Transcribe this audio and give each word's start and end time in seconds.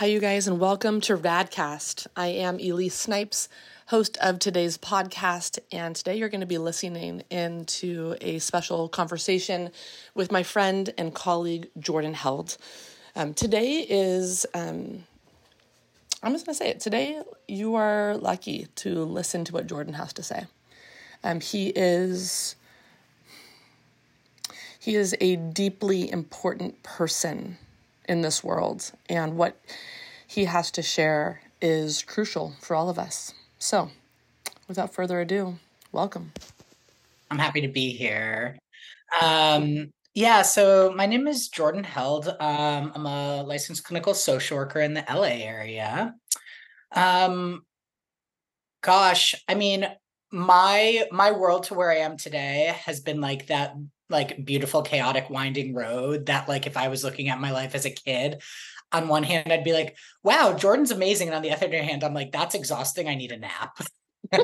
Hi, 0.00 0.06
you 0.06 0.18
guys, 0.18 0.48
and 0.48 0.58
welcome 0.58 1.02
to 1.02 1.14
Radcast. 1.14 2.06
I 2.16 2.28
am 2.28 2.54
Elise 2.54 2.94
Snipes, 2.94 3.50
host 3.88 4.16
of 4.22 4.38
today's 4.38 4.78
podcast, 4.78 5.58
and 5.72 5.94
today 5.94 6.16
you're 6.16 6.30
going 6.30 6.40
to 6.40 6.46
be 6.46 6.56
listening 6.56 7.22
into 7.28 8.16
a 8.22 8.38
special 8.38 8.88
conversation 8.88 9.68
with 10.14 10.32
my 10.32 10.42
friend 10.42 10.88
and 10.96 11.14
colleague 11.14 11.68
Jordan 11.78 12.14
Held. 12.14 12.56
Um, 13.14 13.34
today 13.34 13.84
is, 13.90 14.46
um, 14.54 15.04
I'm 16.22 16.32
just 16.32 16.46
going 16.46 16.54
to 16.54 16.64
say 16.64 16.70
it. 16.70 16.80
Today, 16.80 17.20
you 17.46 17.74
are 17.74 18.16
lucky 18.16 18.68
to 18.76 19.04
listen 19.04 19.44
to 19.44 19.52
what 19.52 19.66
Jordan 19.66 19.92
has 19.92 20.14
to 20.14 20.22
say. 20.22 20.46
Um, 21.22 21.40
he 21.40 21.74
is 21.76 22.56
he 24.78 24.94
is 24.94 25.14
a 25.20 25.36
deeply 25.36 26.10
important 26.10 26.82
person 26.82 27.58
in 28.08 28.22
this 28.22 28.42
world, 28.42 28.92
and 29.08 29.36
what 29.36 29.60
he 30.26 30.44
has 30.44 30.70
to 30.72 30.82
share 30.82 31.42
is 31.60 32.02
crucial 32.02 32.54
for 32.60 32.74
all 32.74 32.88
of 32.88 32.98
us. 32.98 33.34
So, 33.58 33.90
without 34.68 34.92
further 34.94 35.20
ado, 35.20 35.56
welcome. 35.92 36.32
I'm 37.30 37.38
happy 37.38 37.60
to 37.60 37.68
be 37.68 37.90
here. 37.90 38.58
Um, 39.20 39.90
yeah, 40.14 40.42
so 40.42 40.92
my 40.96 41.06
name 41.06 41.28
is 41.28 41.48
Jordan 41.48 41.84
Held. 41.84 42.28
Um, 42.28 42.92
I'm 42.94 43.06
a 43.06 43.42
licensed 43.42 43.84
clinical 43.84 44.14
social 44.14 44.56
worker 44.56 44.80
in 44.80 44.94
the 44.94 45.04
LA 45.08 45.44
area. 45.44 46.14
Um, 46.92 47.62
gosh, 48.82 49.34
I 49.46 49.54
mean, 49.54 49.86
my 50.32 51.06
my 51.10 51.32
world 51.32 51.64
to 51.64 51.74
where 51.74 51.90
I 51.90 51.98
am 51.98 52.16
today 52.16 52.74
has 52.84 53.00
been 53.00 53.20
like 53.20 53.48
that 53.48 53.74
like 54.08 54.44
beautiful 54.44 54.82
chaotic 54.82 55.30
winding 55.30 55.74
road 55.74 56.26
that 56.26 56.48
like 56.48 56.66
if 56.66 56.76
I 56.76 56.88
was 56.88 57.02
looking 57.04 57.28
at 57.28 57.40
my 57.40 57.50
life 57.50 57.74
as 57.74 57.84
a 57.84 57.90
kid 57.90 58.42
on 58.92 59.08
one 59.08 59.22
hand 59.22 59.52
I'd 59.52 59.64
be 59.64 59.72
like 59.72 59.96
wow 60.22 60.52
Jordan's 60.52 60.90
amazing 60.90 61.28
and 61.28 61.36
on 61.36 61.42
the 61.42 61.52
other 61.52 61.82
hand 61.82 62.04
I'm 62.04 62.14
like 62.14 62.32
that's 62.32 62.54
exhausting 62.54 63.08
I 63.08 63.14
need 63.14 63.32
a 63.32 63.38
nap. 63.38 63.78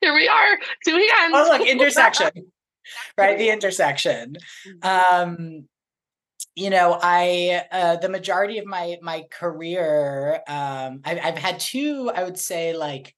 Here 0.00 0.14
we 0.14 0.28
are 0.28 0.58
two 0.84 0.96
hands. 0.96 1.32
Oh 1.34 1.48
look 1.50 1.66
intersection. 1.68 2.30
right 3.18 3.38
the 3.38 3.50
intersection. 3.50 4.36
Mm-hmm. 4.66 5.22
Um 5.22 5.68
you 6.58 6.70
know 6.70 6.98
i 7.02 7.62
uh, 7.70 7.96
the 7.96 8.08
majority 8.08 8.58
of 8.58 8.66
my 8.66 8.96
my 9.00 9.24
career 9.30 10.40
um 10.48 11.00
I've, 11.04 11.20
I've 11.22 11.38
had 11.38 11.60
two 11.60 12.10
i 12.14 12.24
would 12.24 12.38
say 12.38 12.76
like 12.76 13.14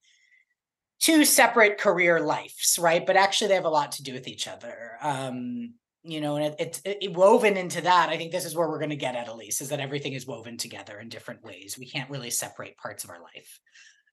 two 1.00 1.24
separate 1.24 1.78
career 1.78 2.20
lives 2.20 2.78
right? 2.80 3.04
But 3.04 3.16
actually 3.16 3.48
they 3.48 3.54
have 3.54 3.64
a 3.64 3.70
lot 3.70 3.92
to 3.92 4.02
do 4.02 4.12
with 4.12 4.28
each 4.28 4.46
other. 4.46 4.92
Um 5.02 5.74
you 6.02 6.20
know 6.20 6.36
and 6.36 6.46
it, 6.46 6.54
it's 6.58 6.80
it, 6.84 6.98
it 7.02 7.14
woven 7.14 7.56
into 7.56 7.80
that. 7.80 8.10
I 8.10 8.16
think 8.16 8.32
this 8.32 8.44
is 8.44 8.54
where 8.54 8.68
we're 8.68 8.78
going 8.78 8.90
to 8.90 8.96
get 8.96 9.16
at 9.16 9.28
elise 9.28 9.60
is 9.60 9.70
that 9.70 9.80
everything 9.80 10.12
is 10.12 10.26
woven 10.26 10.56
together 10.56 10.98
in 10.98 11.08
different 11.08 11.42
ways. 11.42 11.76
We 11.78 11.88
can't 11.88 12.10
really 12.10 12.30
separate 12.30 12.76
parts 12.76 13.04
of 13.04 13.10
our 13.10 13.20
life. 13.20 13.60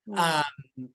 Mm. 0.10 0.18
um 0.18 0.90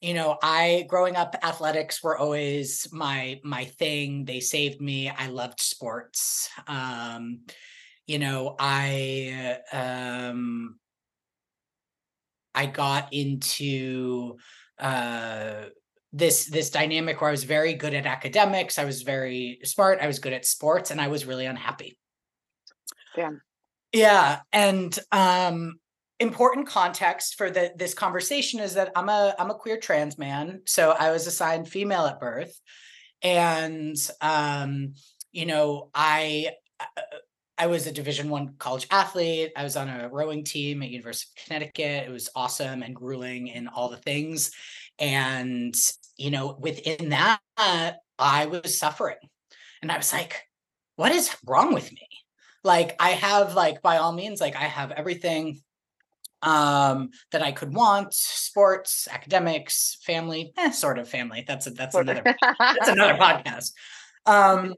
you 0.00 0.12
know 0.12 0.36
i 0.42 0.84
growing 0.88 1.14
up 1.14 1.36
athletics 1.42 2.02
were 2.02 2.18
always 2.18 2.88
my 2.92 3.40
my 3.44 3.64
thing. 3.64 4.24
They 4.24 4.40
saved 4.40 4.80
me. 4.80 5.08
I 5.08 5.28
loved 5.28 5.60
sports. 5.60 6.50
Um 6.66 7.42
you 8.06 8.18
know 8.18 8.54
i 8.58 9.58
um 9.72 10.76
i 12.54 12.66
got 12.66 13.12
into 13.12 14.36
uh 14.78 15.64
this 16.12 16.46
this 16.46 16.70
dynamic 16.70 17.20
where 17.20 17.28
i 17.28 17.32
was 17.32 17.44
very 17.44 17.74
good 17.74 17.94
at 17.94 18.06
academics 18.06 18.78
i 18.78 18.84
was 18.84 19.02
very 19.02 19.58
smart 19.64 19.98
i 20.00 20.06
was 20.06 20.18
good 20.18 20.32
at 20.32 20.46
sports 20.46 20.90
and 20.90 21.00
i 21.00 21.08
was 21.08 21.26
really 21.26 21.46
unhappy. 21.46 21.98
Yeah. 23.16 23.30
Yeah 23.92 24.40
and 24.52 24.98
um 25.12 25.74
important 26.18 26.66
context 26.66 27.36
for 27.36 27.50
the 27.50 27.72
this 27.76 27.92
conversation 27.92 28.60
is 28.60 28.74
that 28.74 28.90
i'm 28.96 29.08
a 29.08 29.34
i'm 29.38 29.50
a 29.50 29.54
queer 29.54 29.78
trans 29.78 30.16
man 30.16 30.62
so 30.64 30.90
i 30.90 31.10
was 31.10 31.26
assigned 31.26 31.68
female 31.68 32.06
at 32.06 32.20
birth 32.20 32.58
and 33.22 33.96
um 34.22 34.94
you 35.32 35.44
know 35.44 35.90
i 35.94 36.48
uh, 36.80 37.02
I 37.58 37.66
was 37.66 37.86
a 37.86 37.92
Division 37.92 38.28
One 38.28 38.54
college 38.58 38.86
athlete. 38.90 39.52
I 39.56 39.64
was 39.64 39.76
on 39.76 39.88
a 39.88 40.08
rowing 40.08 40.44
team 40.44 40.82
at 40.82 40.90
University 40.90 41.30
of 41.36 41.44
Connecticut. 41.44 42.06
It 42.06 42.10
was 42.10 42.28
awesome 42.34 42.82
and 42.82 42.94
grueling 42.94 43.48
in 43.48 43.68
all 43.68 43.88
the 43.88 43.96
things. 43.96 44.50
And 44.98 45.74
you 46.16 46.30
know, 46.30 46.56
within 46.58 47.10
that, 47.10 47.40
I 48.18 48.46
was 48.46 48.78
suffering, 48.78 49.16
and 49.82 49.90
I 49.90 49.96
was 49.96 50.12
like, 50.12 50.42
"What 50.96 51.12
is 51.12 51.34
wrong 51.46 51.74
with 51.74 51.90
me?" 51.92 52.08
Like, 52.64 52.96
I 53.00 53.10
have 53.10 53.54
like 53.54 53.82
by 53.82 53.98
all 53.98 54.12
means, 54.12 54.40
like 54.40 54.56
I 54.56 54.64
have 54.64 54.90
everything 54.92 55.60
um 56.42 57.10
that 57.32 57.42
I 57.42 57.52
could 57.52 57.74
want 57.74 58.12
sports 58.12 59.08
academics 59.10 59.98
family 60.02 60.52
eh, 60.58 60.70
sort 60.70 60.98
of 60.98 61.08
family 61.08 61.44
that's 61.48 61.66
a, 61.66 61.70
that's 61.70 61.94
another 61.94 62.22
that's 62.22 62.88
another 62.88 63.14
podcast 63.18 63.72
um 64.26 64.74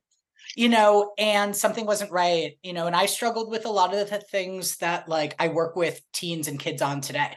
you 0.56 0.68
know, 0.68 1.12
and 1.18 1.54
something 1.54 1.86
wasn't 1.86 2.10
right, 2.10 2.58
you 2.62 2.72
know, 2.72 2.86
and 2.86 2.96
I 2.96 3.06
struggled 3.06 3.50
with 3.50 3.66
a 3.66 3.70
lot 3.70 3.94
of 3.94 4.08
the 4.08 4.18
things 4.18 4.76
that 4.78 5.08
like 5.08 5.34
I 5.38 5.48
work 5.48 5.76
with 5.76 6.00
teens 6.12 6.48
and 6.48 6.58
kids 6.58 6.82
on 6.82 7.00
today. 7.00 7.36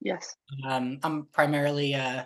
Yes. 0.00 0.34
Um, 0.68 0.98
I'm 1.02 1.26
primarily 1.32 1.94
uh 1.94 2.24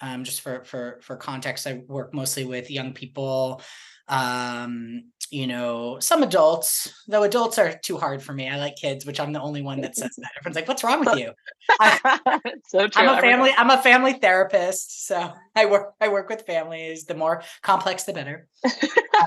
um 0.00 0.24
just 0.24 0.40
for 0.40 0.64
for 0.64 1.00
for 1.02 1.16
context, 1.16 1.66
I 1.66 1.82
work 1.86 2.14
mostly 2.14 2.44
with 2.44 2.70
young 2.70 2.92
people, 2.92 3.62
um, 4.08 5.04
you 5.30 5.46
know, 5.46 5.98
some 6.00 6.22
adults, 6.22 6.92
though 7.06 7.22
adults 7.22 7.58
are 7.58 7.76
too 7.76 7.98
hard 7.98 8.22
for 8.22 8.32
me. 8.32 8.48
I 8.48 8.56
like 8.56 8.76
kids, 8.76 9.04
which 9.04 9.20
I'm 9.20 9.32
the 9.32 9.40
only 9.40 9.60
one 9.60 9.82
that 9.82 9.94
says 9.96 10.16
that. 10.16 10.30
Everyone's 10.38 10.56
like, 10.56 10.68
what's 10.68 10.82
wrong 10.82 11.00
with 11.00 11.18
you? 11.18 11.32
I, 11.80 12.40
so 12.68 12.88
true. 12.88 13.02
I'm 13.02 13.18
a 13.18 13.20
family, 13.20 13.50
I'm 13.56 13.70
a 13.70 13.82
family 13.82 14.14
therapist. 14.14 15.06
So 15.06 15.32
I 15.54 15.66
work 15.66 15.94
I 16.00 16.08
work 16.08 16.28
with 16.28 16.46
families. 16.46 17.04
The 17.04 17.14
more 17.14 17.42
complex 17.62 18.04
the 18.04 18.14
better. 18.14 18.48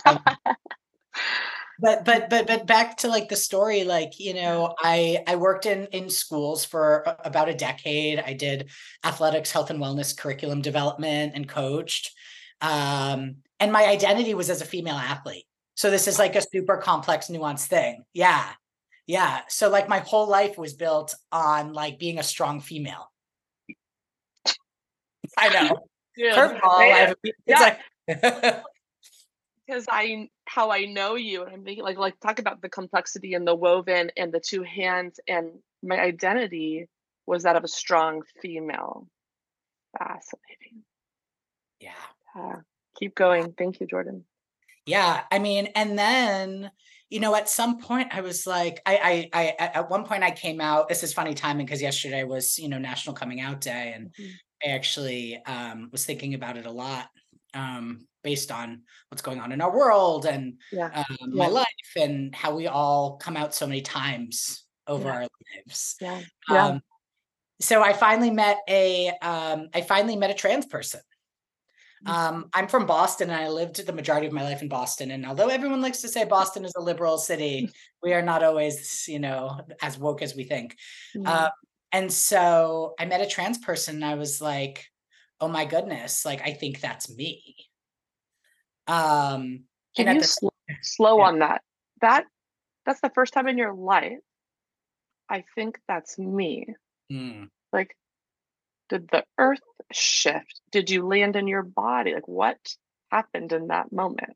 Um, 0.06 0.20
but 1.82 2.06
but 2.06 2.30
but 2.30 2.48
but 2.48 2.66
back 2.66 2.98
to 2.98 3.08
like 3.08 3.28
the 3.28 3.36
story 3.36 3.84
like 3.84 4.20
you 4.20 4.34
know 4.34 4.74
i 4.80 5.18
i 5.28 5.36
worked 5.36 5.66
in 5.66 5.86
in 5.88 6.10
schools 6.10 6.64
for 6.64 7.04
about 7.26 7.50
a 7.50 7.56
decade 7.56 8.20
i 8.20 8.34
did 8.34 8.70
athletics 9.04 9.52
health 9.52 9.70
and 9.72 9.80
wellness 9.80 10.16
curriculum 10.16 10.62
development 10.62 11.34
and 11.36 11.50
coached 11.50 12.12
um 12.62 13.38
and 13.62 13.72
my 13.72 13.86
identity 13.86 14.34
was 14.34 14.50
as 14.50 14.62
a 14.62 14.66
female 14.66 14.96
athlete 14.96 15.46
so 15.76 15.90
this 15.90 16.08
is 16.08 16.20
like 16.20 16.36
a 16.36 16.42
super 16.42 16.78
complex 16.78 17.28
nuanced 17.28 17.68
thing 17.68 18.04
yeah 18.14 18.46
yeah 19.08 19.42
so 19.48 19.70
like 19.70 19.88
my 19.88 20.00
whole 20.00 20.28
life 20.28 20.58
was 20.58 20.74
built 20.74 21.16
on 21.32 21.72
like 21.72 21.98
being 21.98 22.20
a 22.20 22.24
strong 22.24 22.60
female 22.60 23.10
i 25.38 25.48
know 25.50 25.80
yeah. 26.18 26.36
Curveball, 26.36 26.62
I 26.64 27.16
it's 27.24 27.38
yeah. 27.48 27.78
like 28.08 28.64
because 29.72 29.86
I 29.90 30.28
how 30.46 30.72
I 30.72 30.86
know 30.86 31.16
you, 31.16 31.44
and 31.44 31.54
I'm 31.54 31.64
thinking 31.64 31.84
like 31.84 31.98
like 31.98 32.20
talk 32.20 32.40
about 32.40 32.62
the 32.62 32.70
complexity 32.70 33.34
and 33.36 33.48
the 33.48 33.56
woven 33.56 34.12
and 34.18 34.32
the 34.32 34.42
two 34.42 34.64
hands, 34.64 35.20
and 35.28 35.52
my 35.82 36.00
identity 36.00 36.88
was 37.26 37.44
that 37.44 37.56
of 37.56 37.64
a 37.64 37.70
strong 37.70 38.22
female. 38.42 39.08
Fascinating. 39.98 40.84
Yeah. 41.80 41.92
Uh, 42.38 42.58
keep 43.02 43.16
going. 43.16 43.54
Thank 43.58 43.80
you, 43.80 43.88
Jordan. 43.88 44.26
Yeah, 44.86 45.24
I 45.32 45.40
mean, 45.40 45.68
and 45.76 45.98
then 45.98 46.72
you 47.10 47.20
know, 47.20 47.36
at 47.36 47.50
some 47.50 47.80
point, 47.80 48.08
I 48.16 48.22
was 48.22 48.48
like, 48.48 48.82
I, 48.86 49.30
I, 49.34 49.54
I 49.60 49.70
at 49.74 49.90
one 49.90 50.06
point 50.06 50.24
I 50.24 50.32
came 50.32 50.62
out. 50.62 50.88
This 50.88 51.04
is 51.04 51.12
funny 51.12 51.34
timing 51.34 51.66
because 51.66 51.82
yesterday 51.82 52.24
was 52.24 52.58
you 52.58 52.70
know 52.70 52.78
National 52.78 53.14
Coming 53.14 53.42
Out 53.42 53.62
Day, 53.62 53.94
and 53.94 54.08
mm-hmm. 54.08 54.32
I 54.66 54.74
actually 54.74 55.44
um, 55.46 55.90
was 55.92 56.06
thinking 56.06 56.34
about 56.36 56.58
it 56.58 56.66
a 56.66 56.72
lot 56.72 57.10
um, 57.54 58.08
based 58.24 58.52
on 58.52 58.84
what's 59.10 59.22
going 59.22 59.40
on 59.40 59.52
in 59.52 59.62
our 59.62 59.76
world 59.76 60.26
and 60.26 60.56
yeah. 60.72 60.90
Um, 60.94 61.18
yeah. 61.20 61.28
my 61.34 61.48
life 61.48 61.68
and 61.96 62.34
how 62.34 62.56
we 62.56 62.68
all 62.68 63.18
come 63.18 63.36
out 63.36 63.54
so 63.54 63.68
many 63.68 63.82
times 63.82 64.64
over 64.88 65.10
yeah. 65.10 65.14
our 65.14 65.28
lives. 65.68 65.96
Yeah. 66.00 66.22
yeah. 66.50 66.66
Um, 66.66 66.82
so 67.60 67.84
I 67.84 67.94
finally 67.94 68.32
met 68.32 68.60
a 68.68 69.10
um, 69.22 69.68
I 69.74 69.82
finally 69.82 70.16
met 70.16 70.32
a 70.32 70.34
trans 70.34 70.66
person. 70.66 71.02
Mm. 72.06 72.12
Um, 72.12 72.50
I'm 72.54 72.68
from 72.68 72.86
Boston 72.86 73.30
and 73.30 73.40
I 73.40 73.50
lived 73.50 73.86
the 73.86 73.94
majority 73.94 74.28
of 74.28 74.34
my 74.34 74.44
life 74.44 74.62
in 74.62 74.68
Boston. 74.68 75.12
And 75.12 75.26
although 75.26 75.50
everyone 75.50 75.82
likes 75.82 76.02
to 76.02 76.08
say 76.08 76.26
Boston 76.26 76.66
is 76.66 76.74
a 76.76 76.82
liberal 76.82 77.18
city, 77.18 77.70
we 78.04 78.14
are 78.14 78.22
not 78.22 78.44
always, 78.44 79.06
you 79.08 79.20
know, 79.20 79.60
as 79.82 79.98
woke 79.98 80.22
as 80.22 80.36
we 80.36 80.44
think. 80.44 80.76
Mm-hmm. 81.16 81.28
Uh, 81.28 81.50
and 81.92 82.12
so 82.12 82.94
I 83.00 83.06
met 83.06 83.22
a 83.22 83.28
trans 83.28 83.58
person 83.58 83.96
and 83.96 84.06
I 84.06 84.16
was 84.16 84.42
like, 84.42 84.86
oh 85.40 85.48
my 85.48 85.66
goodness, 85.66 86.26
like 86.26 86.42
I 86.42 86.54
think 86.54 86.80
that's 86.80 87.14
me. 87.14 87.56
Um, 88.88 89.64
Can 89.96 90.16
you 90.16 90.22
the, 90.22 90.28
slow, 90.28 90.52
slow 90.82 91.18
yeah. 91.18 91.24
on 91.26 91.40
that? 91.40 91.62
That 92.02 92.26
that's 92.86 93.02
the 93.02 93.12
first 93.14 93.34
time 93.34 93.48
in 93.48 93.58
your 93.58 93.74
life. 93.74 94.20
I 95.30 95.44
think 95.56 95.80
that's 95.88 96.20
me. 96.20 96.68
Mm. 97.12 97.48
Like, 97.72 97.96
did 98.92 99.08
the 99.08 99.24
earth 99.38 99.62
shift? 99.94 100.62
Did 100.72 100.90
you 100.90 101.08
land 101.08 101.38
in 101.38 101.48
your 101.48 101.64
body? 101.64 102.14
Like, 102.14 102.28
what 102.28 102.58
happened 103.10 103.54
in 103.54 103.68
that 103.68 103.92
moment? 103.92 104.36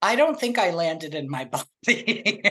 I 0.00 0.14
don't 0.14 0.38
think 0.38 0.56
I 0.56 0.70
landed 0.70 1.14
in 1.16 1.28
my 1.28 1.44
body. 1.86 2.44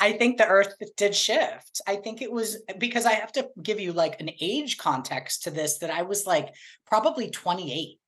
I 0.00 0.12
think 0.12 0.38
the 0.38 0.48
earth 0.48 0.74
did 0.96 1.14
shift. 1.14 1.80
I 1.86 1.96
think 1.96 2.22
it 2.22 2.32
was 2.32 2.58
because 2.76 3.06
I 3.06 3.12
have 3.12 3.30
to 3.32 3.48
give 3.62 3.78
you 3.78 3.92
like 3.92 4.20
an 4.20 4.30
age 4.40 4.78
context 4.78 5.44
to 5.44 5.50
this 5.52 5.78
that 5.78 5.90
I 5.90 6.02
was 6.02 6.26
like 6.26 6.52
probably 6.86 7.30
28. 7.30 8.00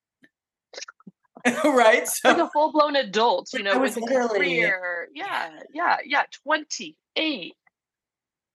right? 1.65 2.09
So 2.09 2.31
like 2.31 2.39
a 2.39 2.51
full 2.51 2.73
blown 2.73 2.97
adult, 2.97 3.53
you 3.53 3.63
know, 3.63 3.79
with 3.79 3.97
literally 3.97 4.39
career. 4.39 5.09
Yeah, 5.15 5.51
yeah, 5.73 5.99
yeah. 6.05 6.23
28. 6.43 7.55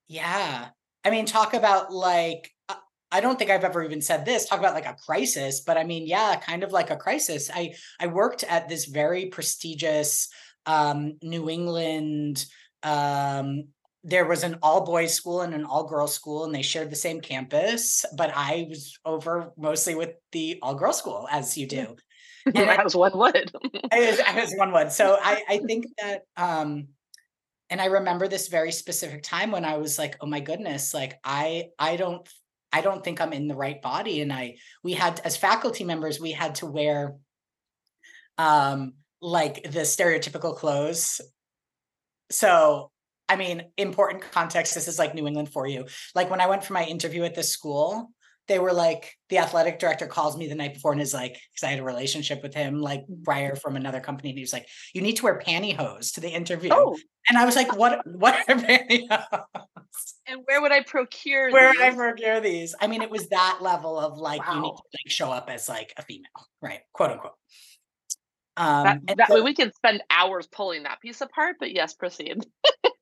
Yeah. 0.09 0.67
I 1.05 1.09
mean, 1.09 1.25
talk 1.25 1.53
about 1.53 1.93
like 1.93 2.52
I 3.13 3.21
don't 3.21 3.37
think 3.37 3.51
I've 3.51 3.63
ever 3.63 3.83
even 3.83 4.01
said 4.01 4.25
this. 4.25 4.47
Talk 4.47 4.57
about 4.57 4.73
like 4.73 4.87
a 4.87 4.95
crisis, 5.05 5.61
but 5.61 5.77
I 5.77 5.83
mean, 5.83 6.07
yeah, 6.07 6.35
kind 6.37 6.63
of 6.63 6.71
like 6.71 6.89
a 6.89 6.97
crisis. 6.97 7.49
I 7.53 7.75
I 7.99 8.07
worked 8.07 8.43
at 8.43 8.67
this 8.67 8.85
very 8.85 9.27
prestigious 9.27 10.29
um, 10.65 11.17
New 11.21 11.47
England. 11.47 12.45
Um, 12.81 13.65
there 14.03 14.25
was 14.25 14.43
an 14.43 14.57
all 14.63 14.83
boys 14.83 15.13
school 15.13 15.41
and 15.41 15.53
an 15.53 15.63
all 15.63 15.83
girls 15.83 16.13
school, 16.13 16.43
and 16.43 16.53
they 16.53 16.63
shared 16.63 16.89
the 16.89 16.95
same 16.95 17.21
campus. 17.21 18.03
But 18.17 18.31
I 18.35 18.65
was 18.67 18.97
over 19.05 19.51
mostly 19.57 19.93
with 19.93 20.15
the 20.31 20.57
all 20.63 20.73
girls 20.73 20.97
school, 20.97 21.27
as 21.31 21.57
you 21.57 21.67
do. 21.67 21.95
And 22.45 22.69
as 22.69 22.93
one 22.93 23.17
would. 23.17 23.53
as, 23.89 24.19
as 24.19 24.53
one 24.57 24.73
would. 24.73 24.91
So 24.91 25.17
I 25.21 25.43
I 25.47 25.57
think 25.67 25.85
that 26.01 26.23
um, 26.35 26.89
and 27.69 27.79
I 27.79 27.85
remember 27.85 28.27
this 28.27 28.49
very 28.49 28.71
specific 28.71 29.23
time 29.23 29.51
when 29.51 29.63
I 29.63 29.77
was 29.77 29.97
like, 29.97 30.17
oh 30.19 30.25
my 30.25 30.41
goodness, 30.41 30.93
like 30.93 31.19
I 31.23 31.69
I 31.79 31.95
don't 31.95 32.27
I 32.73 32.81
don't 32.81 33.03
think 33.03 33.21
I'm 33.21 33.33
in 33.33 33.47
the 33.47 33.55
right 33.55 33.81
body. 33.81 34.21
And 34.21 34.33
I 34.33 34.55
we 34.83 34.93
had 34.93 35.21
as 35.23 35.37
faculty 35.37 35.83
members, 35.83 36.19
we 36.19 36.31
had 36.31 36.55
to 36.55 36.65
wear 36.65 37.15
um 38.37 38.93
like 39.21 39.63
the 39.63 39.81
stereotypical 39.81 40.55
clothes. 40.55 41.21
So 42.31 42.91
I 43.29 43.35
mean, 43.37 43.63
important 43.77 44.23
context. 44.31 44.73
This 44.73 44.87
is 44.87 44.99
like 44.99 45.15
New 45.15 45.27
England 45.27 45.49
for 45.49 45.65
you. 45.65 45.85
Like 46.13 46.29
when 46.29 46.41
I 46.41 46.47
went 46.47 46.63
for 46.63 46.73
my 46.73 46.83
interview 46.83 47.23
at 47.23 47.35
this 47.35 47.51
school, 47.51 48.11
they 48.47 48.59
were 48.59 48.73
like, 48.73 49.15
the 49.29 49.37
athletic 49.37 49.79
director 49.79 50.05
calls 50.05 50.37
me 50.37 50.47
the 50.47 50.55
night 50.55 50.73
before 50.73 50.91
and 50.91 51.01
is 51.01 51.13
like, 51.13 51.31
because 51.31 51.63
I 51.63 51.69
had 51.69 51.79
a 51.79 51.83
relationship 51.83 52.43
with 52.43 52.53
him, 52.53 52.81
like 52.81 53.01
mm-hmm. 53.01 53.23
Briar 53.23 53.55
from 53.55 53.75
another 53.75 54.01
company. 54.01 54.29
And 54.29 54.37
he 54.37 54.43
was 54.43 54.51
like, 54.51 54.67
you 54.93 55.01
need 55.01 55.15
to 55.17 55.23
wear 55.23 55.39
pantyhose 55.39 56.13
to 56.15 56.21
the 56.21 56.29
interview. 56.29 56.71
Oh. 56.73 56.97
And 57.29 57.37
I 57.37 57.45
was 57.45 57.55
like, 57.55 57.75
what, 57.75 58.05
what 58.05 58.35
are 58.49 58.55
pantyhose? 58.55 59.45
And 60.27 60.41
where 60.45 60.61
would 60.61 60.71
I 60.71 60.81
procure 60.83 61.51
Where 61.51 61.71
these? 61.71 61.79
would 61.79 61.87
I 61.87 61.95
procure 61.95 62.39
these? 62.39 62.75
I 62.79 62.87
mean, 62.87 63.01
it 63.01 63.09
was 63.09 63.29
that 63.29 63.59
level 63.61 63.99
of 63.99 64.17
like, 64.17 64.45
wow. 64.47 64.55
you 64.55 64.61
need 64.61 64.75
to 64.75 64.83
like 64.93 65.11
show 65.11 65.31
up 65.31 65.49
as 65.49 65.67
like 65.67 65.93
a 65.97 66.01
female, 66.03 66.29
right? 66.61 66.79
Quote 66.93 67.11
unquote. 67.11 67.33
Um, 68.55 68.83
that, 68.83 69.17
that 69.17 69.27
so, 69.29 69.43
we 69.43 69.53
can 69.53 69.73
spend 69.73 70.03
hours 70.09 70.47
pulling 70.47 70.83
that 70.83 71.01
piece 71.01 71.21
apart, 71.21 71.55
but 71.59 71.71
yes, 71.71 71.93
proceed. 71.93 72.45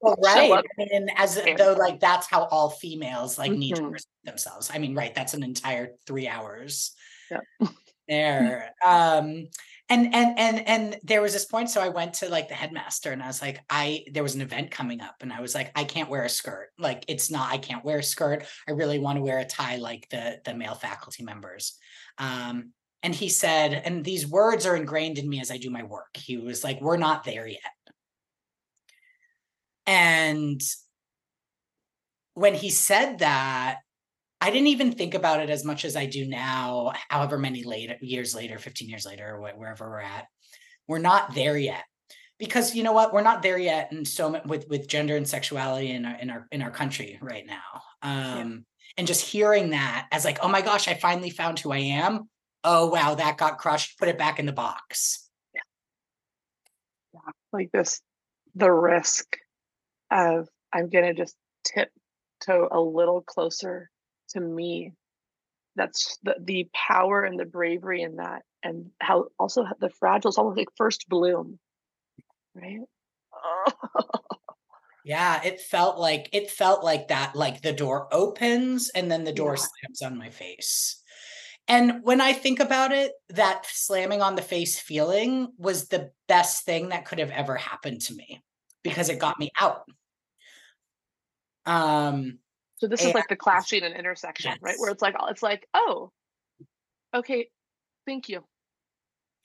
well, 0.01 0.15
right. 0.23 0.51
I 0.51 0.61
mean, 0.77 1.09
as 1.17 1.39
though 1.57 1.73
like 1.73 1.99
that's 1.99 2.27
how 2.27 2.45
all 2.45 2.69
females 2.69 3.37
like 3.37 3.51
mm-hmm. 3.51 3.59
need 3.59 3.75
to 3.75 3.81
mm-hmm. 3.81 3.91
present 3.91 4.09
themselves. 4.23 4.71
I 4.73 4.77
mean, 4.77 4.95
right. 4.95 5.13
That's 5.13 5.33
an 5.33 5.43
entire 5.43 5.91
three 6.07 6.27
hours 6.27 6.93
yeah. 7.29 7.67
there. 8.07 8.71
um, 8.85 9.47
and 9.91 10.15
and 10.15 10.39
and 10.39 10.67
and 10.67 10.99
there 11.03 11.21
was 11.21 11.33
this 11.33 11.45
point. 11.45 11.69
So 11.69 11.81
I 11.81 11.89
went 11.89 12.13
to 12.15 12.29
like 12.29 12.47
the 12.47 12.55
headmaster 12.55 13.11
and 13.11 13.21
I 13.21 13.27
was 13.27 13.41
like, 13.41 13.59
I 13.69 14.05
there 14.11 14.23
was 14.23 14.35
an 14.35 14.41
event 14.41 14.71
coming 14.71 15.01
up, 15.01 15.17
and 15.19 15.33
I 15.33 15.41
was 15.41 15.53
like, 15.53 15.69
I 15.75 15.83
can't 15.83 16.09
wear 16.09 16.23
a 16.23 16.29
skirt. 16.29 16.69
Like 16.79 17.03
it's 17.09 17.29
not, 17.29 17.51
I 17.51 17.57
can't 17.57 17.83
wear 17.83 17.99
a 17.99 18.03
skirt. 18.03 18.45
I 18.67 18.71
really 18.71 18.99
want 18.99 19.17
to 19.17 19.21
wear 19.21 19.39
a 19.39 19.45
tie 19.45 19.75
like 19.75 20.07
the 20.09 20.39
the 20.45 20.53
male 20.53 20.75
faculty 20.75 21.23
members. 21.23 21.77
Um, 22.17 22.71
and 23.03 23.13
he 23.13 23.27
said, 23.27 23.73
and 23.73 24.05
these 24.05 24.25
words 24.25 24.65
are 24.65 24.77
ingrained 24.77 25.17
in 25.17 25.27
me 25.27 25.41
as 25.41 25.51
I 25.51 25.57
do 25.57 25.69
my 25.69 25.83
work. 25.83 26.15
He 26.15 26.37
was 26.37 26.63
like, 26.63 26.79
We're 26.79 26.97
not 26.97 27.25
there 27.25 27.45
yet. 27.45 27.59
And 29.85 30.61
when 32.33 32.53
he 32.53 32.69
said 32.69 33.19
that, 33.19 33.79
I 34.41 34.49
didn't 34.49 34.67
even 34.67 34.91
think 34.91 35.13
about 35.13 35.39
it 35.39 35.49
as 35.49 35.63
much 35.63 35.85
as 35.85 35.95
I 35.95 36.07
do 36.07 36.25
now, 36.25 36.93
however 37.09 37.37
many 37.37 37.63
later 37.63 37.95
years 38.01 38.33
later, 38.35 38.57
15 38.57 38.89
years 38.89 39.05
later, 39.05 39.39
wherever 39.39 39.89
we're 39.89 40.01
at. 40.01 40.27
We're 40.87 40.97
not 40.97 41.35
there 41.35 41.57
yet. 41.57 41.83
Because 42.39 42.73
you 42.73 42.81
know 42.81 42.91
what? 42.91 43.13
We're 43.13 43.21
not 43.21 43.43
there 43.43 43.59
yet 43.59 43.91
in 43.91 44.03
so 44.03 44.41
with, 44.45 44.67
with 44.67 44.87
gender 44.87 45.15
and 45.15 45.27
sexuality 45.27 45.91
in 45.91 46.05
our 46.05 46.15
in 46.15 46.29
our 46.31 46.47
in 46.51 46.61
our 46.63 46.71
country 46.71 47.19
right 47.21 47.45
now. 47.45 47.81
Um, 48.01 48.15
yeah. 48.15 48.57
and 48.97 49.07
just 49.07 49.23
hearing 49.23 49.69
that 49.69 50.07
as 50.11 50.25
like, 50.25 50.39
oh 50.41 50.47
my 50.47 50.61
gosh, 50.61 50.87
I 50.87 50.95
finally 50.95 51.29
found 51.29 51.59
who 51.59 51.71
I 51.71 51.77
am 51.77 52.27
oh 52.63 52.87
wow 52.87 53.15
that 53.15 53.37
got 53.37 53.57
crushed 53.57 53.97
put 53.97 54.07
it 54.07 54.17
back 54.17 54.39
in 54.39 54.45
the 54.45 54.51
box 54.51 55.29
yeah, 55.53 55.61
yeah. 57.13 57.19
like 57.51 57.71
this 57.71 58.01
the 58.55 58.71
risk 58.71 59.37
of 60.11 60.47
i'm 60.73 60.89
gonna 60.89 61.13
just 61.13 61.35
tip 61.63 61.89
to 62.41 62.67
a 62.71 62.79
little 62.79 63.21
closer 63.21 63.89
to 64.31 64.39
me 64.39 64.93
that's 65.75 66.17
the, 66.23 66.35
the 66.41 66.69
power 66.73 67.23
and 67.23 67.39
the 67.39 67.45
bravery 67.45 68.01
in 68.01 68.17
that 68.17 68.43
and 68.63 68.91
how 68.99 69.25
also 69.39 69.65
the 69.79 69.89
fragile 69.89 70.29
it's 70.29 70.37
almost 70.37 70.57
like 70.57 70.67
first 70.75 71.07
bloom 71.07 71.59
right 72.55 72.79
yeah 75.05 75.41
it 75.43 75.59
felt 75.59 75.97
like 75.97 76.29
it 76.33 76.51
felt 76.51 76.83
like 76.83 77.07
that 77.07 77.35
like 77.35 77.61
the 77.61 77.73
door 77.73 78.07
opens 78.11 78.89
and 78.89 79.09
then 79.09 79.23
the 79.23 79.33
door 79.33 79.55
yeah. 79.55 79.63
slams 79.63 80.01
on 80.01 80.17
my 80.17 80.29
face 80.29 81.01
and 81.67 82.03
when 82.03 82.19
I 82.19 82.33
think 82.33 82.59
about 82.59 82.91
it, 82.91 83.13
that 83.29 83.65
slamming 83.65 84.21
on 84.21 84.35
the 84.35 84.41
face 84.41 84.77
feeling 84.77 85.53
was 85.57 85.87
the 85.87 86.11
best 86.27 86.65
thing 86.65 86.89
that 86.89 87.05
could 87.05 87.19
have 87.19 87.31
ever 87.31 87.55
happened 87.55 88.01
to 88.01 88.13
me 88.13 88.43
because 88.83 89.07
it 89.07 89.19
got 89.19 89.39
me 89.39 89.51
out. 89.59 89.83
Um 91.65 92.39
so 92.81 92.87
this 92.87 93.05
is 93.05 93.13
like 93.13 93.27
the 93.27 93.35
clashing 93.35 93.83
and 93.83 93.93
intersection, 93.93 94.49
yes. 94.53 94.59
right? 94.59 94.75
Where 94.79 94.89
it's 94.89 95.03
like 95.03 95.13
it's 95.29 95.43
like, 95.43 95.67
oh, 95.75 96.11
okay, 97.13 97.47
thank 98.07 98.27
you. 98.27 98.43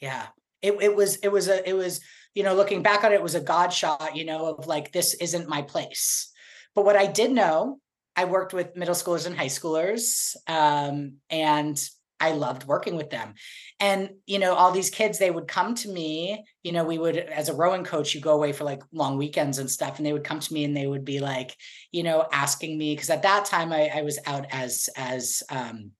Yeah. 0.00 0.28
It 0.62 0.72
it 0.80 0.96
was 0.96 1.16
it 1.16 1.28
was 1.28 1.48
a 1.48 1.68
it 1.68 1.74
was, 1.74 2.00
you 2.34 2.42
know, 2.42 2.54
looking 2.54 2.82
back 2.82 3.04
on 3.04 3.12
it, 3.12 3.16
it 3.16 3.22
was 3.22 3.34
a 3.34 3.42
God 3.42 3.74
shot, 3.74 4.16
you 4.16 4.24
know, 4.24 4.56
of 4.56 4.66
like 4.66 4.90
this 4.90 5.12
isn't 5.12 5.50
my 5.50 5.60
place. 5.60 6.32
But 6.74 6.86
what 6.86 6.96
I 6.96 7.04
did 7.04 7.30
know 7.30 7.78
I 8.16 8.24
worked 8.24 8.54
with 8.54 8.74
middle 8.74 8.94
schoolers 8.94 9.26
and 9.26 9.36
high 9.36 9.48
schoolers, 9.48 10.34
um, 10.48 11.16
and 11.28 11.78
I 12.18 12.32
loved 12.32 12.66
working 12.66 12.96
with 12.96 13.10
them. 13.10 13.34
And, 13.78 14.10
you 14.26 14.38
know, 14.38 14.54
all 14.54 14.72
these 14.72 14.90
kids, 14.90 15.18
they 15.18 15.30
would 15.30 15.48
come 15.48 15.74
to 15.76 15.88
me, 15.88 16.44
you 16.62 16.72
know, 16.72 16.84
we 16.84 16.98
would, 16.98 17.16
as 17.16 17.48
a 17.48 17.54
rowing 17.54 17.84
coach, 17.84 18.14
you 18.14 18.20
go 18.20 18.34
away 18.34 18.52
for 18.52 18.64
like 18.64 18.82
long 18.92 19.18
weekends 19.18 19.58
and 19.58 19.70
stuff. 19.70 19.98
And 19.98 20.06
they 20.06 20.12
would 20.12 20.24
come 20.24 20.40
to 20.40 20.54
me 20.54 20.64
and 20.64 20.76
they 20.76 20.86
would 20.86 21.04
be 21.04 21.20
like, 21.20 21.54
you 21.92 22.02
know, 22.02 22.26
asking 22.32 22.78
me, 22.78 22.94
because 22.94 23.10
at 23.10 23.22
that 23.22 23.44
time 23.44 23.72
I, 23.72 23.90
I 23.94 24.02
was 24.02 24.18
out 24.26 24.46
as, 24.50 24.88
as, 24.96 25.42
um, 25.50 25.92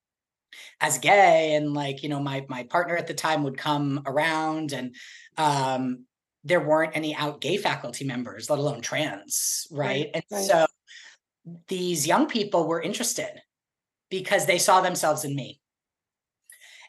as 0.80 0.98
gay 0.98 1.54
and 1.54 1.74
like, 1.74 2.02
you 2.02 2.08
know, 2.08 2.20
my, 2.20 2.46
my 2.48 2.64
partner 2.64 2.96
at 2.96 3.06
the 3.06 3.14
time 3.14 3.42
would 3.44 3.58
come 3.58 4.02
around 4.06 4.72
and, 4.72 4.94
um, 5.36 6.04
there 6.44 6.60
weren't 6.60 6.96
any 6.96 7.14
out 7.14 7.40
gay 7.40 7.56
faculty 7.56 8.04
members, 8.04 8.48
let 8.48 8.60
alone 8.60 8.80
trans. 8.80 9.66
Right. 9.70 9.86
right 9.86 10.10
and 10.14 10.24
right. 10.30 10.44
so 10.44 10.66
these 11.68 12.06
young 12.06 12.28
people 12.28 12.68
were 12.68 12.80
interested 12.80 13.42
because 14.10 14.46
they 14.46 14.58
saw 14.58 14.80
themselves 14.80 15.24
in 15.24 15.34
me 15.34 15.60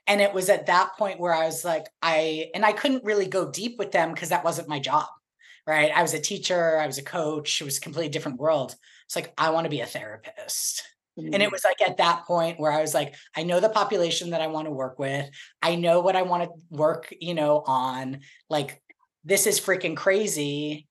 and 0.08 0.22
it 0.22 0.34
was 0.34 0.50
at 0.50 0.68
that 0.68 0.92
point 0.98 1.20
where 1.20 1.34
i 1.34 1.46
was 1.46 1.64
like 1.66 1.88
i 2.02 2.50
and 2.54 2.66
i 2.66 2.72
couldn't 2.72 3.04
really 3.04 3.28
go 3.28 3.52
deep 3.52 3.78
with 3.78 3.92
them 3.92 4.14
because 4.14 4.30
that 4.30 4.44
wasn't 4.44 4.68
my 4.68 4.80
job 4.80 5.08
right? 5.68 5.92
I 5.94 6.02
was 6.02 6.14
a 6.14 6.20
teacher 6.20 6.80
i 6.80 6.88
was 6.88 6.98
a 6.98 7.04
coach 7.04 7.62
it 7.62 7.66
was 7.66 7.78
a 7.78 7.82
completely 7.82 8.10
different 8.10 8.40
world. 8.40 8.76
It's 9.06 9.16
like 9.16 9.34
i 9.38 9.52
want 9.52 9.66
to 9.66 9.70
be 9.70 9.82
a 9.82 9.86
therapist. 9.86 10.84
Mm-hmm. 11.20 11.34
and 11.34 11.42
it 11.44 11.50
mm. 11.50 11.52
was 11.52 11.64
like 11.64 11.82
at 11.82 11.98
that 11.98 12.26
point 12.26 12.60
where 12.60 12.72
i 12.72 12.80
was 12.80 12.94
like 12.94 13.16
i 13.36 13.42
know 13.42 13.60
the 13.60 13.70
population 13.70 14.30
that 14.30 14.42
i 14.42 14.48
want 14.48 14.68
to 14.68 14.72
work 14.72 14.98
with. 14.98 15.30
I 15.62 15.76
know 15.76 16.00
what 16.00 16.16
i 16.16 16.22
want 16.22 16.44
to 16.44 16.50
work 16.70 17.14
you 17.20 17.34
know 17.34 17.64
on. 17.66 18.22
Like 18.50 18.82
this 19.24 19.46
is 19.46 19.60
freaking 19.60 19.98
crazy 19.98 20.88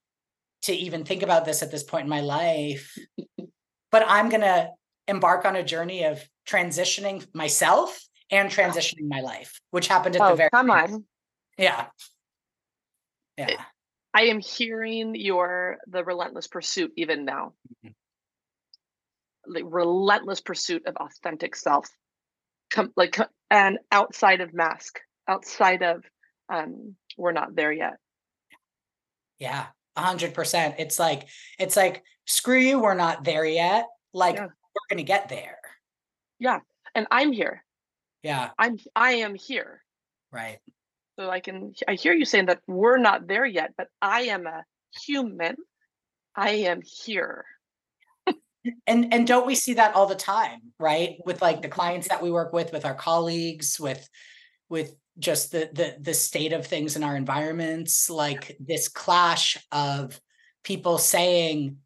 to 0.63 0.75
even 0.75 1.05
think 1.05 1.23
about 1.23 1.45
this 1.45 1.63
at 1.63 1.71
this 1.71 1.85
point 1.85 2.05
in 2.05 2.11
my 2.11 2.21
life. 2.21 2.97
But 3.93 4.05
i'm 4.09 4.29
going 4.29 4.43
to 4.43 4.69
embark 5.07 5.47
on 5.47 5.57
a 5.57 5.63
journey 5.63 6.05
of 6.05 6.23
transitioning 6.47 7.25
myself 7.33 7.99
and 8.31 8.51
transitioning 8.51 9.09
my 9.09 9.21
life, 9.21 9.61
which 9.71 9.89
happened 9.89 10.17
at 10.17 10.23
oh, 10.23 10.31
the 10.31 10.37
very 10.37 10.51
come 10.53 10.71
on. 10.71 11.05
Yeah. 11.59 11.87
Yeah. 13.37 13.63
I 14.15 14.23
am 14.23 14.41
hearing 14.41 15.15
your 15.15 15.77
the 15.87 16.05
relentless 16.05 16.47
pursuit 16.47 16.93
even 16.97 17.25
now. 17.25 17.53
Mm-hmm. 17.85 17.93
Like 19.53 19.65
relentless 19.67 20.41
pursuit 20.41 20.87
of 20.87 20.97
authentic 20.97 21.55
self. 21.55 21.89
Come 22.71 22.93
like 22.97 23.19
and 23.51 23.79
outside 23.93 24.41
of 24.41 24.53
mask, 24.53 25.01
outside 25.29 25.83
of 25.83 26.03
um 26.53 26.97
we're 27.17 27.33
not 27.33 27.55
there 27.55 27.73
yet. 27.73 27.95
Yeah. 29.39 29.67
A 29.97 30.03
hundred 30.03 30.35
percent. 30.35 30.75
It's 30.79 30.99
like, 30.99 31.27
it's 31.59 31.77
like, 31.77 32.03
screw 32.27 32.59
you, 32.59 32.79
we're 32.79 32.95
not 32.95 33.25
there 33.25 33.47
yet. 33.47 33.87
Like 34.13 34.37
yeah. 34.37 34.47
we're 34.47 34.89
gonna 34.91 35.05
get 35.05 35.29
there. 35.29 35.59
Yeah. 36.39 36.61
And 36.95 37.07
I'm 37.11 37.33
here 37.33 37.63
yeah 38.23 38.51
i'm 38.59 38.79
i 38.95 39.13
am 39.13 39.35
here 39.35 39.83
right 40.33 40.59
so 41.19 41.31
i 41.31 41.41
can 41.41 41.73
i 41.89 41.95
hear 41.95 42.13
you 42.13 42.25
saying 42.25 42.47
that 42.47 42.61
we're 42.67 42.99
not 42.99 43.27
there 43.27 43.47
yet 43.47 43.73
but 43.77 43.89
i 44.03 44.23
am 44.23 44.47
a 44.47 44.65
human 45.07 45.57
I 46.37 46.51
am 46.51 46.83
here. 46.83 47.45
and 48.87 49.13
and 49.13 49.27
don't 49.27 49.47
we 49.47 49.55
see 49.55 49.75
that 49.75 49.95
all 49.95 50.07
the 50.07 50.15
time, 50.15 50.61
right? 50.79 51.17
With 51.25 51.41
like 51.41 51.63
the 51.63 51.69
clients 51.69 52.09
that 52.09 52.23
we 52.23 52.31
work 52.31 52.53
with, 52.53 52.73
with 52.73 52.85
our 52.85 52.95
colleagues, 52.95 53.81
with 53.81 54.07
with 54.69 54.95
just 55.19 55.51
the 55.53 55.71
the 55.73 55.97
the 55.99 56.15
state 56.15 56.53
of 56.53 56.67
things 56.67 56.95
in 56.95 57.03
our 57.03 57.17
environments, 57.17 58.11
like 58.11 58.57
this 58.61 58.89
clash 58.89 59.57
of 59.73 60.21
people 60.63 60.99
saying 60.99 61.79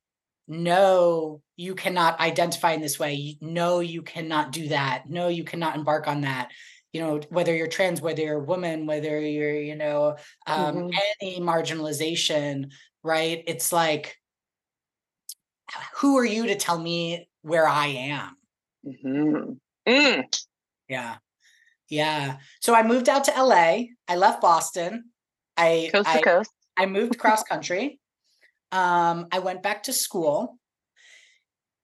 no 0.51 1.41
you 1.57 1.77
cannot 1.77 2.19
identify 2.19 2.73
in 2.73 2.81
this 2.81 2.99
way. 2.99 3.39
No 3.41 3.79
you 3.79 4.03
cannot 4.03 4.51
do 4.51 4.69
that. 4.69 5.09
No 5.09 5.29
you 5.29 5.45
cannot 5.45 5.77
embark 5.77 6.09
on 6.09 6.23
that. 6.23 6.51
You 6.93 7.01
know 7.03 7.21
whether 7.29 7.55
you're 7.55 7.69
trans 7.69 8.01
whether 8.01 8.21
you're 8.23 8.41
a 8.41 8.45
woman 8.45 8.85
whether 8.85 9.21
you're 9.21 9.55
you 9.55 9.77
know 9.77 10.17
um, 10.49 10.75
mm-hmm. 10.75 10.99
any 11.23 11.41
marginalization 11.41 12.73
right? 13.05 13.45
It's 13.47 13.73
like 13.73 14.17
who 15.95 16.19
are 16.19 16.25
you 16.25 16.49
to 16.49 16.57
tell 16.57 16.79
me 16.79 17.29
where 17.43 17.69
i 17.69 17.87
am? 17.87 18.37
Mm-hmm. 18.85 19.53
mm. 19.89 20.43
yeah. 20.89 21.17
Yeah. 21.89 22.39
So 22.61 22.75
i 22.75 22.83
moved 22.83 23.09
out 23.09 23.25
to 23.25 23.43
la 23.43 23.55
i 24.09 24.17
left 24.17 24.41
boston. 24.41 25.05
I 25.57 25.91
coast 25.93 26.11
to 26.11 26.19
I, 26.19 26.23
coast. 26.23 26.51
I 26.77 26.87
moved 26.87 27.19
cross 27.19 27.45
country 27.45 28.01
um, 28.73 29.27
i 29.33 29.39
went 29.39 29.63
back 29.63 29.85
to 29.85 29.93
school 29.93 30.59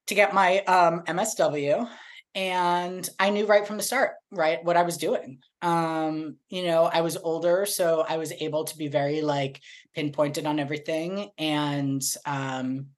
to 0.07 0.14
get 0.14 0.35
my 0.35 0.61
um, 0.61 1.02
msw 1.02 1.88
and 2.35 3.09
i 3.19 3.31
knew 3.31 3.47
right 3.47 3.66
from 3.66 3.78
the 3.78 3.83
start 3.83 4.12
right 4.31 4.62
what 4.62 4.76
i 4.76 4.83
was 4.83 4.99
doing. 4.99 5.38
Um 5.62 6.37
you 6.50 6.64
know 6.64 6.85
i 6.85 7.00
was 7.00 7.16
older 7.16 7.66
so 7.66 8.05
i 8.07 8.19
was 8.19 8.31
able 8.31 8.64
to 8.64 8.76
be 8.76 8.88
very 8.88 9.23
like 9.23 9.61
pinpointed 9.95 10.47
on 10.47 10.61
everything 10.61 11.31
and 11.38 12.02
um 12.26 12.88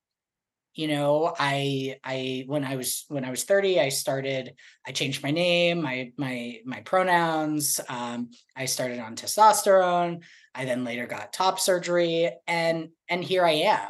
you 0.75 0.87
know 0.87 1.35
i 1.39 1.99
i 2.05 2.45
when 2.47 2.65
i 2.65 2.77
was 2.77 3.05
when 3.09 3.25
i 3.25 3.31
was 3.31 3.45
30 3.45 3.81
i 3.81 3.89
started 3.89 4.55
i 4.87 4.93
changed 4.93 5.23
my 5.23 5.31
name 5.31 5.83
my 5.83 6.13
my 6.17 6.59
my 6.65 6.81
pronouns 6.81 7.81
um 7.89 8.31
i 8.55 8.65
started 8.65 9.01
on 9.01 9.17
testosterone 9.17 10.23
i 10.59 10.65
then 10.65 10.85
later 10.85 11.07
got 11.07 11.33
top 11.33 11.59
surgery 11.59 12.31
and 12.47 12.89
and 13.09 13.25
here 13.25 13.45
i 13.45 13.53
am. 13.53 13.89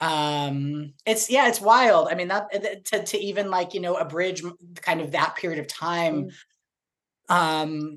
Um 0.00 0.94
it's 1.04 1.30
yeah 1.30 1.48
it's 1.48 1.60
wild. 1.60 2.08
I 2.10 2.14
mean 2.14 2.28
that 2.28 2.48
eh, 2.52 2.76
to, 2.86 3.04
to 3.04 3.18
even 3.18 3.50
like 3.50 3.74
you 3.74 3.80
know 3.80 3.96
abridge 3.96 4.42
kind 4.80 5.02
of 5.02 5.12
that 5.12 5.36
period 5.36 5.60
of 5.60 5.68
time 5.68 6.30
mm. 7.30 7.34
um 7.34 7.96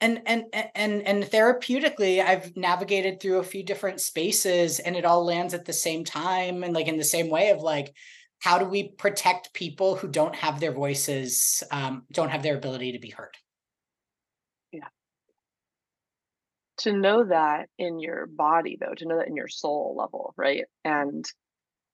and 0.00 0.22
and 0.26 0.44
and 0.74 1.02
and 1.02 1.24
therapeutically 1.24 2.24
i've 2.24 2.56
navigated 2.56 3.20
through 3.20 3.38
a 3.38 3.44
few 3.44 3.62
different 3.62 4.00
spaces 4.00 4.78
and 4.78 4.96
it 4.96 5.04
all 5.04 5.24
lands 5.24 5.54
at 5.54 5.64
the 5.64 5.72
same 5.72 6.04
time 6.04 6.62
and 6.62 6.74
like 6.74 6.88
in 6.88 6.96
the 6.96 7.04
same 7.04 7.28
way 7.28 7.50
of 7.50 7.60
like 7.60 7.92
how 8.40 8.58
do 8.58 8.64
we 8.64 8.90
protect 8.90 9.52
people 9.52 9.96
who 9.96 10.08
don't 10.08 10.36
have 10.36 10.60
their 10.60 10.72
voices 10.72 11.62
um 11.72 12.04
don't 12.12 12.30
have 12.30 12.42
their 12.42 12.56
ability 12.56 12.92
to 12.92 12.98
be 12.98 13.10
heard 13.10 13.36
to 16.78 16.92
know 16.92 17.24
that 17.24 17.68
in 17.78 18.00
your 18.00 18.26
body 18.26 18.78
though 18.80 18.94
to 18.94 19.06
know 19.06 19.18
that 19.18 19.28
in 19.28 19.36
your 19.36 19.48
soul 19.48 19.94
level 19.98 20.34
right 20.36 20.64
and 20.84 21.24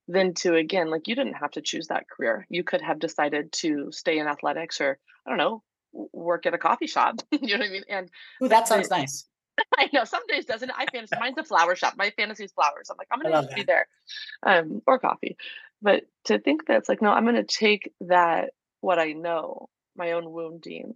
then 0.09 0.35
to 0.35 0.55
again 0.55 0.91
like 0.91 1.09
you 1.09 1.15
didn't 1.15 1.35
have 1.35 1.51
to 1.51 1.63
choose 1.63 1.89
that 1.89 2.09
career 2.09 2.47
you 2.49 2.63
could 2.63 2.83
have 2.83 2.99
decided 2.99 3.51
to 3.53 3.91
stay 3.91 4.19
in 4.19 4.27
athletics 4.27 4.81
or 4.81 4.99
i 5.27 5.31
don't 5.31 5.39
know 5.39 5.63
work 5.93 6.47
at 6.47 6.55
a 6.55 6.59
coffee 6.59 6.87
shop 6.87 7.17
you 7.33 7.57
know 7.57 7.61
what 7.63 7.69
i 7.69 7.73
mean 7.73 7.85
and 7.89 8.11
Ooh, 8.43 8.49
that 8.49 8.69
sounds 8.69 8.91
nice 8.91 9.27
I 9.79 9.89
know 9.93 10.05
some 10.05 10.27
days 10.29 10.47
doesn't 10.47 10.71
I 10.77 10.87
fantasy 10.93 11.15
mine's 11.19 11.39
a 11.39 11.45
flower 11.45 11.77
shop. 11.77 11.95
My 11.97 12.11
fantasy 12.17 12.45
is 12.45 12.53
flowers. 12.53 12.91
I'm 12.91 12.97
like, 12.99 13.07
I'm 13.11 13.21
gonna 13.21 13.47
be 13.55 13.63
there. 13.63 13.87
Um, 14.43 14.83
or 14.87 14.99
coffee. 14.99 15.37
But 15.81 16.05
to 16.25 16.39
think 16.39 16.67
that 16.67 16.79
it's 16.79 16.89
like, 16.89 17.03
no, 17.03 17.11
I'm 17.11 17.25
gonna 17.25 17.45
take 17.45 17.93
that 18.01 18.51
what 18.81 18.99
I 18.99 19.13
know, 19.13 19.69
my 19.97 20.13
own 20.13 20.31
wounding, 20.31 20.95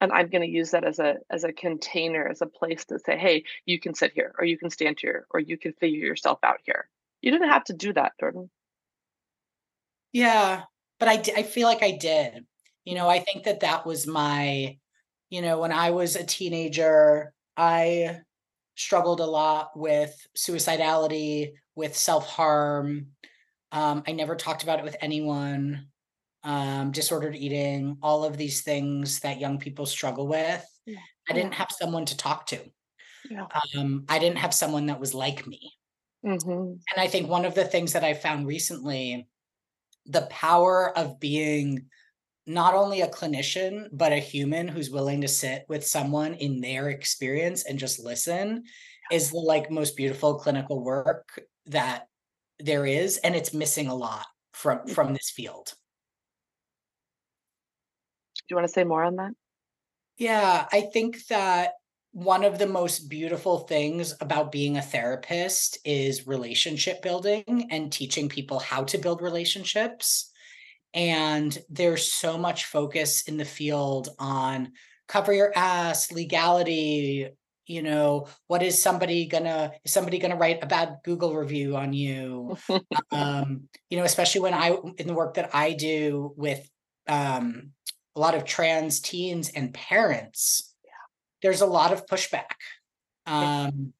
and 0.00 0.12
i'm 0.12 0.28
going 0.28 0.42
to 0.42 0.48
use 0.48 0.70
that 0.70 0.84
as 0.84 0.98
a 0.98 1.16
as 1.30 1.44
a 1.44 1.52
container 1.52 2.26
as 2.26 2.42
a 2.42 2.46
place 2.46 2.84
to 2.84 2.98
say 2.98 3.16
hey 3.16 3.42
you 3.64 3.78
can 3.80 3.94
sit 3.94 4.12
here 4.14 4.34
or 4.38 4.44
you 4.44 4.58
can 4.58 4.70
stand 4.70 4.98
here 5.00 5.26
or 5.30 5.40
you 5.40 5.58
can 5.58 5.72
figure 5.74 6.04
yourself 6.06 6.38
out 6.42 6.60
here. 6.64 6.88
You 7.22 7.30
didn't 7.32 7.48
have 7.48 7.64
to 7.64 7.72
do 7.72 7.92
that 7.94 8.12
jordan. 8.20 8.50
Yeah 10.12 10.62
but 10.98 11.08
i 11.08 11.22
i 11.36 11.42
feel 11.42 11.68
like 11.68 11.82
i 11.82 11.92
did. 11.92 12.44
You 12.84 12.94
know 12.94 13.08
i 13.08 13.18
think 13.18 13.44
that 13.44 13.60
that 13.60 13.86
was 13.86 14.06
my 14.06 14.78
you 15.30 15.42
know 15.42 15.58
when 15.58 15.72
i 15.72 15.90
was 15.90 16.16
a 16.16 16.24
teenager 16.24 17.32
i 17.56 18.20
struggled 18.76 19.20
a 19.20 19.26
lot 19.26 19.70
with 19.74 20.14
suicidality 20.36 21.52
with 21.74 21.96
self-harm. 21.96 23.08
Um, 23.72 24.02
i 24.06 24.12
never 24.12 24.36
talked 24.36 24.62
about 24.62 24.78
it 24.78 24.84
with 24.84 24.96
anyone 25.00 25.88
um, 26.46 26.92
disordered 26.92 27.34
eating, 27.34 27.98
all 28.02 28.24
of 28.24 28.36
these 28.36 28.62
things 28.62 29.20
that 29.20 29.40
young 29.40 29.58
people 29.58 29.84
struggle 29.84 30.28
with. 30.28 30.64
Yeah. 30.86 31.00
I 31.28 31.34
didn't 31.34 31.54
have 31.54 31.72
someone 31.72 32.06
to 32.06 32.16
talk 32.16 32.46
to. 32.46 32.60
Yeah. 33.28 33.46
Um, 33.76 34.04
I 34.08 34.20
didn't 34.20 34.38
have 34.38 34.54
someone 34.54 34.86
that 34.86 35.00
was 35.00 35.12
like 35.12 35.46
me. 35.46 35.72
Mm-hmm. 36.24 36.50
And 36.50 36.96
I 36.96 37.08
think 37.08 37.28
one 37.28 37.44
of 37.44 37.56
the 37.56 37.64
things 37.64 37.92
that 37.92 38.04
I 38.04 38.14
found 38.14 38.46
recently, 38.46 39.26
the 40.06 40.28
power 40.30 40.96
of 40.96 41.18
being 41.18 41.86
not 42.46 42.74
only 42.74 43.00
a 43.00 43.08
clinician, 43.08 43.88
but 43.92 44.12
a 44.12 44.18
human 44.18 44.68
who's 44.68 44.88
willing 44.88 45.22
to 45.22 45.28
sit 45.28 45.64
with 45.68 45.84
someone 45.84 46.34
in 46.34 46.60
their 46.60 46.90
experience 46.90 47.64
and 47.64 47.76
just 47.76 47.98
listen 47.98 48.62
is 49.10 49.30
the 49.30 49.38
like 49.38 49.68
most 49.68 49.96
beautiful 49.96 50.36
clinical 50.36 50.84
work 50.84 51.40
that 51.66 52.06
there 52.60 52.86
is. 52.86 53.16
And 53.18 53.34
it's 53.34 53.52
missing 53.52 53.88
a 53.88 53.94
lot 53.94 54.26
from 54.52 54.86
from 54.86 55.06
mm-hmm. 55.08 55.14
this 55.14 55.30
field 55.30 55.74
you 58.50 58.56
want 58.56 58.66
to 58.66 58.72
say 58.72 58.84
more 58.84 59.04
on 59.04 59.16
that? 59.16 59.32
Yeah, 60.18 60.66
I 60.72 60.82
think 60.82 61.26
that 61.26 61.72
one 62.12 62.44
of 62.44 62.58
the 62.58 62.66
most 62.66 63.10
beautiful 63.10 63.58
things 63.58 64.14
about 64.20 64.50
being 64.50 64.78
a 64.78 64.82
therapist 64.82 65.78
is 65.84 66.26
relationship 66.26 67.02
building 67.02 67.68
and 67.70 67.92
teaching 67.92 68.28
people 68.28 68.58
how 68.58 68.84
to 68.84 68.96
build 68.96 69.20
relationships. 69.20 70.32
And 70.94 71.56
there's 71.68 72.10
so 72.10 72.38
much 72.38 72.64
focus 72.64 73.24
in 73.28 73.36
the 73.36 73.44
field 73.44 74.08
on 74.18 74.72
cover 75.08 75.34
your 75.34 75.52
ass, 75.54 76.10
legality, 76.10 77.28
you 77.66 77.82
know, 77.82 78.28
what 78.46 78.62
is 78.62 78.80
somebody 78.80 79.26
gonna 79.26 79.72
is 79.84 79.92
somebody 79.92 80.18
gonna 80.18 80.36
write 80.36 80.62
a 80.62 80.66
bad 80.66 80.98
Google 81.04 81.34
review 81.34 81.76
on 81.76 81.92
you? 81.92 82.56
um, 83.10 83.68
you 83.90 83.98
know, 83.98 84.04
especially 84.04 84.40
when 84.40 84.54
I 84.54 84.76
in 84.98 85.06
the 85.06 85.14
work 85.14 85.34
that 85.34 85.54
I 85.54 85.72
do 85.72 86.32
with 86.36 86.66
um 87.08 87.72
a 88.16 88.20
lot 88.20 88.34
of 88.34 88.44
trans 88.44 89.00
teens 89.00 89.50
and 89.50 89.72
parents, 89.74 90.74
yeah. 90.84 90.90
there's 91.42 91.60
a 91.60 91.66
lot 91.66 91.92
of 91.92 92.06
pushback. 92.06 92.56
Um, 93.26 93.92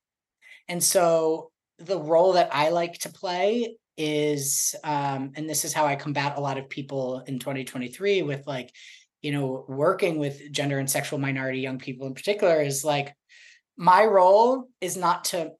and 0.69 0.83
so 0.83 1.51
the 1.79 2.01
role 2.01 2.33
that 2.33 2.49
I 2.53 2.71
like 2.71 2.95
to 3.01 3.11
play 3.11 3.77
is, 3.99 4.75
um, 4.83 5.33
and 5.37 5.49
this 5.49 5.65
is 5.65 5.73
how 5.73 5.87
I 5.87 5.97
combat 5.97 6.39
a 6.39 6.41
lot 6.41 6.59
of 6.59 6.71
people 6.71 7.23
in 7.27 7.39
2023 7.39 8.23
with 8.23 8.47
like, 8.47 8.73
you 9.21 9.33
know, 9.33 9.65
working 9.69 10.19
with 10.19 10.51
gender 10.51 10.79
and 10.79 10.91
sexual 10.91 11.19
minority 11.19 11.61
young 11.61 11.79
people 11.79 12.07
in 12.07 12.15
particular 12.15 12.63
is 12.63 12.85
like, 12.85 13.15
my 13.77 14.05
role 14.05 14.69
is 14.81 14.97
not 14.97 15.27
to 15.27 15.53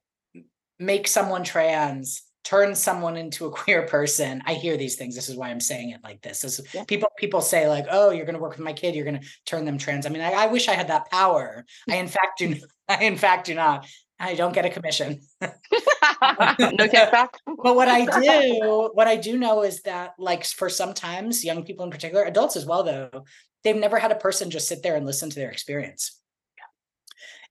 make 0.79 1.07
someone 1.07 1.43
trans 1.43 2.23
turn 2.47 2.73
someone 2.75 3.17
into 3.17 3.45
a 3.45 3.51
queer 3.59 3.85
person. 3.85 4.41
I 4.45 4.53
hear 4.53 4.77
these 4.77 4.95
things. 4.95 5.15
This 5.15 5.29
is 5.29 5.35
why 5.35 5.49
i'm 5.49 5.59
saying 5.59 5.91
it 5.91 6.01
like 6.03 6.21
this. 6.21 6.43
Is 6.43 6.61
yeah. 6.73 6.85
people 6.85 7.09
people 7.17 7.41
say 7.41 7.67
like 7.67 7.85
oh 7.89 8.11
you're 8.11 8.25
going 8.25 8.35
to 8.35 8.41
work 8.41 8.51
with 8.51 8.65
my 8.65 8.73
kid 8.73 8.95
you're 8.95 9.05
going 9.05 9.19
to 9.19 9.27
turn 9.45 9.65
them 9.65 9.77
trans. 9.77 10.05
I 10.05 10.09
mean 10.09 10.21
I, 10.21 10.31
I, 10.31 10.47
wish 10.47 10.67
i 10.67 10.73
had 10.73 10.87
that 10.87 11.09
power. 11.11 11.65
I 11.89 11.95
in 11.95 12.07
fact 12.07 12.39
do 12.39 12.55
i 12.87 13.03
in 13.03 13.17
fact 13.17 13.47
do 13.47 13.55
not. 13.55 13.85
I 14.19 14.33
don't 14.33 14.53
get 14.53 14.65
a 14.65 14.71
commission. 14.71 15.21
No 15.41 15.49
kickback 16.87 17.29
but 17.45 17.75
what 17.75 17.87
i 17.87 18.05
do 18.05 18.89
what 18.93 19.07
i 19.07 19.15
do 19.15 19.37
know 19.37 19.63
is 19.63 19.81
that 19.83 20.13
like 20.17 20.43
for 20.43 20.69
sometimes 20.69 21.43
young 21.43 21.63
people 21.63 21.85
in 21.85 21.91
particular 21.91 22.23
adults 22.23 22.55
as 22.55 22.65
well 22.65 22.83
though 22.83 23.25
they've 23.63 23.75
never 23.75 23.99
had 23.99 24.11
a 24.11 24.15
person 24.15 24.49
just 24.49 24.67
sit 24.67 24.81
there 24.81 24.95
and 24.95 25.05
listen 25.05 25.29
to 25.29 25.35
their 25.35 25.51
experience. 25.51 26.19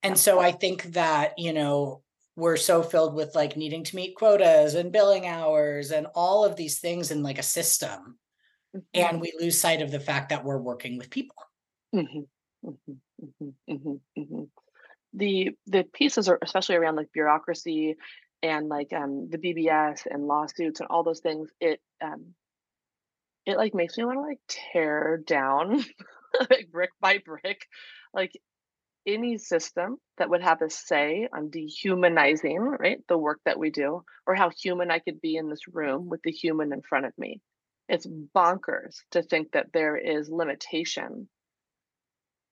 And 0.03 0.19
so 0.19 0.41
i 0.41 0.51
think 0.51 0.83
that 1.01 1.35
you 1.39 1.53
know 1.53 2.03
we're 2.37 2.57
so 2.57 2.83
filled 2.83 3.15
with 3.15 3.35
like 3.35 3.57
needing 3.57 3.83
to 3.83 3.97
meet 3.97 4.15
quotas 4.15 4.75
and 4.75 4.93
billing 4.93 5.27
hours 5.27 5.91
and 5.91 6.07
all 6.15 6.45
of 6.45 6.55
these 6.55 6.79
things 6.79 7.11
in 7.11 7.23
like 7.23 7.39
a 7.39 7.43
system 7.43 8.19
mm-hmm. 8.77 8.79
and 8.95 9.21
we 9.21 9.33
lose 9.41 9.59
sight 9.59 9.83
of 9.83 9.91
the 9.91 10.01
fact 10.01 10.29
that 10.29 10.45
we're 10.45 10.59
working 10.59 10.99
with 10.99 11.11
people 11.11 11.37
mm-hmm. 11.95 12.21
Mm-hmm. 12.69 13.25
mm-hmm. 13.25 13.73
mm-hmm. 13.73 14.21
mm-hmm. 14.21 14.43
the 15.15 15.51
the 15.67 15.85
pieces 15.85 16.29
are 16.29 16.39
especially 16.43 16.77
around 16.77 16.97
like 16.97 17.13
bureaucracy 17.13 17.97
and 18.43 18.69
like 18.69 18.93
um 18.93 19.29
the 19.31 19.39
bbs 19.39 20.07
and 20.09 20.27
lawsuits 20.27 20.81
and 20.81 20.89
all 20.91 21.03
those 21.03 21.21
things 21.21 21.51
it 21.61 21.81
um 22.05 22.35
it 23.47 23.57
like 23.57 23.75
makes 23.75 23.97
me 23.97 24.05
want 24.05 24.19
to 24.19 24.23
like 24.23 24.41
tear 24.49 25.23
down 25.25 25.83
like 26.51 26.69
brick 26.71 26.91
by 27.01 27.19
brick 27.25 27.67
like 28.13 28.33
any 29.07 29.39
system 29.39 29.99
that 30.19 30.31
would 30.31 30.43
have 30.43 30.63
a 30.63 30.71
say 30.71 31.29
on 31.33 31.51
dehumanizing, 31.51 32.59
right, 32.59 32.99
the 33.09 33.19
work 33.19 33.41
that 33.45 33.59
we 33.59 33.71
do, 33.71 34.03
or 34.27 34.35
how 34.35 34.51
human 34.51 34.91
I 34.91 34.99
could 34.99 35.21
be 35.21 35.37
in 35.37 35.49
this 35.49 35.69
room 35.69 36.09
with 36.09 36.23
the 36.23 36.33
human 36.33 36.73
in 36.73 36.83
front 36.83 37.07
of 37.07 37.13
me. 37.17 37.41
It's 37.89 38.07
bonkers 38.07 38.97
to 39.13 39.23
think 39.23 39.53
that 39.53 39.73
there 39.73 39.97
is 39.97 40.29
limitation 40.29 41.29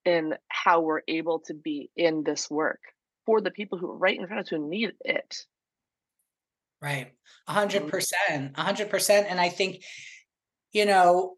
in 0.05 0.35
how 0.49 0.81
we're 0.81 1.03
able 1.09 1.41
to 1.41 1.55
be 1.55 1.91
in 1.97 2.23
this 2.23 2.51
work 2.51 2.81
for 3.27 3.41
the 3.41 3.51
people 3.51 3.79
who 3.79 3.91
are 3.91 3.97
right 3.97 4.19
in 4.19 4.27
front 4.27 4.41
of 4.41 4.45
us 4.45 4.51
who 4.51 4.69
need 4.69 4.93
it. 5.05 5.37
Right. 6.81 7.13
A 7.49 7.53
hundred 7.53 7.85
mm. 7.85 7.89
percent. 7.89 8.53
A 8.57 8.63
hundred 8.63 8.91
percent. 8.91 9.27
And 9.29 9.41
I 9.41 9.49
think, 9.49 9.83
you 10.73 10.85
know, 10.85 11.37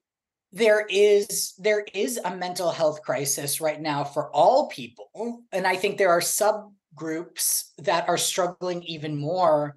there 0.56 0.86
is 0.88 1.54
there 1.58 1.84
is 1.92 2.18
a 2.24 2.34
mental 2.34 2.70
health 2.70 3.02
crisis 3.02 3.60
right 3.60 3.80
now 3.80 4.04
for 4.04 4.30
all 4.34 4.68
people. 4.68 5.10
And 5.52 5.66
i 5.66 5.76
think 5.76 5.98
there 5.98 6.10
are 6.10 6.20
subgroups 6.20 7.70
that 7.78 8.08
are 8.08 8.18
struggling 8.18 8.82
even 8.84 9.16
more. 9.16 9.76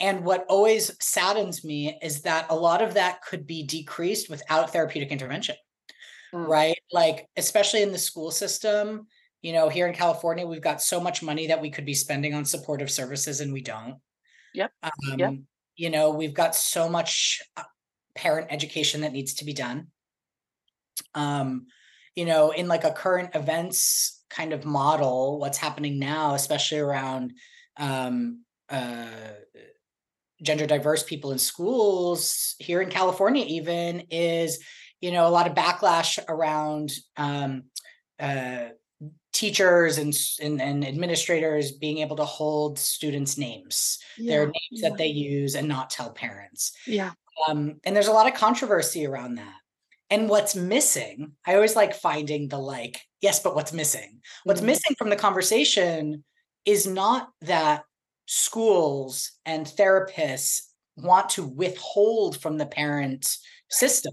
And 0.00 0.24
what 0.24 0.46
always 0.48 0.90
saddens 1.00 1.64
me 1.64 1.96
is 2.02 2.22
that 2.22 2.46
a 2.50 2.56
lot 2.56 2.82
of 2.82 2.94
that 2.94 3.22
could 3.22 3.46
be 3.46 3.62
decreased 3.62 4.28
without 4.30 4.72
therapeutic 4.72 5.10
intervention 5.10 5.56
mm. 6.34 6.46
right? 6.46 6.78
Like 6.92 7.28
especially 7.36 7.82
in 7.82 7.92
the 7.92 7.98
school 7.98 8.30
system 8.30 9.06
you 9.42 9.52
know 9.52 9.68
here 9.68 9.88
in 9.88 9.94
california 9.94 10.46
we've 10.46 10.62
got 10.62 10.80
so 10.80 11.00
much 11.00 11.20
money 11.20 11.48
that 11.48 11.60
we 11.60 11.68
could 11.68 11.84
be 11.84 11.94
spending 11.94 12.32
on 12.32 12.44
supportive 12.44 12.90
services 12.90 13.40
and 13.40 13.52
we 13.52 13.60
don't. 13.60 13.96
Yep, 14.54 14.70
um, 14.82 15.18
yep. 15.18 15.34
you 15.76 15.90
know 15.90 16.10
we've 16.10 16.34
got 16.34 16.54
so 16.54 16.88
much 16.88 17.42
uh, 17.56 17.64
parent 18.14 18.48
education 18.50 19.00
that 19.00 19.12
needs 19.12 19.34
to 19.34 19.44
be 19.44 19.52
done 19.52 19.88
um, 21.14 21.66
you 22.14 22.24
know, 22.24 22.50
in 22.50 22.68
like 22.68 22.84
a 22.84 22.92
current 22.92 23.34
events 23.34 24.22
kind 24.28 24.52
of 24.52 24.64
model, 24.64 25.38
what's 25.38 25.58
happening 25.58 25.98
now, 25.98 26.34
especially 26.34 26.78
around 26.78 27.32
um, 27.76 28.44
uh, 28.68 29.06
gender 30.42 30.66
diverse 30.66 31.02
people 31.02 31.32
in 31.32 31.38
schools 31.38 32.54
here 32.58 32.80
in 32.80 32.90
California, 32.90 33.44
even 33.46 34.00
is, 34.10 34.58
you 35.00 35.10
know, 35.10 35.26
a 35.26 35.30
lot 35.30 35.46
of 35.46 35.54
backlash 35.54 36.18
around 36.28 36.92
um, 37.16 37.64
uh, 38.18 38.68
teachers 39.32 39.98
and, 39.98 40.14
and, 40.40 40.60
and 40.60 40.86
administrators 40.86 41.72
being 41.72 41.98
able 41.98 42.16
to 42.16 42.24
hold 42.24 42.78
students' 42.78 43.38
names, 43.38 43.98
yeah, 44.18 44.30
their 44.30 44.46
names 44.46 44.56
yeah. 44.72 44.88
that 44.88 44.98
they 44.98 45.06
use, 45.06 45.54
and 45.54 45.68
not 45.68 45.90
tell 45.90 46.10
parents. 46.10 46.72
Yeah. 46.86 47.12
Um, 47.48 47.80
and 47.84 47.96
there's 47.96 48.08
a 48.08 48.12
lot 48.12 48.28
of 48.28 48.34
controversy 48.34 49.06
around 49.06 49.36
that. 49.36 49.54
And 50.12 50.28
what's 50.28 50.54
missing, 50.54 51.32
I 51.46 51.54
always 51.54 51.74
like 51.74 51.94
finding 51.94 52.46
the 52.46 52.58
like, 52.58 53.00
yes, 53.22 53.40
but 53.40 53.54
what's 53.54 53.72
missing? 53.72 54.20
What's 54.44 54.60
mm-hmm. 54.60 54.66
missing 54.66 54.94
from 54.98 55.08
the 55.08 55.16
conversation 55.16 56.22
is 56.66 56.86
not 56.86 57.30
that 57.40 57.84
schools 58.26 59.32
and 59.46 59.64
therapists 59.66 60.64
want 60.98 61.30
to 61.30 61.44
withhold 61.44 62.38
from 62.38 62.58
the 62.58 62.66
parent 62.66 63.26
system. 63.70 64.12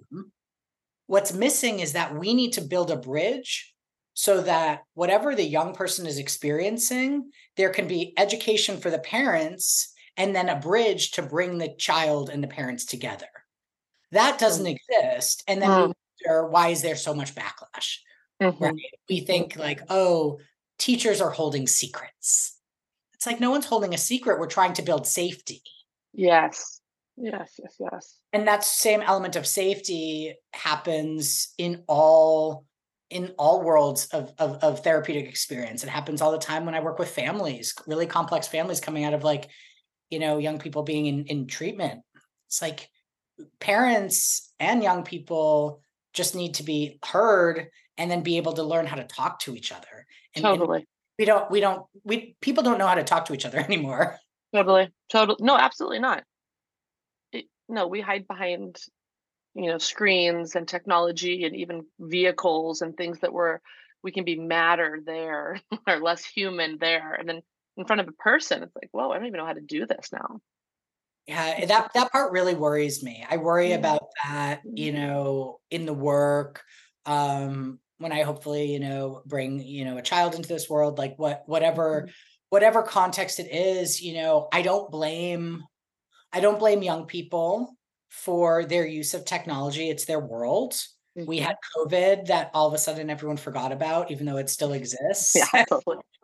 What's 1.08 1.34
missing 1.34 1.82
is 1.82 1.92
that 1.92 2.18
we 2.18 2.34
need 2.34 2.54
to 2.54 2.62
build 2.62 2.92
a 2.92 2.96
bridge 2.96 3.74
so 4.14 4.40
that 4.44 4.84
whatever 4.94 5.36
the 5.36 5.44
young 5.44 5.74
person 5.74 6.08
is 6.08 6.18
experiencing, 6.18 7.30
there 7.58 7.72
can 7.72 7.90
be 7.90 8.14
education 8.18 8.80
for 8.80 8.90
the 8.90 9.00
parents 9.00 9.94
and 10.16 10.34
then 10.34 10.48
a 10.48 10.62
bridge 10.62 11.12
to 11.12 11.22
bring 11.22 11.58
the 11.58 11.76
child 11.78 12.30
and 12.30 12.42
the 12.42 12.48
parents 12.48 12.86
together. 12.86 13.28
That 14.12 14.40
doesn't 14.40 14.66
mm. 14.66 14.76
exist. 14.76 15.44
And 15.48 15.62
then 15.62 15.70
mm. 15.70 15.88
we 15.88 15.94
wonder 16.28 16.48
why 16.50 16.70
is 16.70 16.82
there 16.82 16.96
so 16.96 17.14
much 17.14 17.36
backlash? 17.36 17.98
Mm-hmm. 18.42 18.64
Right? 18.64 18.76
We 19.10 19.22
think 19.22 19.56
like, 19.56 19.82
oh, 19.90 20.40
teachers 20.78 21.22
are 21.22 21.30
holding 21.30 21.68
secrets. 21.68 22.58
It's 23.14 23.26
like 23.26 23.40
no 23.40 23.52
one's 23.52 23.66
holding 23.66 23.94
a 23.94 23.98
secret. 23.98 24.40
We're 24.40 24.48
trying 24.48 24.74
to 24.74 24.82
build 24.82 25.06
safety. 25.06 25.62
Yes. 26.14 26.80
Yes, 27.18 27.60
yes, 27.62 27.76
yes. 27.80 28.18
And 28.32 28.48
that 28.48 28.64
same 28.64 29.02
element 29.02 29.36
of 29.36 29.46
safety 29.46 30.36
happens 30.54 31.54
in 31.58 31.84
all 31.88 32.66
in 33.10 33.34
all 33.40 33.64
worlds 33.64 34.06
of, 34.08 34.32
of, 34.38 34.58
of 34.64 34.84
therapeutic 34.84 35.28
experience. 35.28 35.84
It 35.84 35.90
happens 35.90 36.22
all 36.22 36.32
the 36.32 36.38
time 36.38 36.66
when 36.66 36.76
I 36.76 36.80
work 36.80 37.00
with 37.00 37.10
families, 37.10 37.74
really 37.88 38.06
complex 38.06 38.48
families 38.48 38.80
coming 38.80 39.04
out 39.04 39.16
of 39.16 39.24
like, 39.24 39.50
you 40.12 40.20
know, 40.20 40.38
young 40.38 40.60
people 40.60 40.84
being 40.84 41.08
in, 41.08 41.26
in 41.26 41.48
treatment. 41.48 42.02
It's 42.48 42.62
like 42.62 42.88
parents 43.60 44.52
and 44.60 44.84
young 44.84 45.04
people 45.04 45.82
just 46.14 46.36
need 46.36 46.56
to 46.56 46.64
be 46.64 47.00
heard 47.06 47.70
and 47.98 48.10
then 48.10 48.24
be 48.24 48.38
able 48.38 48.54
to 48.54 48.64
learn 48.64 48.86
how 48.86 48.96
to 48.96 49.04
talk 49.04 49.40
to 49.40 49.56
each 49.56 49.72
other. 49.72 50.06
And, 50.36 50.44
totally. 50.44 50.80
And 50.80 50.88
we 51.18 51.26
don't, 51.26 51.52
we 51.52 51.60
don't, 51.60 51.86
we, 52.04 52.36
people 52.42 52.64
don't 52.64 52.78
know 52.78 52.88
how 52.88 52.96
to 52.96 53.04
talk 53.04 53.26
to 53.26 53.34
each 53.34 53.46
other 53.46 53.60
anymore. 53.70 54.18
Totally. 54.54 54.90
Totally. 55.12 55.38
No, 55.42 55.58
absolutely 55.58 56.00
not. 56.00 56.24
It, 57.32 57.46
no, 57.68 57.88
we 57.88 58.02
hide 58.02 58.28
behind, 58.28 58.78
you 59.54 59.68
know, 59.68 59.78
screens 59.78 60.56
and 60.56 60.68
technology 60.68 61.44
and 61.46 61.56
even 61.56 61.86
vehicles 62.00 62.82
and 62.82 62.96
things 62.96 63.20
that 63.20 63.34
were, 63.34 63.62
we 64.02 64.12
can 64.12 64.24
be 64.24 64.40
madder 64.40 65.00
there 65.06 65.60
or 65.88 66.00
less 66.00 66.24
human 66.26 66.78
there. 66.80 67.14
And 67.14 67.28
then 67.28 67.42
in 67.78 67.86
front 67.86 68.02
of 68.02 68.08
a 68.08 68.14
person, 68.14 68.64
it's 68.64 68.76
like, 68.76 68.90
whoa, 68.92 69.12
I 69.12 69.18
don't 69.18 69.28
even 69.28 69.38
know 69.38 69.46
how 69.46 69.54
to 69.54 69.62
do 69.62 69.86
this 69.86 70.10
now. 70.12 70.40
Yeah, 71.28 71.66
that 71.66 71.92
that 71.94 72.12
part 72.12 72.32
really 72.32 72.56
worries 72.56 73.04
me. 73.04 73.24
I 73.30 73.38
worry 73.38 73.74
about 73.74 74.08
that, 74.24 74.62
you 74.66 74.92
mm-hmm. 74.92 75.02
know, 75.02 75.60
in 75.70 75.86
the 75.86 75.94
work. 75.94 76.64
Um, 77.06 77.80
when 78.00 78.12
I 78.12 78.24
hopefully, 78.24 78.72
you 78.72 78.80
know, 78.80 79.22
bring, 79.26 79.60
you 79.60 79.86
know, 79.86 79.98
a 79.98 80.02
child 80.02 80.34
into 80.34 80.50
this 80.50 80.70
world, 80.70 80.98
like 80.98 81.18
what 81.18 81.44
whatever 81.46 82.02
mm-hmm. 82.02 82.12
whatever 82.50 82.82
context 82.82 83.40
it 83.40 83.52
is, 83.52 84.02
you 84.02 84.16
know, 84.16 84.48
I 84.52 84.62
don't 84.62 84.90
blame 84.90 85.64
I 86.32 86.40
don't 86.40 86.60
blame 86.60 86.84
young 86.84 87.06
people 87.06 87.76
for 88.10 88.66
their 88.66 88.86
use 88.86 89.14
of 89.14 89.26
technology. 89.26 89.90
It's 89.90 90.06
their 90.06 90.20
world. 90.20 90.74
Mm-hmm. 91.18 91.26
We 91.26 91.40
had 91.40 91.56
COVID 91.76 92.28
that 92.28 92.52
all 92.54 92.68
of 92.68 92.74
a 92.74 92.78
sudden 92.78 93.10
everyone 93.10 93.38
forgot 93.38 93.72
about, 93.72 94.12
even 94.12 94.26
though 94.26 94.38
it 94.38 94.50
still 94.50 94.74
exists. 94.80 95.36
Yeah, 95.54 95.64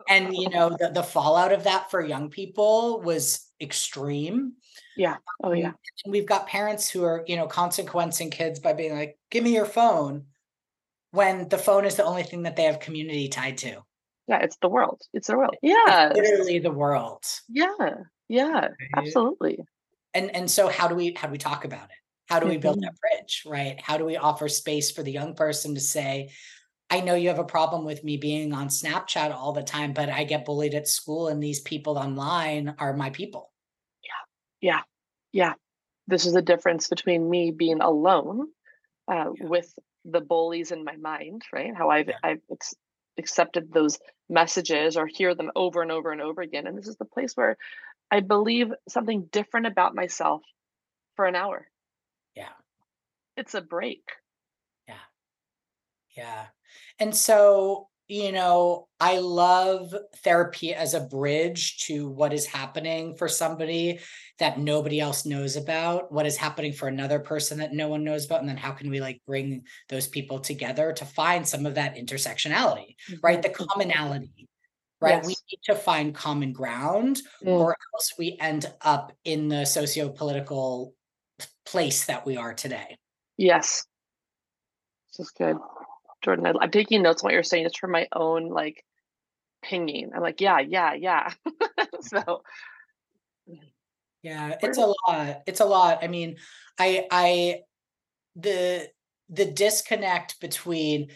and 0.08 0.36
you 0.36 0.48
know, 0.50 0.76
the, 0.78 0.90
the 0.90 1.02
fallout 1.02 1.52
of 1.52 1.64
that 1.64 1.90
for 1.90 2.00
young 2.00 2.30
people 2.30 3.00
was 3.00 3.50
extreme. 3.60 4.52
Yeah. 4.96 5.16
Oh 5.42 5.52
yeah. 5.52 5.72
And 6.04 6.12
we've 6.12 6.26
got 6.26 6.46
parents 6.46 6.88
who 6.88 7.04
are, 7.04 7.24
you 7.26 7.36
know, 7.36 7.46
consequencing 7.46 8.30
kids 8.30 8.58
by 8.60 8.72
being 8.72 8.94
like, 8.94 9.18
give 9.30 9.44
me 9.44 9.54
your 9.54 9.66
phone 9.66 10.26
when 11.10 11.48
the 11.48 11.58
phone 11.58 11.84
is 11.84 11.96
the 11.96 12.04
only 12.04 12.22
thing 12.22 12.42
that 12.42 12.56
they 12.56 12.64
have 12.64 12.80
community 12.80 13.28
tied 13.28 13.58
to. 13.58 13.82
Yeah, 14.28 14.38
it's 14.38 14.56
the 14.60 14.68
world. 14.68 15.02
It's 15.12 15.28
the 15.28 15.36
world. 15.36 15.54
Yeah. 15.62 16.12
Literally 16.14 16.58
the 16.58 16.70
world. 16.70 17.24
Yeah. 17.48 17.68
Yeah. 18.28 18.60
Right? 18.60 18.72
Absolutely. 18.96 19.58
And 20.14 20.34
and 20.34 20.50
so 20.50 20.68
how 20.68 20.88
do 20.88 20.94
we 20.94 21.14
how 21.16 21.28
do 21.28 21.32
we 21.32 21.38
talk 21.38 21.64
about 21.64 21.84
it? 21.84 21.96
How 22.28 22.40
do 22.40 22.48
we 22.48 22.56
build 22.56 22.76
mm-hmm. 22.78 22.86
that 22.86 23.20
bridge, 23.20 23.42
right? 23.46 23.80
How 23.80 23.98
do 23.98 24.04
we 24.04 24.16
offer 24.16 24.48
space 24.48 24.90
for 24.90 25.02
the 25.02 25.12
young 25.12 25.34
person 25.34 25.74
to 25.74 25.80
say, 25.80 26.30
I 26.90 27.00
know 27.00 27.14
you 27.14 27.28
have 27.28 27.38
a 27.38 27.44
problem 27.44 27.84
with 27.84 28.02
me 28.02 28.16
being 28.16 28.52
on 28.52 28.68
Snapchat 28.68 29.32
all 29.32 29.52
the 29.52 29.62
time, 29.62 29.92
but 29.92 30.08
I 30.08 30.24
get 30.24 30.44
bullied 30.44 30.74
at 30.74 30.88
school 30.88 31.28
and 31.28 31.42
these 31.42 31.60
people 31.60 31.98
online 31.98 32.74
are 32.78 32.96
my 32.96 33.10
people. 33.10 33.50
Yeah. 34.60 34.82
Yeah. 35.32 35.54
This 36.06 36.26
is 36.26 36.32
the 36.32 36.42
difference 36.42 36.88
between 36.88 37.28
me 37.28 37.50
being 37.50 37.80
alone 37.80 38.48
uh, 39.10 39.30
yeah. 39.34 39.46
with 39.46 39.72
the 40.04 40.20
bullies 40.20 40.70
in 40.70 40.84
my 40.84 40.96
mind, 40.96 41.42
right? 41.52 41.74
How 41.76 41.90
I've, 41.90 42.08
yeah. 42.08 42.18
I've 42.22 42.40
ex- 42.50 42.74
accepted 43.18 43.72
those 43.72 43.98
messages 44.28 44.96
or 44.96 45.06
hear 45.06 45.34
them 45.34 45.50
over 45.56 45.82
and 45.82 45.90
over 45.90 46.12
and 46.12 46.20
over 46.20 46.42
again. 46.42 46.66
And 46.66 46.78
this 46.78 46.88
is 46.88 46.96
the 46.96 47.04
place 47.04 47.32
where 47.34 47.56
I 48.10 48.20
believe 48.20 48.72
something 48.88 49.28
different 49.32 49.66
about 49.66 49.94
myself 49.94 50.42
for 51.16 51.26
an 51.26 51.34
hour. 51.34 51.66
Yeah. 52.34 52.48
It's 53.36 53.54
a 53.54 53.60
break. 53.60 54.04
Yeah. 54.86 54.94
Yeah. 56.16 56.44
And 56.98 57.14
so 57.14 57.88
you 58.08 58.30
know, 58.30 58.86
I 59.00 59.18
love 59.18 59.94
therapy 60.22 60.72
as 60.72 60.94
a 60.94 61.00
bridge 61.00 61.84
to 61.86 62.08
what 62.08 62.32
is 62.32 62.46
happening 62.46 63.16
for 63.16 63.26
somebody 63.26 63.98
that 64.38 64.58
nobody 64.58 65.00
else 65.00 65.26
knows 65.26 65.56
about, 65.56 66.12
what 66.12 66.26
is 66.26 66.36
happening 66.36 66.72
for 66.72 66.86
another 66.86 67.18
person 67.18 67.58
that 67.58 67.72
no 67.72 67.88
one 67.88 68.04
knows 68.04 68.24
about. 68.24 68.40
And 68.40 68.48
then 68.48 68.56
how 68.56 68.72
can 68.72 68.90
we 68.90 69.00
like 69.00 69.20
bring 69.26 69.64
those 69.88 70.06
people 70.06 70.38
together 70.38 70.92
to 70.92 71.04
find 71.04 71.46
some 71.46 71.66
of 71.66 71.74
that 71.74 71.96
intersectionality, 71.96 72.94
mm-hmm. 73.10 73.14
right? 73.22 73.42
The 73.42 73.48
commonality, 73.48 74.48
right? 75.00 75.16
Yes. 75.16 75.26
We 75.26 75.34
need 75.50 75.60
to 75.64 75.74
find 75.74 76.14
common 76.14 76.52
ground 76.52 77.20
mm. 77.44 77.48
or 77.48 77.76
else 77.94 78.12
we 78.16 78.36
end 78.40 78.72
up 78.82 79.12
in 79.24 79.48
the 79.48 79.64
socio 79.64 80.10
political 80.10 80.94
place 81.64 82.06
that 82.06 82.24
we 82.24 82.36
are 82.36 82.54
today. 82.54 82.98
Yes. 83.36 83.84
This 85.12 85.26
is 85.26 85.32
good. 85.32 85.56
Jordan, 86.22 86.46
I, 86.46 86.64
am 86.64 86.70
taking 86.70 87.02
notes 87.02 87.22
on 87.22 87.26
what 87.26 87.34
you're 87.34 87.42
saying 87.42 87.64
just 87.64 87.78
for 87.78 87.88
my 87.88 88.08
own 88.12 88.48
like 88.48 88.84
pinging. 89.62 90.10
I'm 90.14 90.22
like, 90.22 90.40
yeah, 90.40 90.60
yeah, 90.60 90.94
yeah. 90.94 91.32
so 92.00 92.42
mm. 93.48 93.58
yeah, 94.22 94.56
it's 94.62 94.78
a 94.78 94.92
lot. 95.08 95.42
It's 95.46 95.60
a 95.60 95.64
lot. 95.64 95.98
I 96.02 96.08
mean, 96.08 96.36
I 96.78 97.06
I 97.10 97.60
the 98.34 98.88
the 99.28 99.44
disconnect 99.44 100.40
between 100.40 101.08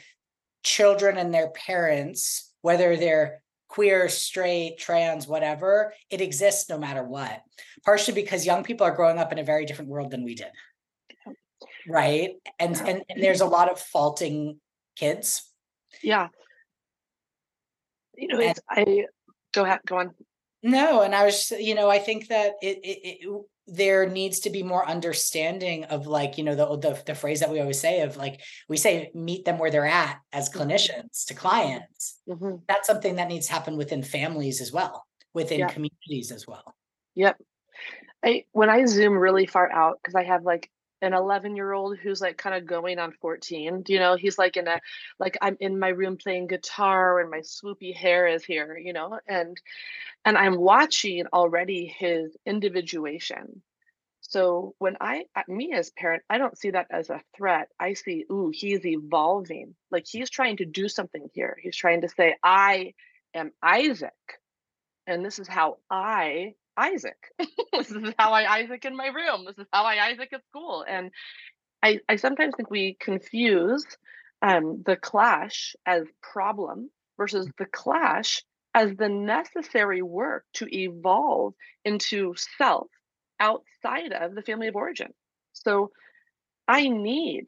children 0.62 1.16
and 1.16 1.32
their 1.32 1.50
parents 1.50 2.50
whether 2.62 2.96
they're 2.96 3.42
queer, 3.68 4.08
straight, 4.08 4.78
trans, 4.78 5.28
whatever, 5.28 5.94
it 6.10 6.20
exists 6.20 6.68
no 6.68 6.78
matter 6.78 7.04
what. 7.04 7.40
Partially 7.84 8.14
because 8.14 8.44
young 8.44 8.64
people 8.64 8.86
are 8.86 8.94
growing 8.94 9.18
up 9.18 9.32
in 9.32 9.38
a 9.38 9.44
very 9.44 9.64
different 9.64 9.90
world 9.90 10.10
than 10.10 10.24
we 10.24 10.34
did. 10.34 10.48
Right. 11.88 12.32
And 12.58 12.76
and, 12.76 13.02
and 13.08 13.22
there's 13.22 13.40
a 13.40 13.46
lot 13.56 13.70
of 13.70 13.80
faulting 13.80 14.60
kids. 15.00 15.42
Yeah. 16.02 16.28
You 18.16 18.28
know, 18.28 18.40
and, 18.40 18.58
I 18.68 19.06
go 19.54 19.64
ahead, 19.64 19.80
go 19.86 19.98
on. 19.98 20.14
No, 20.62 21.00
and 21.00 21.14
I 21.14 21.24
was, 21.24 21.50
you 21.52 21.74
know, 21.74 21.88
I 21.88 21.98
think 21.98 22.28
that 22.28 22.52
it, 22.62 22.78
it, 22.84 22.98
it 23.02 23.42
there 23.66 24.06
needs 24.06 24.40
to 24.40 24.50
be 24.50 24.62
more 24.62 24.86
understanding 24.86 25.84
of 25.84 26.06
like 26.06 26.36
you 26.36 26.44
know 26.44 26.54
the, 26.54 26.76
the, 26.76 27.02
the 27.06 27.14
phrase 27.14 27.40
that 27.40 27.50
we 27.50 27.60
always 27.60 27.80
say 27.80 28.00
of 28.00 28.16
like 28.16 28.40
we 28.68 28.76
say 28.76 29.10
meet 29.14 29.44
them 29.44 29.58
where 29.58 29.70
they're 29.70 29.86
at 29.86 30.18
as 30.32 30.50
mm-hmm. 30.50 30.62
clinicians 30.62 31.26
to 31.26 31.34
clients 31.34 32.18
mm-hmm. 32.28 32.56
that's 32.66 32.88
something 32.88 33.16
that 33.16 33.28
needs 33.28 33.46
to 33.46 33.52
happen 33.52 33.76
within 33.76 34.02
families 34.02 34.60
as 34.60 34.72
well 34.72 35.06
within 35.34 35.60
yep. 35.60 35.70
communities 35.70 36.32
as 36.32 36.48
well 36.48 36.74
yep 37.14 37.36
i 38.24 38.44
when 38.52 38.68
i 38.68 38.84
zoom 38.86 39.16
really 39.16 39.46
far 39.46 39.70
out 39.70 39.98
because 40.02 40.16
i 40.16 40.24
have 40.24 40.42
like 40.42 40.68
an 41.02 41.14
11 41.14 41.56
year 41.56 41.72
old 41.72 41.98
who's 41.98 42.20
like 42.20 42.36
kind 42.36 42.54
of 42.54 42.66
going 42.66 42.98
on 42.98 43.12
14 43.20 43.84
you 43.88 43.98
know 43.98 44.16
he's 44.16 44.38
like 44.38 44.56
in 44.56 44.68
a 44.68 44.80
like 45.18 45.36
i'm 45.40 45.56
in 45.60 45.78
my 45.78 45.88
room 45.88 46.16
playing 46.16 46.46
guitar 46.46 47.20
and 47.20 47.30
my 47.30 47.38
swoopy 47.40 47.94
hair 47.94 48.26
is 48.26 48.44
here 48.44 48.76
you 48.76 48.92
know 48.92 49.18
and 49.28 49.60
and 50.24 50.36
i'm 50.36 50.56
watching 50.58 51.26
already 51.32 51.86
his 51.86 52.36
individuation. 52.46 53.62
So 54.22 54.74
when 54.78 54.96
i 55.00 55.24
me 55.48 55.72
as 55.72 55.90
parent 55.90 56.22
i 56.30 56.38
don't 56.38 56.58
see 56.58 56.70
that 56.70 56.86
as 56.90 57.10
a 57.10 57.22
threat. 57.36 57.68
I 57.78 57.94
see 57.94 58.26
ooh 58.30 58.50
he's 58.52 58.84
evolving. 58.84 59.74
Like 59.90 60.06
he's 60.06 60.30
trying 60.30 60.58
to 60.58 60.64
do 60.66 60.88
something 60.88 61.28
here. 61.32 61.56
He's 61.62 61.76
trying 61.76 62.02
to 62.02 62.08
say 62.08 62.36
i 62.42 62.94
am 63.34 63.52
isaac 63.62 64.12
and 65.06 65.24
this 65.24 65.38
is 65.38 65.48
how 65.48 65.78
i 65.90 66.54
Isaac. 66.76 67.18
this 67.72 67.90
is 67.90 68.14
how 68.18 68.32
I 68.32 68.58
Isaac 68.58 68.84
in 68.84 68.96
my 68.96 69.08
room. 69.08 69.44
This 69.46 69.58
is 69.58 69.66
how 69.72 69.84
I 69.84 70.08
Isaac 70.08 70.32
at 70.32 70.44
school. 70.46 70.84
And 70.88 71.10
I, 71.82 72.00
I 72.08 72.16
sometimes 72.16 72.54
think 72.56 72.70
we 72.70 72.96
confuse 73.00 73.86
um, 74.42 74.82
the 74.84 74.96
clash 74.96 75.74
as 75.86 76.04
problem 76.22 76.90
versus 77.16 77.48
the 77.58 77.66
clash 77.66 78.42
as 78.74 78.94
the 78.96 79.08
necessary 79.08 80.02
work 80.02 80.44
to 80.54 80.66
evolve 80.70 81.54
into 81.84 82.34
self 82.58 82.86
outside 83.38 84.12
of 84.12 84.34
the 84.34 84.42
family 84.42 84.68
of 84.68 84.76
origin. 84.76 85.12
So 85.52 85.90
I 86.68 86.88
need 86.88 87.46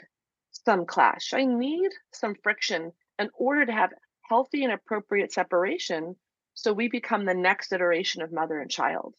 some 0.51 0.87
clash. 0.87 1.33
I 1.33 1.45
need 1.45 1.91
some 2.13 2.35
friction 2.43 2.93
in 3.19 3.31
order 3.35 3.67
to 3.67 3.73
have 3.73 3.91
healthy 4.29 4.65
and 4.65 4.73
appropriate 4.73 5.33
separation 5.33 6.17
so 6.55 6.73
we 6.73 6.89
become 6.89 7.25
the 7.25 7.35
next 7.35 7.73
iteration 7.73 8.23
of 8.23 8.33
mother 8.33 8.59
and 8.59 8.71
child. 8.71 9.15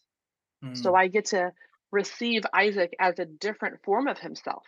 Mm. 0.64 0.76
So 0.76 0.94
I 0.94 1.08
get 1.08 1.26
to 1.26 1.52
receive 1.90 2.42
Isaac 2.52 2.94
as 2.98 3.18
a 3.18 3.24
different 3.24 3.82
form 3.84 4.08
of 4.08 4.18
himself. 4.18 4.64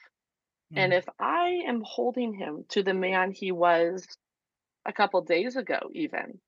Mm. 0.72 0.78
And 0.78 0.94
if 0.94 1.04
I 1.18 1.62
am 1.66 1.82
holding 1.84 2.34
him 2.34 2.64
to 2.70 2.82
the 2.82 2.94
man 2.94 3.32
he 3.32 3.52
was 3.52 4.06
a 4.84 4.92
couple 4.92 5.20
days 5.22 5.56
ago, 5.56 5.90
even, 5.92 6.38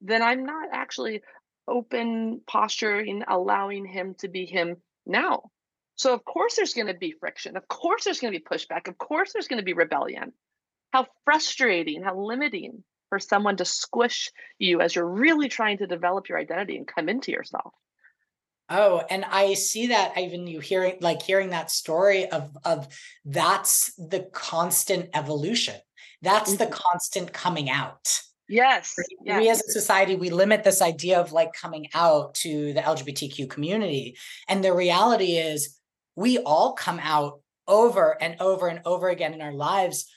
then 0.00 0.22
I'm 0.22 0.44
not 0.44 0.68
actually 0.72 1.22
open 1.66 2.40
posturing, 2.46 3.24
allowing 3.28 3.84
him 3.84 4.14
to 4.18 4.28
be 4.28 4.46
him 4.46 4.76
now. 5.06 5.50
So, 5.96 6.14
of 6.14 6.24
course, 6.24 6.54
there's 6.54 6.74
going 6.74 6.86
to 6.86 6.94
be 6.94 7.14
friction. 7.18 7.56
Of 7.56 7.66
course, 7.66 8.04
there's 8.04 8.20
going 8.20 8.32
to 8.32 8.38
be 8.38 8.44
pushback. 8.44 8.86
Of 8.86 8.96
course, 8.98 9.32
there's 9.32 9.48
going 9.48 9.58
to 9.58 9.64
be 9.64 9.72
rebellion. 9.72 10.32
How 10.92 11.06
frustrating, 11.24 12.02
how 12.02 12.16
limiting 12.16 12.84
for 13.08 13.18
someone 13.18 13.56
to 13.56 13.64
squish 13.64 14.30
you 14.58 14.80
as 14.80 14.94
you're 14.94 15.08
really 15.08 15.48
trying 15.48 15.78
to 15.78 15.86
develop 15.86 16.28
your 16.28 16.38
identity 16.38 16.76
and 16.76 16.86
come 16.86 17.08
into 17.08 17.32
yourself. 17.32 17.72
Oh, 18.70 19.02
and 19.08 19.24
I 19.24 19.54
see 19.54 19.88
that 19.88 20.18
even 20.18 20.46
you 20.46 20.60
hearing 20.60 20.98
like 21.00 21.22
hearing 21.22 21.50
that 21.50 21.70
story 21.70 22.30
of 22.30 22.56
of 22.64 22.88
that's 23.24 23.94
the 23.96 24.28
constant 24.32 25.08
evolution. 25.14 25.76
That's 26.20 26.54
mm-hmm. 26.54 26.64
the 26.64 26.70
constant 26.70 27.32
coming 27.32 27.70
out. 27.70 28.20
Yes, 28.48 28.94
yes. 29.22 29.40
We 29.40 29.48
as 29.50 29.60
a 29.60 29.70
society, 29.70 30.16
we 30.16 30.30
limit 30.30 30.64
this 30.64 30.80
idea 30.80 31.20
of 31.20 31.32
like 31.32 31.52
coming 31.52 31.88
out 31.94 32.34
to 32.36 32.72
the 32.72 32.80
LGBTQ 32.80 33.48
community. 33.48 34.16
And 34.48 34.64
the 34.64 34.72
reality 34.72 35.36
is 35.36 35.78
we 36.16 36.38
all 36.38 36.72
come 36.72 36.98
out 37.02 37.40
over 37.66 38.16
and 38.20 38.36
over 38.40 38.68
and 38.68 38.80
over 38.86 39.10
again 39.10 39.34
in 39.34 39.42
our 39.42 39.52
lives, 39.52 40.10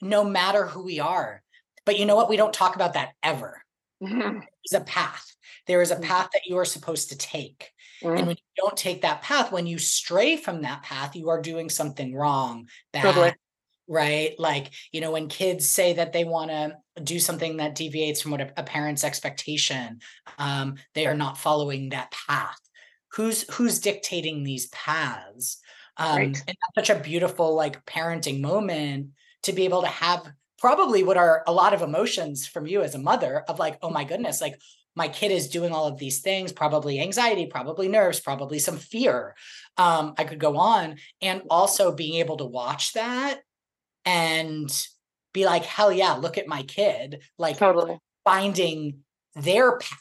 no 0.00 0.22
matter 0.22 0.66
who 0.66 0.84
we 0.84 1.00
are. 1.00 1.42
But 1.84 1.98
you 1.98 2.06
know 2.06 2.16
what? 2.16 2.28
We 2.28 2.36
don't 2.36 2.52
talk 2.52 2.74
about 2.76 2.94
that 2.94 3.12
ever. 3.22 3.62
Mm-hmm. 4.02 4.40
There's 4.40 4.82
a 4.82 4.84
path. 4.84 5.34
There 5.66 5.82
is 5.82 5.90
a 5.90 5.94
mm-hmm. 5.94 6.04
path 6.04 6.28
that 6.32 6.42
you 6.46 6.58
are 6.58 6.64
supposed 6.64 7.10
to 7.10 7.16
take. 7.16 7.70
Mm-hmm. 8.02 8.16
And 8.16 8.26
when 8.26 8.36
you 8.36 8.62
don't 8.62 8.76
take 8.76 9.02
that 9.02 9.22
path, 9.22 9.52
when 9.52 9.66
you 9.66 9.78
stray 9.78 10.36
from 10.36 10.62
that 10.62 10.82
path, 10.82 11.14
you 11.14 11.28
are 11.28 11.40
doing 11.40 11.68
something 11.68 12.14
wrong. 12.14 12.68
Bad, 12.92 13.02
totally. 13.02 13.32
Right. 13.88 14.34
Like, 14.38 14.70
you 14.92 15.00
know, 15.00 15.12
when 15.12 15.28
kids 15.28 15.68
say 15.68 15.94
that 15.94 16.12
they 16.12 16.24
want 16.24 16.50
to 16.50 16.76
do 17.02 17.18
something 17.18 17.58
that 17.58 17.74
deviates 17.74 18.22
from 18.22 18.30
what 18.30 18.40
a, 18.40 18.52
a 18.56 18.62
parent's 18.62 19.04
expectation, 19.04 20.00
um, 20.38 20.76
they 20.94 21.06
are 21.06 21.14
not 21.14 21.38
following 21.38 21.90
that 21.90 22.10
path. 22.10 22.58
Who's 23.12 23.42
who's 23.54 23.80
dictating 23.80 24.42
these 24.42 24.68
paths? 24.68 25.58
Um, 25.98 26.16
right. 26.16 26.26
and 26.26 26.56
that's 26.74 26.88
such 26.88 26.96
a 26.96 27.02
beautiful 27.02 27.54
like 27.54 27.84
parenting 27.84 28.40
moment 28.40 29.10
to 29.42 29.52
be 29.52 29.64
able 29.64 29.82
to 29.82 29.88
have 29.88 30.26
probably 30.62 31.02
what 31.02 31.16
are 31.16 31.42
a 31.48 31.52
lot 31.52 31.74
of 31.74 31.82
emotions 31.82 32.46
from 32.46 32.68
you 32.68 32.82
as 32.82 32.94
a 32.94 32.98
mother 32.98 33.42
of 33.48 33.58
like, 33.58 33.76
oh 33.82 33.90
my 33.90 34.04
goodness, 34.04 34.40
like 34.40 34.54
my 34.94 35.08
kid 35.08 35.32
is 35.32 35.48
doing 35.48 35.72
all 35.72 35.88
of 35.88 35.98
these 35.98 36.20
things 36.20 36.52
probably 36.52 37.00
anxiety 37.00 37.46
probably 37.46 37.88
nerves 37.88 38.20
probably 38.20 38.60
some 38.60 38.76
fear. 38.76 39.34
Um, 39.76 40.14
i 40.18 40.24
could 40.24 40.38
go 40.38 40.56
on 40.58 40.96
and 41.20 41.42
also 41.50 41.92
being 41.92 42.14
able 42.20 42.36
to 42.36 42.44
watch 42.44 42.92
that 42.92 43.40
and 44.04 44.70
be 45.32 45.46
like 45.46 45.64
hell 45.64 45.90
yeah 45.90 46.12
look 46.12 46.38
at 46.38 46.46
my 46.46 46.62
kid 46.62 47.22
like 47.38 47.56
totally. 47.56 47.98
finding 48.24 48.98
their 49.34 49.78
path 49.78 49.98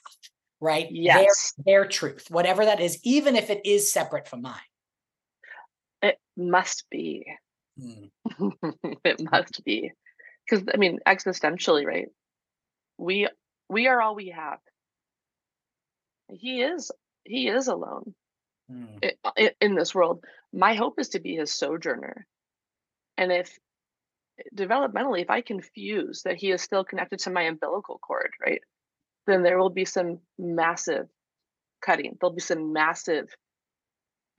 right? 0.60 0.88
Yes. 0.92 1.54
their, 1.58 1.82
their 1.82 1.90
truth 1.90 2.28
whatever 2.30 2.66
that 2.66 2.80
is 2.80 3.00
even 3.04 3.36
if 3.36 3.50
it 3.50 3.62
is 3.66 3.92
separate 3.92 4.28
from 4.28 4.44
mine. 4.44 4.70
It 6.04 6.18
must 6.36 6.86
be. 6.92 7.26
Mm. 7.80 8.10
it 9.04 9.22
must 9.32 9.64
be 9.64 9.92
because 10.46 10.66
i 10.74 10.78
mean 10.78 11.00
existentially 11.08 11.86
right? 11.86 12.08
We 12.98 13.28
we 13.70 13.88
are 13.88 14.02
all 14.02 14.16
we 14.16 14.30
have. 14.30 14.60
He 16.30 16.62
is 16.62 16.92
he 17.24 17.48
is 17.48 17.68
alone 17.68 18.14
mm. 18.72 19.12
in, 19.38 19.50
in 19.60 19.76
this 19.76 19.96
world. 19.96 20.24
My 20.54 20.74
hope 20.76 21.00
is 21.00 21.10
to 21.10 21.20
be 21.20 21.36
his 21.36 21.54
sojourner. 21.54 22.28
And 23.18 23.32
if 23.32 23.58
developmentally 24.56 25.22
if 25.22 25.30
i 25.30 25.42
confuse 25.42 26.24
that 26.24 26.36
he 26.36 26.50
is 26.50 26.64
still 26.64 26.84
connected 26.84 27.20
to 27.20 27.30
my 27.30 27.44
umbilical 27.44 28.00
cord 28.00 28.32
right 28.44 28.62
then 29.28 29.44
there 29.44 29.60
will 29.60 29.70
be 29.70 29.86
some 29.86 30.20
massive 30.40 31.08
cutting. 31.82 32.18
There'll 32.20 32.36
be 32.36 32.42
some 32.42 32.74
massive 32.74 33.30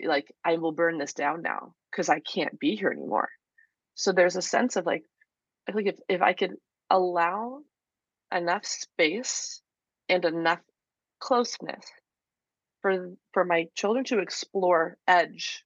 like 0.04 0.32
i 0.44 0.56
will 0.56 0.72
burn 0.72 0.98
this 0.98 1.12
down 1.12 1.42
now 1.42 1.74
because 1.90 2.08
i 2.08 2.18
can't 2.20 2.58
be 2.58 2.74
here 2.76 2.90
anymore. 2.90 3.28
So 3.94 4.12
there's 4.12 4.36
a 4.36 4.42
sense 4.42 4.76
of 4.76 4.86
like 4.86 5.04
i 5.68 5.72
think 5.72 5.88
if, 5.88 5.96
if 6.08 6.22
i 6.22 6.32
could 6.32 6.54
allow 6.90 7.60
enough 8.34 8.64
space 8.64 9.60
and 10.08 10.24
enough 10.24 10.60
closeness 11.20 11.84
for 12.80 13.12
for 13.32 13.44
my 13.44 13.66
children 13.74 14.04
to 14.04 14.18
explore 14.18 14.96
edge 15.06 15.64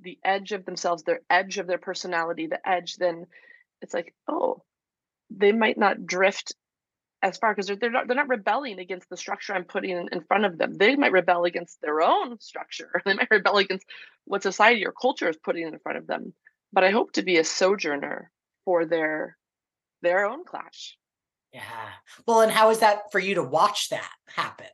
the 0.00 0.18
edge 0.24 0.52
of 0.52 0.64
themselves 0.64 1.02
their 1.02 1.20
edge 1.30 1.58
of 1.58 1.66
their 1.66 1.78
personality 1.78 2.46
the 2.46 2.68
edge 2.68 2.96
then 2.96 3.26
it's 3.80 3.94
like 3.94 4.14
oh 4.28 4.62
they 5.30 5.52
might 5.52 5.78
not 5.78 6.06
drift 6.06 6.54
as 7.22 7.36
far 7.36 7.52
because 7.52 7.66
they're, 7.66 7.76
they're 7.76 7.90
not 7.90 8.06
they're 8.06 8.16
not 8.16 8.28
rebelling 8.28 8.78
against 8.78 9.08
the 9.10 9.16
structure 9.16 9.54
i'm 9.54 9.64
putting 9.64 9.90
in, 9.90 10.08
in 10.12 10.20
front 10.22 10.44
of 10.44 10.58
them. 10.58 10.74
They 10.74 10.96
might 10.96 11.12
rebel 11.12 11.44
against 11.44 11.80
their 11.80 12.00
own 12.00 12.38
structure. 12.40 12.90
They 13.04 13.14
might 13.14 13.30
rebel 13.30 13.58
against 13.58 13.86
what 14.24 14.42
society 14.42 14.86
or 14.86 14.92
culture 14.92 15.28
is 15.28 15.36
putting 15.36 15.66
in 15.66 15.78
front 15.80 15.98
of 15.98 16.06
them. 16.06 16.32
But 16.72 16.84
i 16.84 16.90
hope 16.90 17.12
to 17.12 17.22
be 17.22 17.38
a 17.38 17.44
sojourner 17.44 18.30
for 18.68 18.84
their 18.84 19.38
their 20.02 20.26
own 20.26 20.44
clash 20.44 20.98
yeah. 21.52 21.62
Well, 22.26 22.42
and 22.42 22.52
how 22.52 22.70
is 22.70 22.80
that 22.80 23.10
for 23.10 23.18
you 23.18 23.36
to 23.36 23.42
watch 23.42 23.88
that 23.88 24.10
happen? 24.28 24.66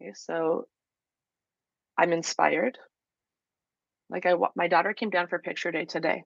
Okay, 0.00 0.12
so 0.14 0.66
I'm 1.96 2.12
inspired. 2.12 2.78
Like 4.10 4.26
I, 4.26 4.34
my 4.54 4.68
daughter 4.68 4.92
came 4.92 5.10
down 5.10 5.28
for 5.28 5.38
picture 5.38 5.70
day 5.70 5.86
today. 5.86 6.24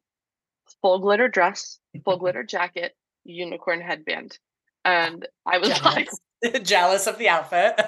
Full 0.82 0.98
glitter 1.00 1.28
dress, 1.28 1.78
full 2.04 2.16
glitter 2.18 2.42
jacket, 2.42 2.92
unicorn 3.24 3.80
headband, 3.80 4.38
and 4.84 5.26
I 5.46 5.58
was 5.58 5.68
jealous. 5.78 6.20
like 6.42 6.64
jealous 6.64 7.06
of 7.06 7.18
the 7.18 7.28
outfit. 7.28 7.80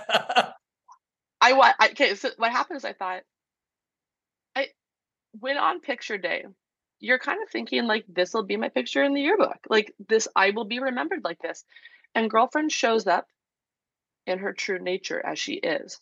I 1.41 1.53
what? 1.53 1.75
Okay, 1.91 2.15
so 2.15 2.31
what 2.37 2.53
happened 2.53 2.79
is 2.79 2.85
I 2.85 2.93
thought 2.93 3.23
I 4.57 4.69
went 5.41 5.59
on 5.59 5.81
picture 5.81 6.19
day 6.19 6.45
you're 7.01 7.19
kind 7.19 7.43
of 7.43 7.51
thinking 7.51 7.87
like 7.87 8.05
this 8.09 8.33
will 8.33 8.45
be 8.45 8.57
my 8.57 8.69
picture 8.69 9.03
in 9.03 9.15
the 9.15 9.23
yearbook. 9.23 9.59
Like 9.69 9.95
this 10.09 10.29
I 10.35 10.51
will 10.51 10.65
be 10.65 10.79
remembered 10.79 11.25
like 11.25 11.39
this. 11.41 11.65
And 12.15 12.31
girlfriend 12.31 12.73
shows 12.73 13.07
up 13.07 13.27
in 14.27 14.39
her 14.39 14.53
true 14.53 14.79
nature 14.79 15.25
as 15.25 15.39
she 15.39 15.55
is. 15.55 16.01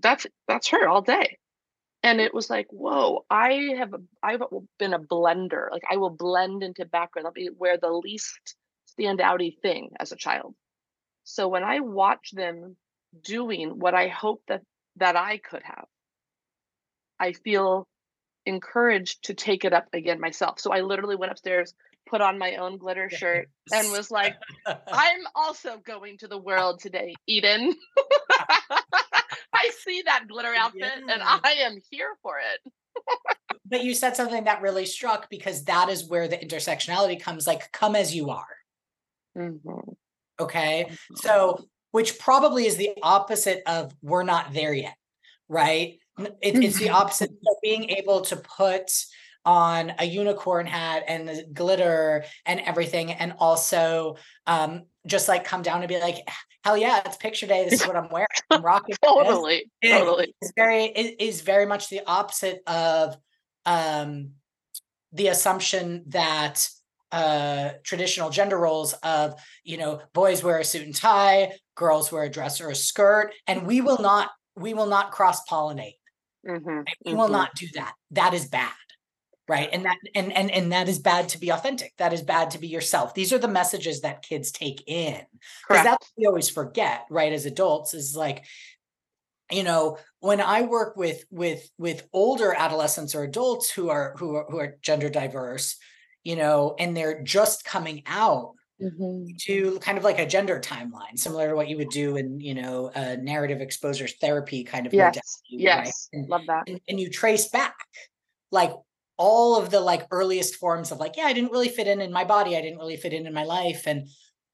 That's 0.00 0.26
that's 0.48 0.68
her 0.68 0.88
all 0.88 1.02
day. 1.02 1.38
And 2.02 2.20
it 2.20 2.32
was 2.32 2.48
like, 2.48 2.66
whoa, 2.70 3.26
I 3.30 3.74
have 3.78 3.94
I've 4.22 4.42
been 4.78 4.94
a 4.94 4.98
blender. 4.98 5.70
Like 5.70 5.82
I 5.90 5.98
will 5.98 6.10
blend 6.10 6.62
into 6.62 6.84
background. 6.86 7.26
I'll 7.26 7.32
be 7.32 7.50
wear 7.50 7.76
the 7.76 7.90
least 7.90 8.56
standouty 8.98 9.60
thing 9.60 9.90
as 10.00 10.12
a 10.12 10.16
child. 10.16 10.54
So 11.24 11.48
when 11.48 11.62
I 11.62 11.80
watch 11.80 12.30
them 12.32 12.76
doing 13.22 13.78
what 13.78 13.94
I 13.94 14.08
hope 14.08 14.42
that 14.48 14.62
that 14.96 15.16
I 15.16 15.38
could 15.38 15.62
have, 15.62 15.86
I 17.18 17.32
feel 17.32 17.86
encouraged 18.46 19.24
to 19.24 19.34
take 19.34 19.64
it 19.64 19.72
up 19.72 19.88
again 19.92 20.20
myself. 20.20 20.60
So 20.60 20.72
I 20.72 20.80
literally 20.80 21.16
went 21.16 21.32
upstairs, 21.32 21.74
put 22.08 22.20
on 22.20 22.38
my 22.38 22.56
own 22.56 22.78
glitter 22.78 23.10
shirt, 23.10 23.48
and 23.72 23.90
was 23.92 24.10
like, 24.10 24.36
I'm 24.66 25.20
also 25.34 25.78
going 25.78 26.18
to 26.18 26.28
the 26.28 26.38
world 26.38 26.80
today, 26.80 27.14
Eden. 27.26 27.74
I 29.52 29.70
see 29.84 30.02
that 30.06 30.26
glitter 30.28 30.54
outfit 30.56 30.80
yeah. 30.82 31.12
and 31.12 31.22
I 31.22 31.52
am 31.60 31.78
here 31.90 32.16
for 32.22 32.36
it. 32.38 32.72
but 33.66 33.84
you 33.84 33.94
said 33.94 34.16
something 34.16 34.44
that 34.44 34.62
really 34.62 34.86
struck 34.86 35.28
because 35.28 35.64
that 35.64 35.88
is 35.88 36.08
where 36.08 36.28
the 36.28 36.36
intersectionality 36.36 37.20
comes 37.20 37.46
like, 37.46 37.70
come 37.72 37.94
as 37.94 38.14
you 38.14 38.30
are. 38.30 38.46
Mm-hmm. 39.36 39.90
Okay. 40.40 40.86
Mm-hmm. 40.88 41.14
So, 41.16 41.64
which 41.92 42.18
probably 42.18 42.66
is 42.66 42.76
the 42.76 42.90
opposite 43.02 43.62
of 43.66 43.92
we're 44.00 44.22
not 44.22 44.52
there 44.52 44.72
yet, 44.72 44.96
right? 45.48 45.98
It, 46.40 46.62
it's 46.62 46.78
the 46.78 46.90
opposite. 46.90 47.30
Of 47.30 47.56
being 47.62 47.90
able 47.90 48.22
to 48.22 48.36
put 48.36 48.90
on 49.44 49.92
a 49.98 50.04
unicorn 50.04 50.66
hat 50.66 51.04
and 51.08 51.28
the 51.28 51.46
glitter 51.52 52.24
and 52.44 52.60
everything 52.60 53.10
and 53.12 53.32
also 53.38 54.16
um 54.46 54.82
just 55.06 55.28
like 55.28 55.44
come 55.44 55.62
down 55.62 55.80
and 55.80 55.88
be 55.88 55.98
like 55.98 56.16
hell 56.62 56.76
yeah 56.76 57.00
it's 57.06 57.16
picture 57.16 57.46
day. 57.46 57.64
This 57.64 57.80
is 57.80 57.86
what 57.86 57.96
i'm 57.96 58.10
wearing. 58.10 58.26
I'm 58.50 58.62
rocking 58.62 58.96
totally 59.02 59.70
this. 59.80 59.92
totally. 59.92 60.34
it's 60.42 60.52
very 60.54 60.84
it 60.84 61.20
is 61.20 61.40
very 61.40 61.66
much 61.66 61.88
the 61.88 62.02
opposite 62.06 62.62
of 62.66 63.16
um 63.64 64.32
the 65.12 65.28
assumption 65.28 66.04
that 66.08 66.68
uh 67.10 67.70
traditional 67.82 68.28
gender 68.30 68.58
roles 68.58 68.92
of 68.92 69.34
you 69.64 69.78
know 69.78 70.00
boys 70.12 70.44
wear 70.44 70.58
a 70.58 70.64
suit 70.64 70.82
and 70.84 70.94
tie 70.94 71.52
girls 71.76 72.12
wear 72.12 72.24
a 72.24 72.30
dress 72.30 72.60
or 72.60 72.68
a 72.68 72.74
skirt 72.74 73.32
and 73.46 73.66
we 73.66 73.80
will 73.80 73.98
not 74.00 74.30
we 74.54 74.74
will 74.74 74.86
not 74.86 75.12
cross 75.12 75.42
pollinate 75.48 75.94
Mm-hmm, 76.46 76.80
we 77.04 77.10
mm-hmm. 77.10 77.18
will 77.18 77.28
not 77.28 77.54
do 77.54 77.66
that. 77.74 77.94
That 78.12 78.34
is 78.34 78.46
bad. 78.48 78.72
Right. 79.48 79.68
And 79.72 79.84
that 79.84 79.96
and 80.14 80.32
and 80.32 80.48
and 80.48 80.70
that 80.70 80.88
is 80.88 81.00
bad 81.00 81.30
to 81.30 81.38
be 81.38 81.50
authentic. 81.50 81.92
That 81.98 82.12
is 82.12 82.22
bad 82.22 82.52
to 82.52 82.58
be 82.58 82.68
yourself. 82.68 83.14
These 83.14 83.32
are 83.32 83.38
the 83.38 83.48
messages 83.48 84.02
that 84.02 84.22
kids 84.22 84.52
take 84.52 84.84
in. 84.86 85.20
Because 85.68 85.82
that's 85.82 86.06
what 86.06 86.12
we 86.16 86.26
always 86.26 86.48
forget, 86.48 87.04
right? 87.10 87.32
As 87.32 87.46
adults, 87.46 87.92
is 87.92 88.14
like, 88.14 88.44
you 89.50 89.64
know, 89.64 89.98
when 90.20 90.40
I 90.40 90.62
work 90.62 90.96
with 90.96 91.24
with 91.32 91.68
with 91.78 92.06
older 92.12 92.54
adolescents 92.56 93.16
or 93.16 93.24
adults 93.24 93.68
who 93.72 93.90
are 93.90 94.14
who 94.18 94.36
are 94.36 94.46
who 94.48 94.58
are 94.58 94.78
gender 94.82 95.08
diverse, 95.08 95.76
you 96.22 96.36
know, 96.36 96.76
and 96.78 96.96
they're 96.96 97.20
just 97.20 97.64
coming 97.64 98.04
out, 98.06 98.52
mm-hmm. 98.82 99.26
to 99.38 99.78
kind 99.80 99.98
of 99.98 100.04
like 100.04 100.18
a 100.18 100.26
gender 100.26 100.60
timeline, 100.60 101.18
similar 101.18 101.48
to 101.48 101.56
what 101.56 101.68
you 101.68 101.76
would 101.76 101.90
do 101.90 102.16
in, 102.16 102.40
you 102.40 102.54
know, 102.54 102.90
a 102.94 103.16
narrative 103.16 103.60
exposure 103.60 104.08
therapy 104.08 104.64
kind 104.64 104.86
of 104.86 104.94
yes. 104.94 105.42
Yes. 105.48 106.08
Right? 106.12 106.20
And, 106.20 106.28
Love 106.28 106.42
that. 106.46 106.68
And, 106.68 106.80
and 106.88 107.00
you 107.00 107.10
trace 107.10 107.48
back 107.48 107.76
like 108.50 108.72
all 109.16 109.56
of 109.56 109.70
the 109.70 109.80
like 109.80 110.06
earliest 110.10 110.56
forms 110.56 110.90
of 110.90 110.98
like, 110.98 111.16
yeah, 111.16 111.24
I 111.24 111.32
didn't 111.32 111.52
really 111.52 111.68
fit 111.68 111.86
in 111.86 112.00
in 112.00 112.12
my 112.12 112.24
body. 112.24 112.56
I 112.56 112.62
didn't 112.62 112.78
really 112.78 112.96
fit 112.96 113.12
in 113.12 113.26
in 113.26 113.34
my 113.34 113.44
life. 113.44 113.86
And 113.86 114.08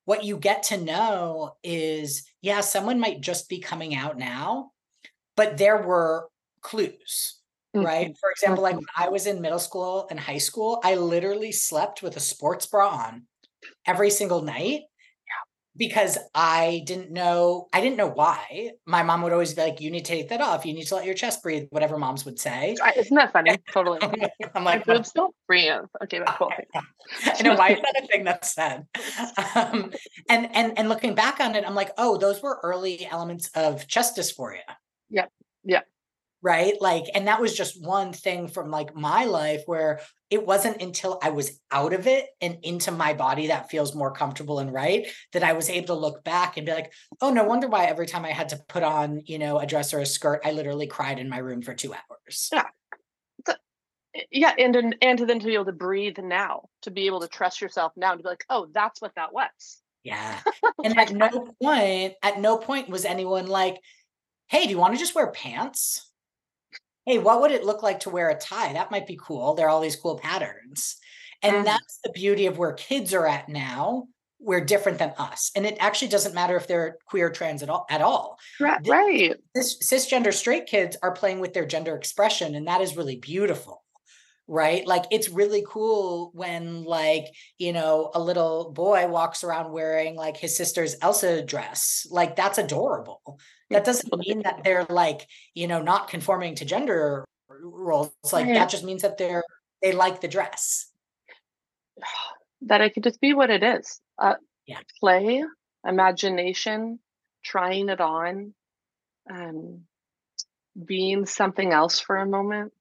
what 0.04 0.24
you 0.24 0.36
get 0.36 0.64
to 0.64 0.76
know 0.76 1.56
is, 1.62 2.28
yeah, 2.42 2.60
someone 2.60 3.00
might 3.00 3.20
just 3.20 3.48
be 3.48 3.60
coming 3.60 3.94
out 3.94 4.18
now, 4.18 4.70
but 5.36 5.56
there 5.56 5.82
were 5.82 6.28
clues 6.62 7.36
right? 7.82 8.16
For 8.18 8.30
example, 8.30 8.62
like 8.62 8.76
when 8.76 8.86
I 8.96 9.08
was 9.08 9.26
in 9.26 9.40
middle 9.40 9.58
school 9.58 10.06
and 10.10 10.18
high 10.18 10.38
school, 10.38 10.80
I 10.84 10.94
literally 10.96 11.52
slept 11.52 12.02
with 12.02 12.16
a 12.16 12.20
sports 12.20 12.66
bra 12.66 12.88
on 12.88 13.22
every 13.86 14.10
single 14.10 14.42
night 14.42 14.82
Yeah. 15.26 15.42
because 15.76 16.18
I 16.34 16.82
didn't 16.86 17.10
know 17.10 17.68
I 17.72 17.80
didn't 17.80 17.96
know 17.96 18.08
why. 18.08 18.70
My 18.86 19.02
mom 19.02 19.22
would 19.22 19.32
always 19.32 19.54
be 19.54 19.62
like, 19.62 19.80
"You 19.80 19.90
need 19.90 20.04
to 20.04 20.12
take 20.12 20.28
that 20.30 20.40
off. 20.40 20.64
You 20.66 20.72
need 20.74 20.86
to 20.86 20.94
let 20.96 21.04
your 21.04 21.14
chest 21.14 21.42
breathe." 21.42 21.66
Whatever 21.70 21.98
moms 21.98 22.24
would 22.24 22.38
say. 22.38 22.76
Isn't 22.96 23.16
that 23.16 23.32
funny? 23.32 23.56
Totally. 23.72 23.98
I'm 24.54 24.64
like, 24.64 24.84
boobs 24.86 25.12
don't 25.12 25.34
breathe. 25.46 25.82
Okay, 26.04 26.18
but 26.20 26.36
cool. 26.38 26.50
I 27.24 27.42
know 27.42 27.54
why 27.54 27.70
is 27.70 27.80
that 27.80 28.02
a 28.04 28.06
thing 28.06 28.24
that's 28.24 28.54
said. 28.54 28.86
Um, 29.54 29.92
and 30.28 30.48
and 30.54 30.78
and 30.78 30.88
looking 30.88 31.14
back 31.14 31.40
on 31.40 31.54
it, 31.54 31.64
I'm 31.66 31.74
like, 31.74 31.90
oh, 31.98 32.16
those 32.16 32.42
were 32.42 32.58
early 32.62 33.06
elements 33.06 33.50
of 33.54 33.86
chest 33.86 34.16
dysphoria. 34.16 34.60
Yeah. 35.10 35.26
Yeah 35.64 35.80
right? 36.46 36.80
Like 36.80 37.06
and 37.12 37.26
that 37.26 37.40
was 37.40 37.56
just 37.56 37.84
one 37.84 38.12
thing 38.12 38.46
from 38.46 38.70
like 38.70 38.94
my 38.94 39.24
life 39.24 39.64
where 39.66 40.00
it 40.30 40.44
wasn't 40.44 40.82
until 40.82 41.18
i 41.22 41.30
was 41.30 41.60
out 41.70 41.92
of 41.92 42.06
it 42.06 42.26
and 42.40 42.58
into 42.62 42.90
my 42.90 43.14
body 43.14 43.48
that 43.48 43.70
feels 43.70 43.94
more 43.94 44.12
comfortable 44.12 44.58
and 44.58 44.72
right 44.72 45.06
that 45.32 45.42
i 45.42 45.52
was 45.52 45.70
able 45.70 45.86
to 45.86 45.94
look 45.94 46.24
back 46.24 46.56
and 46.56 46.66
be 46.66 46.72
like 46.72 46.92
oh 47.20 47.30
no 47.30 47.44
wonder 47.44 47.68
why 47.68 47.84
every 47.84 48.06
time 48.06 48.24
i 48.24 48.30
had 48.30 48.48
to 48.48 48.60
put 48.68 48.82
on 48.82 49.22
you 49.24 49.38
know 49.38 49.58
a 49.58 49.66
dress 49.66 49.94
or 49.94 50.00
a 50.00 50.06
skirt 50.06 50.40
i 50.44 50.52
literally 50.52 50.86
cried 50.86 51.18
in 51.18 51.28
my 51.28 51.38
room 51.38 51.62
for 51.62 51.74
two 51.74 51.92
hours. 51.94 52.50
Yeah. 52.52 52.64
Yeah 54.30 54.54
and 54.58 54.96
and 55.02 55.18
to 55.18 55.26
then 55.26 55.40
to 55.40 55.46
be 55.46 55.54
able 55.54 55.66
to 55.66 55.72
breathe 55.72 56.18
now 56.18 56.70
to 56.82 56.90
be 56.90 57.06
able 57.06 57.20
to 57.20 57.28
trust 57.28 57.60
yourself 57.60 57.92
now 57.96 58.12
and 58.12 58.22
be 58.22 58.28
like 58.28 58.44
oh 58.48 58.68
that's 58.72 59.00
what 59.00 59.14
that 59.16 59.32
was. 59.32 59.82
Yeah. 60.02 60.38
And 60.84 60.98
at 60.98 61.12
no 61.12 61.54
point 61.60 62.14
at 62.22 62.40
no 62.40 62.56
point 62.56 62.88
was 62.88 63.04
anyone 63.04 63.46
like 63.46 63.76
hey 64.48 64.64
do 64.64 64.70
you 64.70 64.78
want 64.78 64.94
to 64.94 64.98
just 64.98 65.14
wear 65.14 65.30
pants 65.30 66.10
hey, 67.06 67.18
what 67.18 67.40
would 67.40 67.52
it 67.52 67.64
look 67.64 67.82
like 67.82 68.00
to 68.00 68.10
wear 68.10 68.28
a 68.28 68.38
tie? 68.38 68.72
That 68.72 68.90
might 68.90 69.06
be 69.06 69.18
cool. 69.20 69.54
There 69.54 69.66
are 69.66 69.70
all 69.70 69.80
these 69.80 69.96
cool 69.96 70.18
patterns. 70.18 70.96
And 71.42 71.56
mm. 71.56 71.64
that's 71.64 72.00
the 72.02 72.10
beauty 72.10 72.46
of 72.46 72.58
where 72.58 72.72
kids 72.72 73.14
are 73.14 73.26
at 73.26 73.48
now. 73.48 74.08
We're 74.38 74.64
different 74.64 74.98
than 74.98 75.14
us. 75.16 75.50
And 75.56 75.64
it 75.64 75.76
actually 75.80 76.08
doesn't 76.08 76.34
matter 76.34 76.56
if 76.56 76.66
they're 76.66 76.98
queer 77.06 77.30
trans 77.30 77.62
at 77.62 77.70
all 77.70 77.86
at 77.88 78.02
all. 78.02 78.38
Right. 78.60 79.34
This, 79.54 79.78
this 79.78 80.06
cisgender 80.06 80.32
straight 80.32 80.66
kids 80.66 80.96
are 81.02 81.12
playing 81.12 81.40
with 81.40 81.54
their 81.54 81.64
gender 81.64 81.96
expression, 81.96 82.54
and 82.54 82.66
that 82.66 82.82
is 82.82 82.96
really 82.96 83.16
beautiful 83.16 83.85
right? 84.48 84.86
Like 84.86 85.04
it's 85.10 85.28
really 85.28 85.64
cool 85.68 86.30
when 86.34 86.84
like 86.84 87.26
you 87.58 87.72
know 87.72 88.10
a 88.14 88.20
little 88.20 88.72
boy 88.72 89.08
walks 89.08 89.44
around 89.44 89.72
wearing 89.72 90.16
like 90.16 90.36
his 90.36 90.56
sister's 90.56 90.96
elsa 91.02 91.44
dress. 91.44 92.06
Like 92.10 92.36
that's 92.36 92.58
adorable. 92.58 93.38
That 93.70 93.84
doesn't 93.84 94.16
mean 94.18 94.42
that 94.42 94.62
they're 94.62 94.86
like 94.88 95.26
you 95.54 95.66
know 95.66 95.82
not 95.82 96.08
conforming 96.08 96.54
to 96.56 96.64
gender 96.64 97.24
roles. 97.48 98.12
Like 98.32 98.46
that 98.46 98.70
just 98.70 98.84
means 98.84 99.02
that 99.02 99.18
they're 99.18 99.42
they 99.82 99.92
like 99.92 100.20
the 100.20 100.28
dress. 100.28 100.90
That 102.62 102.80
it 102.80 102.94
could 102.94 103.02
just 103.02 103.20
be 103.20 103.34
what 103.34 103.50
it 103.50 103.62
is 103.62 104.00
uh, 104.18 104.36
yeah. 104.66 104.78
play 104.98 105.44
imagination 105.86 106.98
trying 107.44 107.90
it 107.90 108.00
on 108.00 108.54
um 109.30 109.82
being 110.84 111.26
something 111.26 111.72
else 111.72 112.00
for 112.00 112.16
a 112.16 112.26
moment 112.26 112.72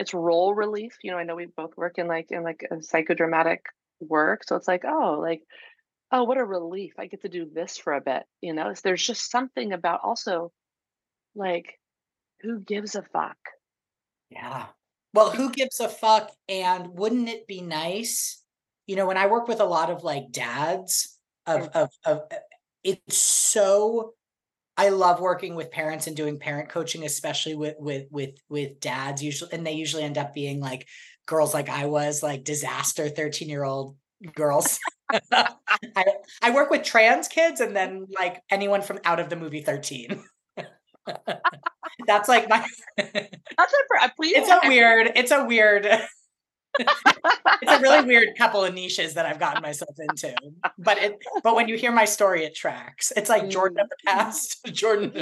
it's 0.00 0.14
role 0.14 0.54
relief 0.54 0.96
you 1.02 1.10
know 1.10 1.18
i 1.18 1.24
know 1.24 1.36
we 1.36 1.46
both 1.46 1.76
work 1.76 1.98
in 1.98 2.08
like 2.08 2.30
in 2.30 2.42
like 2.42 2.66
a 2.70 2.76
psychodramatic 2.76 3.58
work 4.00 4.42
so 4.42 4.56
it's 4.56 4.66
like 4.66 4.84
oh 4.86 5.18
like 5.20 5.42
oh 6.10 6.24
what 6.24 6.38
a 6.38 6.44
relief 6.44 6.94
i 6.98 7.06
get 7.06 7.20
to 7.20 7.28
do 7.28 7.46
this 7.54 7.76
for 7.76 7.92
a 7.92 8.00
bit 8.00 8.22
you 8.40 8.54
know 8.54 8.72
there's 8.82 9.06
just 9.06 9.30
something 9.30 9.72
about 9.72 10.00
also 10.02 10.50
like 11.36 11.78
who 12.42 12.58
gives 12.60 12.94
a 12.94 13.02
fuck? 13.02 13.36
Yeah. 14.30 14.66
Well 15.12 15.30
who 15.30 15.50
gives 15.50 15.80
a 15.80 15.88
fuck 15.88 16.32
and 16.48 16.88
wouldn't 16.98 17.28
it 17.28 17.46
be 17.46 17.60
nice 17.60 18.42
you 18.86 18.96
know 18.96 19.06
when 19.06 19.16
i 19.16 19.26
work 19.26 19.48
with 19.48 19.60
a 19.60 19.64
lot 19.64 19.90
of 19.90 20.04
like 20.04 20.30
dads 20.30 21.18
of 21.46 21.68
of, 21.74 21.90
of 22.06 22.22
uh, 22.30 22.36
it's 22.84 23.18
so 23.18 24.14
I 24.80 24.88
love 24.88 25.20
working 25.20 25.56
with 25.56 25.70
parents 25.70 26.06
and 26.06 26.16
doing 26.16 26.38
parent 26.38 26.70
coaching, 26.70 27.04
especially 27.04 27.54
with 27.54 27.74
with 27.78 28.06
with 28.10 28.30
with 28.48 28.80
dads. 28.80 29.22
Usually, 29.22 29.52
and 29.52 29.66
they 29.66 29.72
usually 29.72 30.04
end 30.04 30.16
up 30.16 30.32
being 30.32 30.58
like 30.58 30.88
girls, 31.26 31.52
like 31.52 31.68
I 31.68 31.84
was, 31.84 32.22
like 32.22 32.44
disaster 32.44 33.10
thirteen 33.10 33.50
year 33.50 33.62
old 33.62 33.96
girls. 34.34 34.78
I, 35.32 36.04
I 36.40 36.50
work 36.52 36.70
with 36.70 36.82
trans 36.82 37.28
kids 37.28 37.60
and 37.60 37.76
then 37.76 38.06
like 38.18 38.40
anyone 38.50 38.80
from 38.80 39.00
out 39.04 39.20
of 39.20 39.28
the 39.28 39.36
movie 39.36 39.60
13. 39.60 40.22
That's 42.06 42.28
like 42.28 42.48
my 42.48 42.66
That's 42.96 43.74
uh, 44.00 44.08
please. 44.16 44.36
It's 44.36 44.48
a 44.48 44.60
weird, 44.66 45.10
it's 45.14 45.30
a 45.30 45.44
weird 45.44 45.86
it's 46.80 47.72
a 47.72 47.80
really 47.80 48.04
weird 48.06 48.36
couple 48.36 48.64
of 48.64 48.74
niches 48.74 49.14
that 49.14 49.26
I've 49.26 49.38
gotten 49.38 49.62
myself 49.62 49.96
into. 49.98 50.34
But 50.78 50.98
it 50.98 51.18
but 51.42 51.54
when 51.54 51.68
you 51.68 51.76
hear 51.76 51.92
my 51.92 52.04
story, 52.04 52.44
it 52.44 52.54
tracks. 52.54 53.12
It's 53.16 53.28
like 53.28 53.48
Jordan 53.48 53.80
of 53.80 53.88
the 53.88 53.96
mm. 53.96 54.12
past, 54.12 54.64
Jordan 54.72 55.12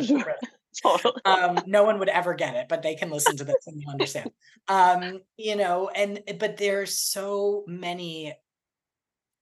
totally. 0.83 1.21
um, 1.25 1.61
no 1.67 1.85
one 1.85 1.99
would 1.99 2.09
ever 2.09 2.35
get 2.35 2.55
it, 2.55 2.67
but 2.69 2.83
they 2.83 2.95
can 2.95 3.11
listen 3.11 3.37
to 3.37 3.45
this 3.45 3.67
and 3.67 3.81
you 3.81 3.89
understand. 3.91 4.31
Um, 4.69 5.21
you 5.37 5.57
know, 5.57 5.91
and 5.95 6.21
but 6.39 6.57
there's 6.57 6.97
so 6.97 7.65
many 7.67 8.35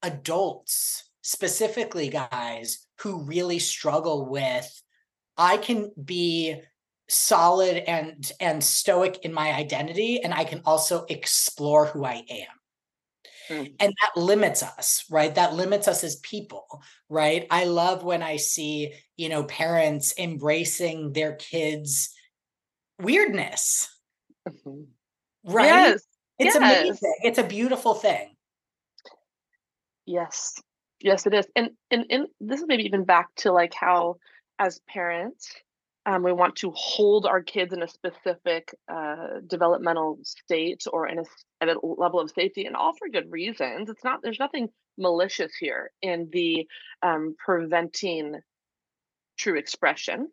adults, 0.03 1.11
specifically 1.23 2.09
guys, 2.09 2.87
who 3.01 3.25
really 3.25 3.59
struggle 3.59 4.29
with 4.29 4.83
I 5.37 5.59
can 5.59 5.93
be 6.03 6.57
solid 7.09 7.77
and 7.89 8.31
and 8.41 8.63
stoic 8.63 9.19
in 9.25 9.33
my 9.33 9.53
identity 9.53 10.21
and 10.23 10.35
I 10.35 10.45
can 10.45 10.63
also 10.65 11.05
explore 11.09 11.87
who 11.87 12.05
I 12.05 12.25
am. 12.29 12.57
Mm. 13.49 13.75
And 13.79 13.95
that 14.03 14.21
limits 14.21 14.63
us, 14.63 15.05
right? 15.09 15.35
That 15.35 15.55
limits 15.55 15.87
us 15.87 16.03
as 16.03 16.17
people, 16.17 16.67
right? 17.09 17.47
I 17.51 17.65
love 17.65 18.03
when 18.03 18.23
I 18.23 18.37
see, 18.37 18.93
you 19.17 19.29
know, 19.29 19.45
parents 19.45 20.15
embracing 20.19 21.13
their 21.13 21.35
kids' 21.37 22.13
weirdness. 23.01 23.89
Mm-hmm. 24.49 25.53
Right? 25.53 25.67
Yes. 25.67 26.07
It's 26.39 26.55
yes. 26.55 26.57
amazing. 26.57 27.15
It's 27.23 27.39
a 27.39 27.45
beautiful 27.45 27.95
thing. 27.95 28.35
Yes. 30.07 30.61
Yes, 31.01 31.27
it 31.27 31.35
is. 31.35 31.47
And 31.55 31.71
and 31.91 32.07
and 32.11 32.27
this 32.41 32.61
is 32.61 32.67
maybe 32.67 32.85
even 32.85 33.05
back 33.05 33.29
to 33.37 33.53
like 33.53 33.75
how 33.75 34.17
as 34.59 34.81
parents 34.89 35.55
um, 36.07 36.23
we 36.23 36.33
want 36.33 36.55
to 36.57 36.73
hold 36.77 37.27
our 37.27 37.43
kids 37.43 37.73
in 37.73 37.83
a 37.83 37.89
specific 37.89 38.73
uh, 38.89 39.41
developmental 39.47 40.19
state 40.23 40.85
or 40.93 41.09
in 41.09 41.19
a, 41.19 41.25
at 41.61 41.69
a 41.69 41.79
level 41.83 42.21
of 42.21 42.31
safety, 42.31 42.65
and 42.65 42.77
all 42.77 42.95
for 42.97 43.09
good 43.09 43.31
reasons. 43.31 43.91
It's 43.91 44.05
not 44.05 44.21
there's 44.23 44.39
nothing 44.39 44.69
malicious 44.97 45.53
here 45.59 45.91
in 46.01 46.29
the 46.33 46.67
um, 47.03 47.35
preventing 47.45 48.37
true 49.37 49.59
expression. 49.59 50.29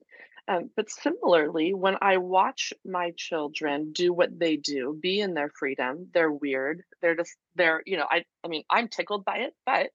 Um, 0.47 0.69
but 0.75 0.91
similarly, 0.91 1.73
when 1.73 1.95
I 2.01 2.17
watch 2.17 2.73
my 2.85 3.11
children 3.17 3.93
do 3.93 4.13
what 4.13 4.37
they 4.37 4.57
do, 4.57 4.97
be 5.01 5.21
in 5.21 5.33
their 5.33 5.49
freedom, 5.57 6.09
they're 6.13 6.31
weird. 6.31 6.83
They're 7.01 7.15
just 7.15 7.35
they're 7.55 7.81
you 7.85 7.97
know 7.97 8.05
I 8.09 8.25
I 8.43 8.47
mean 8.47 8.63
I'm 8.69 8.89
tickled 8.89 9.25
by 9.25 9.37
it, 9.37 9.53
but 9.65 9.89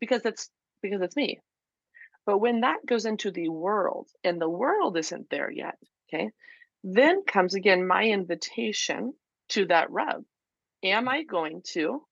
because 0.00 0.22
it's 0.24 0.50
because 0.82 1.00
it's 1.00 1.14
me 1.14 1.38
but 2.26 2.38
when 2.38 2.60
that 2.60 2.86
goes 2.86 3.04
into 3.04 3.30
the 3.30 3.48
world 3.48 4.08
and 4.22 4.40
the 4.40 4.48
world 4.48 4.96
isn't 4.96 5.28
there 5.30 5.50
yet, 5.50 5.78
okay, 6.08 6.30
then 6.82 7.22
comes 7.24 7.54
again 7.54 7.86
my 7.86 8.04
invitation 8.04 9.14
to 9.50 9.66
that 9.66 9.90
rub. 9.90 10.24
Am 10.82 11.08
I 11.08 11.22
going 11.22 11.62
to 11.72 12.02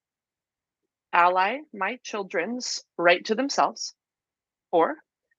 ally 1.12 1.58
my 1.74 1.98
children's 2.02 2.84
right 2.96 3.24
to 3.26 3.34
themselves? 3.34 3.94
Or 4.70 4.96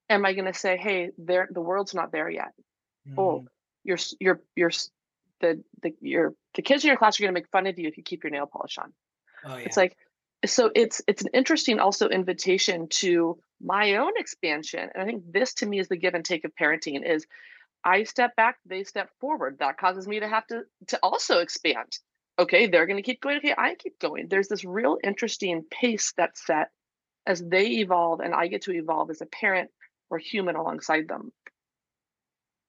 am 0.10 0.26
I 0.26 0.34
going 0.34 0.52
to 0.52 0.58
say, 0.58 0.78
hey, 0.78 1.10
there 1.18 1.48
the 1.52 1.62
world's 1.62 1.96
not 1.96 2.12
there 2.12 2.30
yet? 2.30 2.54
Mm. 3.10 3.16
Oh, 3.18 3.46
you're 3.84 3.98
you're 4.20 4.42
you're 4.56 4.72
the 5.42 5.64
the 5.82 5.94
your 6.00 6.34
the 6.56 6.62
kids 6.62 6.84
in 6.84 6.90
your 6.90 6.98
class 6.98 7.20
are 7.20 7.24
going 7.24 7.34
to 7.34 7.40
make 7.40 7.50
fun 7.50 7.68
of 7.68 7.78
you 7.78 7.88
if 7.88 7.98
you 7.98 8.04
keep 8.04 8.24
your 8.24 8.32
nail 8.32 8.46
polish 8.46 8.78
on. 8.78 8.94
Oh, 9.46 9.58
yeah. 9.58 9.66
It's 9.66 9.78
like 9.78 9.98
so 10.45 10.71
it's 10.75 11.01
it's 11.08 11.21
an 11.21 11.29
interesting 11.34 11.79
also 11.79 12.10
invitation 12.10 12.88
to 12.89 13.38
my 13.62 13.95
own 13.95 14.12
expansion 14.17 14.89
and 14.93 15.03
i 15.03 15.06
think 15.06 15.23
this 15.32 15.53
to 15.53 15.65
me 15.65 15.79
is 15.79 15.88
the 15.88 15.97
give 15.97 16.13
and 16.13 16.25
take 16.25 16.43
of 16.43 16.51
parenting 16.60 17.08
is 17.08 17.25
i 17.84 18.03
step 18.03 18.36
back 18.36 18.58
they 18.65 18.84
step 18.84 19.10
forward. 19.19 19.58
That 19.60 19.77
causes 19.77 20.08
me 20.08 20.19
to 20.19 20.27
have 20.27 20.47
to 20.47 20.63
to 20.88 20.99
also 21.03 21.39
expand. 21.39 21.97
Okay 22.39 22.67
they're 22.67 22.88
going 22.88 22.97
to 22.97 23.03
keep 23.03 23.21
going 23.21 23.38
okay 23.38 23.56
i 23.58 23.75
keep 23.75 23.99
going. 23.99 24.27
There's 24.27 24.47
this 24.47 24.65
real 24.65 24.97
interesting 25.03 25.63
pace 25.69 26.13
that's 26.15 26.45
set 26.45 26.69
as 27.25 27.41
they 27.41 27.67
evolve 27.77 28.19
and 28.19 28.34
i 28.34 28.47
get 28.47 28.63
to 28.63 28.73
evolve 28.73 29.10
as 29.10 29.21
a 29.21 29.25
parent 29.25 29.69
or 30.10 30.17
human 30.17 30.56
alongside 30.56 31.08
them. 31.08 31.32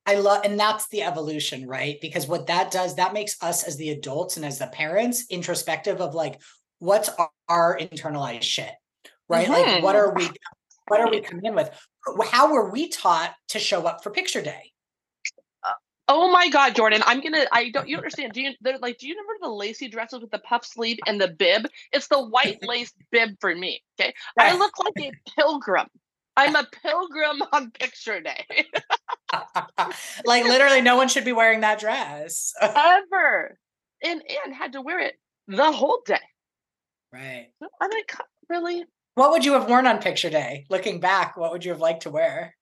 I 0.06 0.16
love, 0.16 0.44
and 0.44 0.60
that's 0.60 0.88
the 0.88 1.02
evolution, 1.02 1.66
right? 1.66 1.98
Because 2.00 2.26
what 2.26 2.46
that 2.48 2.70
does, 2.70 2.96
that 2.96 3.14
makes 3.14 3.42
us 3.42 3.64
as 3.64 3.78
the 3.78 3.90
adults 3.90 4.36
and 4.36 4.44
as 4.44 4.58
the 4.58 4.66
parents 4.66 5.24
introspective 5.30 6.00
of 6.00 6.14
like, 6.14 6.40
what's 6.78 7.10
our 7.48 7.78
internalized 7.78 8.42
shit 8.42 8.72
right? 9.28 9.48
Mm-hmm. 9.48 9.72
like 9.74 9.82
what 9.82 9.96
are 9.96 10.12
we 10.14 10.30
what 10.88 11.00
are 11.00 11.10
we 11.10 11.20
coming 11.20 11.46
in 11.46 11.54
with? 11.54 11.70
How 12.30 12.52
were 12.52 12.70
we 12.70 12.88
taught 12.88 13.34
to 13.48 13.58
show 13.58 13.86
up 13.86 14.02
for 14.02 14.10
picture 14.10 14.42
day? 14.42 14.72
Uh, 15.62 15.72
oh 16.08 16.30
my 16.30 16.50
god 16.50 16.76
jordan 16.76 17.02
i'm 17.06 17.22
gonna 17.22 17.46
i 17.52 17.70
don't 17.70 17.88
you 17.88 17.96
understand 17.96 18.32
do 18.34 18.42
you 18.42 18.52
they're 18.60 18.76
like 18.78 18.98
do 18.98 19.08
you 19.08 19.14
remember 19.14 19.32
the 19.40 19.48
lacy 19.48 19.88
dresses 19.88 20.20
with 20.20 20.30
the 20.30 20.38
puff 20.40 20.64
sleeve 20.64 20.98
and 21.06 21.20
the 21.20 21.28
bib? 21.28 21.66
It's 21.92 22.08
the 22.08 22.22
white 22.22 22.58
lace 22.66 22.92
bib 23.10 23.30
for 23.40 23.54
me 23.54 23.82
okay? 23.98 24.12
I 24.38 24.56
look 24.56 24.72
like 24.78 24.94
a 24.98 25.12
pilgrim. 25.38 25.86
I'm 26.36 26.56
a 26.56 26.66
pilgrim 26.82 27.42
on 27.52 27.70
picture 27.70 28.20
day. 28.20 28.44
Like 30.24 30.44
literally 30.44 30.80
no 30.80 30.96
one 30.96 31.08
should 31.08 31.24
be 31.24 31.32
wearing 31.32 31.62
that 31.62 31.80
dress. 31.80 32.52
Ever. 32.60 33.58
And 34.04 34.22
Anne 34.44 34.52
had 34.52 34.74
to 34.74 34.80
wear 34.80 35.00
it 35.00 35.14
the 35.48 35.72
whole 35.72 36.02
day 36.06 36.20
Right. 37.14 37.46
I'm 37.80 37.90
like, 37.90 38.12
really? 38.48 38.84
What 39.14 39.30
would 39.30 39.44
you 39.44 39.52
have 39.52 39.68
worn 39.68 39.86
on 39.86 40.00
picture 40.00 40.30
day? 40.30 40.66
Looking 40.68 40.98
back, 40.98 41.36
what 41.36 41.52
would 41.52 41.64
you 41.64 41.70
have 41.70 41.80
liked 41.80 42.02
to 42.02 42.10
wear? 42.10 42.56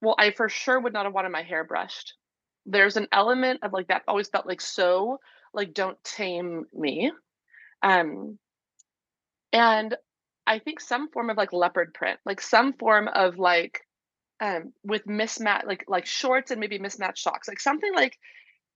Well, 0.00 0.14
I 0.16 0.30
for 0.30 0.48
sure 0.48 0.78
would 0.78 0.92
not 0.92 1.06
have 1.06 1.14
wanted 1.14 1.30
my 1.30 1.42
hair 1.42 1.64
brushed. 1.64 2.14
There's 2.66 2.96
an 2.96 3.08
element 3.10 3.60
of 3.64 3.72
like 3.72 3.88
that 3.88 4.02
always 4.06 4.28
felt 4.28 4.46
like 4.46 4.60
so 4.60 5.18
like 5.52 5.74
don't 5.74 6.02
tame 6.04 6.66
me. 6.72 7.10
Um 7.82 8.38
and 9.52 9.96
I 10.46 10.60
think 10.60 10.80
some 10.80 11.10
form 11.10 11.28
of 11.28 11.36
like 11.36 11.52
leopard 11.52 11.94
print, 11.94 12.20
like 12.24 12.40
some 12.40 12.74
form 12.74 13.08
of 13.08 13.38
like 13.38 13.80
um 14.40 14.72
with 14.84 15.04
mismatch 15.04 15.66
like 15.66 15.84
like 15.88 16.06
shorts 16.06 16.52
and 16.52 16.60
maybe 16.60 16.78
mismatched 16.78 17.24
socks, 17.24 17.48
like 17.48 17.58
something 17.58 17.92
like 17.92 18.16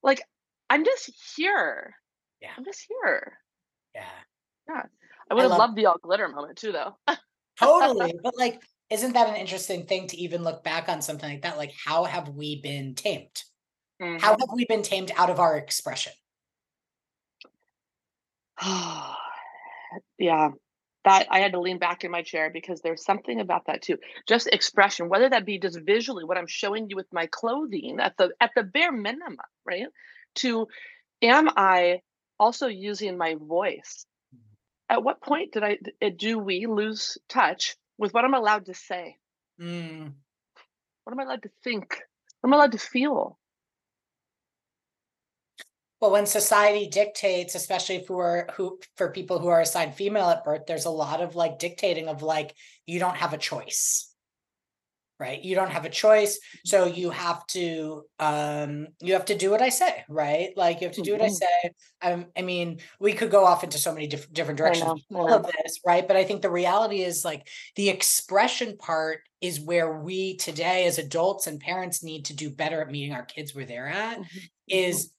like 0.02 0.22
I'm 0.68 0.84
just 0.84 1.12
here. 1.36 1.94
Yeah. 2.42 2.50
I'm 2.56 2.64
just 2.64 2.84
here. 2.88 3.38
Yeah. 3.94 4.02
Yeah. 4.68 4.82
I 5.30 5.34
would 5.34 5.40
I 5.40 5.42
have 5.44 5.50
love- 5.50 5.58
loved 5.58 5.76
the 5.76 5.86
all 5.86 5.98
glitter 5.98 6.28
moment 6.28 6.58
too, 6.58 6.72
though. 6.72 6.96
totally. 7.58 8.14
But 8.22 8.34
like, 8.38 8.62
isn't 8.90 9.14
that 9.14 9.28
an 9.28 9.36
interesting 9.36 9.86
thing 9.86 10.06
to 10.08 10.16
even 10.16 10.44
look 10.44 10.62
back 10.62 10.88
on 10.88 11.02
something 11.02 11.28
like 11.28 11.42
that? 11.42 11.56
Like, 11.56 11.72
how 11.84 12.04
have 12.04 12.28
we 12.28 12.60
been 12.60 12.94
tamed? 12.94 13.42
Mm-hmm. 14.00 14.18
How 14.18 14.30
have 14.38 14.50
we 14.54 14.64
been 14.66 14.82
tamed 14.82 15.10
out 15.16 15.30
of 15.30 15.40
our 15.40 15.56
expression? 15.56 16.12
yeah. 20.18 20.50
That 21.04 21.28
I 21.30 21.38
had 21.38 21.52
to 21.52 21.60
lean 21.60 21.78
back 21.78 22.02
in 22.02 22.10
my 22.10 22.22
chair 22.22 22.50
because 22.50 22.80
there's 22.80 23.04
something 23.04 23.38
about 23.38 23.66
that 23.66 23.80
too. 23.80 23.96
Just 24.26 24.48
expression, 24.48 25.08
whether 25.08 25.28
that 25.30 25.46
be 25.46 25.56
just 25.58 25.78
visually 25.80 26.24
what 26.24 26.36
I'm 26.36 26.48
showing 26.48 26.90
you 26.90 26.96
with 26.96 27.06
my 27.12 27.26
clothing 27.26 28.00
at 28.00 28.16
the 28.16 28.30
at 28.40 28.50
the 28.56 28.64
bare 28.64 28.90
minimum, 28.90 29.36
right? 29.64 29.86
To 30.36 30.66
am 31.22 31.48
I 31.56 32.00
also 32.40 32.66
using 32.66 33.16
my 33.16 33.36
voice 33.40 34.04
at 34.88 35.02
what 35.02 35.20
point 35.20 35.52
did 35.52 35.64
I 35.64 35.78
eh, 36.00 36.10
do 36.16 36.38
we 36.38 36.66
lose 36.66 37.18
touch 37.28 37.76
with 37.98 38.14
what 38.14 38.24
I'm 38.24 38.34
allowed 38.34 38.66
to 38.66 38.74
say? 38.74 39.16
Mm. 39.60 40.12
What 41.04 41.12
am 41.12 41.20
I 41.20 41.24
allowed 41.24 41.42
to 41.42 41.50
think? 41.64 41.96
What 42.40 42.48
am 42.48 42.54
I 42.54 42.56
allowed 42.56 42.72
to 42.72 42.78
feel? 42.78 43.38
Well, 46.00 46.10
when 46.10 46.26
society 46.26 46.88
dictates, 46.88 47.54
especially 47.54 48.04
for 48.04 48.48
who 48.54 48.78
for 48.96 49.10
people 49.10 49.38
who 49.38 49.48
are 49.48 49.60
assigned 49.60 49.94
female 49.94 50.28
at 50.28 50.44
birth, 50.44 50.66
there's 50.66 50.84
a 50.84 50.90
lot 50.90 51.22
of 51.22 51.36
like 51.36 51.58
dictating 51.58 52.08
of 52.08 52.22
like 52.22 52.54
you 52.86 52.98
don't 52.98 53.16
have 53.16 53.32
a 53.32 53.38
choice 53.38 54.12
right? 55.18 55.42
You 55.42 55.54
don't 55.54 55.70
have 55.70 55.84
a 55.84 55.90
choice 55.90 56.38
so 56.64 56.86
you 56.86 57.10
have 57.10 57.46
to 57.48 58.02
um 58.18 58.88
you 59.00 59.12
have 59.14 59.26
to 59.26 59.36
do 59.36 59.50
what 59.50 59.62
i 59.62 59.68
say 59.68 60.04
right? 60.08 60.50
Like 60.56 60.80
you 60.80 60.88
have 60.88 60.96
to 60.96 61.02
do 61.02 61.12
what 61.12 61.22
i 61.22 61.26
mm-hmm. 61.26 61.34
say. 61.34 61.70
Um, 62.02 62.26
i 62.36 62.42
mean 62.42 62.78
we 63.00 63.12
could 63.12 63.30
go 63.30 63.44
off 63.44 63.64
into 63.64 63.78
so 63.78 63.92
many 63.92 64.06
diff- 64.06 64.32
different 64.32 64.58
directions 64.58 65.04
of 65.14 65.42
this 65.42 65.80
right? 65.84 66.06
But 66.06 66.16
i 66.16 66.24
think 66.24 66.42
the 66.42 66.50
reality 66.50 67.02
is 67.02 67.24
like 67.24 67.46
the 67.76 67.88
expression 67.88 68.76
part 68.76 69.20
is 69.40 69.60
where 69.60 70.00
we 70.00 70.36
today 70.36 70.86
as 70.86 70.98
adults 70.98 71.46
and 71.46 71.60
parents 71.60 72.02
need 72.02 72.26
to 72.26 72.34
do 72.34 72.50
better 72.50 72.80
at 72.80 72.90
meeting 72.90 73.12
our 73.12 73.24
kids 73.24 73.54
where 73.54 73.66
they're 73.66 73.88
at 73.88 74.18
mm-hmm. 74.18 74.38
is 74.68 75.10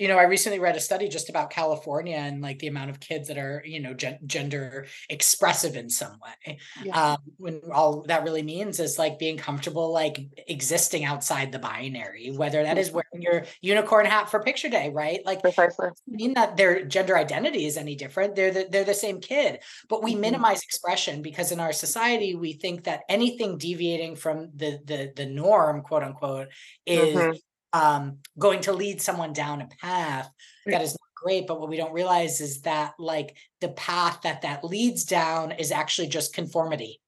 you 0.00 0.08
know, 0.08 0.16
I 0.16 0.22
recently 0.22 0.58
read 0.58 0.76
a 0.76 0.80
study 0.80 1.08
just 1.08 1.28
about 1.28 1.50
California 1.50 2.16
and 2.16 2.40
like 2.40 2.58
the 2.58 2.68
amount 2.68 2.88
of 2.88 3.00
kids 3.00 3.28
that 3.28 3.36
are, 3.36 3.62
you 3.66 3.80
know, 3.80 3.92
gen- 3.92 4.18
gender 4.24 4.86
expressive 5.10 5.76
in 5.76 5.90
some 5.90 6.18
way. 6.18 6.58
Yeah. 6.82 7.12
Um, 7.12 7.18
when 7.36 7.60
all 7.70 8.02
that 8.08 8.24
really 8.24 8.42
means 8.42 8.80
is 8.80 8.98
like 8.98 9.18
being 9.18 9.36
comfortable, 9.36 9.92
like 9.92 10.18
existing 10.48 11.04
outside 11.04 11.52
the 11.52 11.58
binary, 11.58 12.30
whether 12.30 12.62
that 12.62 12.78
is 12.78 12.88
mm-hmm. 12.88 12.96
wearing 13.12 13.22
your 13.22 13.44
unicorn 13.60 14.06
hat 14.06 14.30
for 14.30 14.42
picture 14.42 14.70
day, 14.70 14.88
right? 14.88 15.20
Like, 15.26 15.42
precisely. 15.42 15.88
mean 16.08 16.32
that 16.32 16.56
their 16.56 16.82
gender 16.86 17.18
identity 17.18 17.66
is 17.66 17.76
any 17.76 17.94
different. 17.94 18.34
They're 18.34 18.52
the, 18.52 18.68
they're 18.70 18.84
the 18.84 18.94
same 18.94 19.20
kid, 19.20 19.58
but 19.90 20.02
we 20.02 20.12
mm-hmm. 20.12 20.22
minimize 20.22 20.62
expression 20.62 21.20
because 21.20 21.52
in 21.52 21.60
our 21.60 21.74
society 21.74 22.34
we 22.34 22.54
think 22.54 22.84
that 22.84 23.02
anything 23.10 23.58
deviating 23.58 24.16
from 24.16 24.48
the 24.56 24.80
the 24.82 25.12
the 25.14 25.26
norm, 25.26 25.82
quote 25.82 26.02
unquote, 26.02 26.48
is 26.86 27.14
mm-hmm 27.14 27.36
um, 27.72 28.18
going 28.38 28.60
to 28.62 28.72
lead 28.72 29.00
someone 29.00 29.32
down 29.32 29.60
a 29.60 29.68
path 29.80 30.30
that 30.66 30.82
is 30.82 30.92
not 30.92 31.14
great. 31.14 31.46
But 31.46 31.60
what 31.60 31.68
we 31.68 31.76
don't 31.76 31.92
realize 31.92 32.40
is 32.40 32.62
that 32.62 32.94
like 32.98 33.36
the 33.60 33.68
path 33.70 34.20
that 34.22 34.42
that 34.42 34.64
leads 34.64 35.04
down 35.04 35.52
is 35.52 35.70
actually 35.70 36.08
just 36.08 36.34
conformity. 36.34 37.00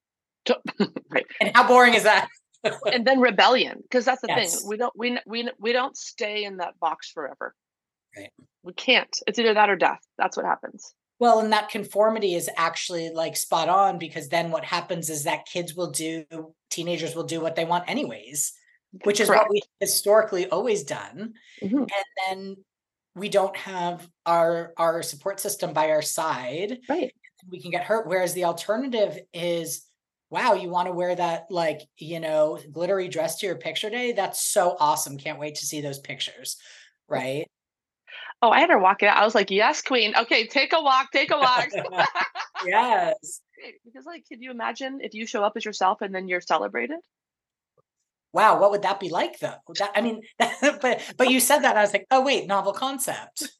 right. 1.09 1.25
And 1.39 1.51
how 1.55 1.67
boring 1.67 1.93
is 1.93 2.03
that? 2.03 2.27
and 2.91 3.05
then 3.05 3.19
rebellion 3.19 3.79
because 3.81 4.05
that's 4.05 4.21
the 4.21 4.27
yes. 4.27 4.59
thing 4.59 4.69
we 4.69 4.77
don't 4.77 4.93
we, 4.95 5.19
we 5.25 5.49
we 5.59 5.73
don't 5.73 5.97
stay 5.97 6.45
in 6.45 6.57
that 6.57 6.79
box 6.79 7.11
forever 7.11 7.53
right 8.15 8.31
we 8.63 8.73
can't 8.73 9.19
it's 9.27 9.37
either 9.37 9.53
that 9.53 9.69
or 9.69 9.75
death 9.75 9.99
that's 10.17 10.37
what 10.37 10.45
happens 10.45 10.93
well 11.19 11.39
and 11.39 11.51
that 11.51 11.69
conformity 11.69 12.35
is 12.35 12.49
actually 12.55 13.09
like 13.09 13.35
spot 13.35 13.67
on 13.67 13.97
because 13.97 14.29
then 14.29 14.49
what 14.49 14.63
happens 14.63 15.09
is 15.09 15.23
that 15.23 15.45
kids 15.45 15.75
will 15.75 15.91
do 15.91 16.23
teenagers 16.69 17.15
will 17.15 17.23
do 17.23 17.41
what 17.41 17.55
they 17.55 17.65
want 17.65 17.89
anyways 17.89 18.53
which 19.03 19.19
is 19.19 19.27
Correct. 19.27 19.43
what 19.43 19.51
we 19.51 19.61
historically 19.79 20.47
always 20.47 20.83
done 20.83 21.33
mm-hmm. 21.61 21.77
and 21.77 21.87
then 22.27 22.55
we 23.15 23.29
don't 23.29 23.55
have 23.55 24.07
our 24.25 24.73
our 24.77 25.03
support 25.03 25.39
system 25.39 25.73
by 25.73 25.89
our 25.91 26.01
side 26.01 26.79
right. 26.89 27.13
we 27.49 27.61
can 27.61 27.71
get 27.71 27.83
hurt. 27.83 28.07
Whereas 28.07 28.33
the 28.33 28.45
alternative 28.45 29.19
is 29.33 29.85
wow 30.29 30.53
you 30.53 30.69
want 30.69 30.87
to 30.87 30.93
wear 30.93 31.13
that 31.15 31.45
like 31.49 31.81
you 31.97 32.19
know 32.19 32.59
glittery 32.71 33.07
dress 33.07 33.39
to 33.39 33.45
your 33.45 33.55
picture 33.55 33.89
day? 33.89 34.11
That's 34.13 34.43
so 34.43 34.75
awesome. 34.79 35.17
Can't 35.17 35.39
wait 35.39 35.55
to 35.55 35.65
see 35.65 35.81
those 35.81 35.99
pictures. 35.99 36.57
Right? 37.07 37.47
Oh 38.41 38.49
i 38.49 38.59
had 38.59 38.69
her 38.69 38.79
walk 38.79 39.03
it 39.03 39.07
i 39.07 39.23
was 39.23 39.35
like 39.35 39.51
yes 39.51 39.81
queen. 39.81 40.13
Okay 40.15 40.47
take 40.47 40.73
a 40.73 40.81
walk 40.81 41.11
take 41.11 41.31
a 41.31 41.37
walk. 41.37 41.69
Yes. 42.65 43.41
Because 43.85 44.05
like 44.05 44.25
can 44.27 44.41
you 44.41 44.51
imagine 44.51 44.99
if 45.01 45.13
you 45.13 45.25
show 45.25 45.41
up 45.41 45.53
as 45.55 45.63
yourself 45.63 46.01
and 46.01 46.13
then 46.13 46.27
you're 46.27 46.41
celebrated 46.41 46.99
wow 48.33 48.59
what 48.59 48.71
would 48.71 48.81
that 48.81 48.99
be 48.99 49.09
like 49.09 49.39
though? 49.39 49.55
That, 49.79 49.91
i 49.95 50.01
mean 50.01 50.21
but 50.39 51.01
but 51.17 51.29
you 51.29 51.39
said 51.39 51.59
that 51.59 51.77
i 51.77 51.81
was 51.81 51.93
like 51.93 52.07
oh 52.11 52.21
wait 52.21 52.47
novel 52.47 52.73
concept. 52.73 53.49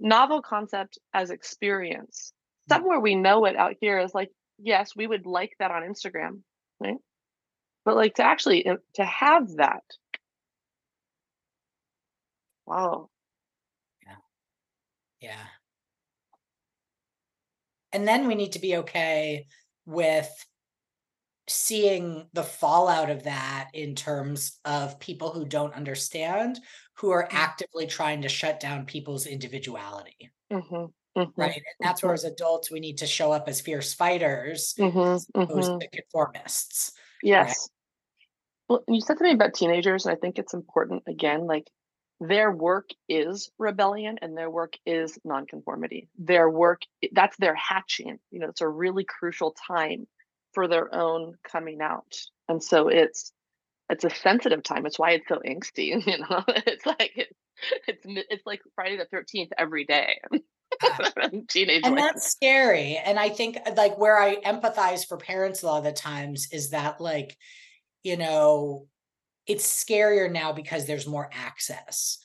Novel 0.00 0.42
concept 0.42 0.98
as 1.14 1.30
experience. 1.30 2.32
Mm. 2.68 2.74
somewhere 2.74 3.00
we 3.00 3.14
know 3.14 3.46
it 3.46 3.56
out 3.56 3.76
here 3.80 3.98
is 3.98 4.12
like 4.14 4.30
yes 4.58 4.90
we 4.94 5.06
would 5.06 5.24
like 5.24 5.52
that 5.58 5.70
on 5.70 5.82
instagram 5.82 6.42
right? 6.80 6.96
But 7.84 7.96
like 7.96 8.14
to 8.14 8.22
actually 8.22 8.66
uh, 8.66 8.76
to 8.94 9.04
have 9.04 9.56
that. 9.56 9.82
Wow. 12.66 13.10
Yeah. 14.06 14.16
Yeah. 15.20 15.46
And 17.92 18.08
then 18.08 18.26
we 18.26 18.34
need 18.34 18.52
to 18.52 18.58
be 18.58 18.76
okay 18.78 19.46
with 19.86 20.30
seeing 21.48 22.26
the 22.32 22.42
fallout 22.42 23.10
of 23.10 23.24
that 23.24 23.68
in 23.74 23.94
terms 23.94 24.58
of 24.64 24.98
people 24.98 25.30
who 25.30 25.44
don't 25.44 25.74
understand 25.74 26.58
who 26.94 27.10
are 27.10 27.24
mm. 27.24 27.28
actively 27.32 27.86
trying 27.86 28.22
to 28.22 28.28
shut 28.28 28.60
down 28.60 28.86
people's 28.86 29.26
individuality 29.26 30.30
mm-hmm, 30.50 30.74
mm-hmm, 31.20 31.40
right 31.40 31.56
and 31.56 31.64
that's 31.80 32.00
mm-hmm. 32.00 32.08
where 32.08 32.14
as 32.14 32.24
adults 32.24 32.70
we 32.70 32.80
need 32.80 32.98
to 32.98 33.06
show 33.06 33.30
up 33.30 33.48
as 33.48 33.60
fierce 33.60 33.92
fighters 33.92 34.74
mm-hmm, 34.78 34.98
as 34.98 35.26
opposed 35.34 35.70
mm-hmm. 35.70 35.78
to 35.78 36.02
conformists 36.02 36.92
yes 37.22 37.48
right? 37.48 37.56
well 38.68 38.84
you 38.88 39.00
said 39.00 39.18
something 39.18 39.34
about 39.34 39.54
teenagers 39.54 40.06
and 40.06 40.16
i 40.16 40.18
think 40.18 40.38
it's 40.38 40.54
important 40.54 41.02
again 41.06 41.46
like 41.46 41.68
their 42.20 42.50
work 42.50 42.88
is 43.08 43.50
rebellion 43.58 44.18
and 44.22 44.36
their 44.36 44.48
work 44.48 44.74
is 44.86 45.18
nonconformity 45.24 46.08
their 46.16 46.48
work 46.48 46.80
that's 47.12 47.36
their 47.36 47.54
hatching 47.54 48.18
you 48.30 48.38
know 48.38 48.48
it's 48.48 48.62
a 48.62 48.68
really 48.68 49.04
crucial 49.04 49.54
time 49.66 50.06
for 50.54 50.68
their 50.68 50.94
own 50.94 51.34
coming 51.46 51.80
out. 51.80 52.16
And 52.48 52.62
so 52.62 52.88
it's 52.88 53.32
it's 53.90 54.04
a 54.04 54.10
sensitive 54.10 54.62
time. 54.62 54.86
It's 54.86 54.98
why 54.98 55.12
it's 55.12 55.28
so 55.28 55.40
angsty. 55.46 55.90
You 56.06 56.18
know, 56.18 56.44
it's 56.48 56.86
like 56.86 57.12
it's 57.16 57.38
it's 57.86 58.04
it's 58.30 58.46
like 58.46 58.60
Friday 58.74 58.96
the 58.96 59.06
Thirteenth 59.06 59.52
every 59.58 59.84
day. 59.84 60.20
Teenage 61.48 61.82
and 61.84 61.94
life. 61.94 62.04
that's 62.04 62.30
scary. 62.30 62.96
And 62.96 63.18
I 63.18 63.28
think 63.28 63.58
uh, 63.66 63.72
like 63.76 63.98
where 63.98 64.18
I 64.18 64.36
empathize 64.36 65.06
for 65.06 65.16
parents 65.16 65.62
a 65.62 65.66
lot 65.66 65.78
of 65.78 65.84
the 65.84 65.92
times 65.92 66.48
is 66.50 66.70
that 66.70 67.00
like, 67.00 67.36
you 68.02 68.16
know, 68.16 68.86
it's 69.46 69.66
scarier 69.84 70.30
now 70.30 70.52
because 70.52 70.86
there's 70.86 71.06
more 71.06 71.30
access. 71.32 72.18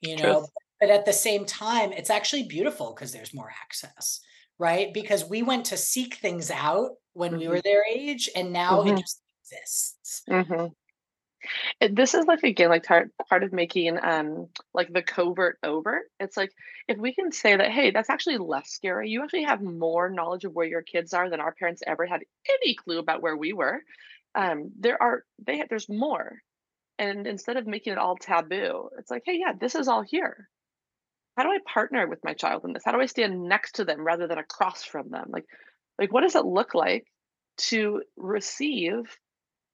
You 0.00 0.16
know, 0.16 0.40
Truth. 0.40 0.50
but 0.80 0.90
at 0.90 1.06
the 1.06 1.14
same 1.14 1.46
time, 1.46 1.92
it's 1.92 2.10
actually 2.10 2.42
beautiful 2.42 2.92
because 2.94 3.12
there's 3.12 3.32
more 3.32 3.50
access 3.62 4.20
right? 4.58 4.92
Because 4.92 5.28
we 5.28 5.42
went 5.42 5.66
to 5.66 5.76
seek 5.76 6.14
things 6.14 6.50
out 6.50 6.90
when 7.12 7.32
mm-hmm. 7.32 7.40
we 7.40 7.48
were 7.48 7.60
their 7.60 7.84
age, 7.88 8.28
and 8.34 8.52
now 8.52 8.80
mm-hmm. 8.80 8.96
it 8.96 9.00
just 9.00 9.20
exists. 9.42 10.22
Mm-hmm. 10.28 10.66
this 11.94 12.14
is 12.14 12.24
like 12.24 12.42
again 12.42 12.70
like 12.70 12.84
part 12.84 13.10
part 13.28 13.42
of 13.42 13.52
making 13.52 13.98
um 14.02 14.48
like 14.72 14.92
the 14.92 15.02
covert 15.02 15.58
overt. 15.62 16.04
It's 16.20 16.36
like 16.36 16.52
if 16.88 16.98
we 16.98 17.14
can 17.14 17.32
say 17.32 17.56
that 17.56 17.70
hey 17.70 17.90
that's 17.90 18.10
actually 18.10 18.38
less 18.38 18.70
scary. 18.70 19.10
You 19.10 19.22
actually 19.22 19.44
have 19.44 19.62
more 19.62 20.10
knowledge 20.10 20.44
of 20.44 20.54
where 20.54 20.66
your 20.66 20.82
kids 20.82 21.12
are 21.12 21.28
than 21.28 21.40
our 21.40 21.52
parents 21.52 21.82
ever 21.86 22.06
had 22.06 22.22
any 22.62 22.74
clue 22.74 22.98
about 22.98 23.22
where 23.22 23.36
we 23.36 23.52
were. 23.52 23.82
Um, 24.34 24.72
there 24.78 25.00
are 25.00 25.24
they 25.46 25.62
there's 25.68 25.88
more, 25.88 26.38
and 26.98 27.26
instead 27.26 27.56
of 27.56 27.66
making 27.66 27.92
it 27.92 27.98
all 27.98 28.16
taboo, 28.16 28.88
it's 28.98 29.10
like 29.10 29.22
hey 29.26 29.38
yeah 29.38 29.52
this 29.58 29.74
is 29.74 29.86
all 29.88 30.02
here 30.02 30.48
how 31.36 31.42
do 31.42 31.50
I 31.50 31.58
partner 31.66 32.06
with 32.06 32.20
my 32.24 32.34
child 32.34 32.64
in 32.64 32.72
this? 32.72 32.82
How 32.84 32.92
do 32.92 33.00
I 33.00 33.06
stand 33.06 33.48
next 33.48 33.76
to 33.76 33.84
them 33.84 34.00
rather 34.00 34.26
than 34.26 34.38
across 34.38 34.84
from 34.84 35.10
them? 35.10 35.26
Like, 35.30 35.44
like 35.98 36.12
what 36.12 36.22
does 36.22 36.36
it 36.36 36.44
look 36.44 36.74
like 36.74 37.06
to 37.56 38.02
receive 38.16 39.16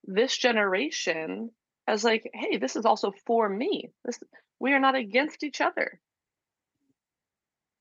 this 0.05 0.37
generation 0.37 1.51
as 1.87 2.05
like, 2.05 2.29
hey, 2.33 2.57
this 2.57 2.77
is 2.77 2.85
also 2.85 3.13
for 3.27 3.49
me. 3.49 3.91
This 4.05 4.19
we 4.59 4.73
are 4.73 4.81
not 4.81 4.95
against 4.95 5.43
each 5.43 5.61
other. 5.61 6.01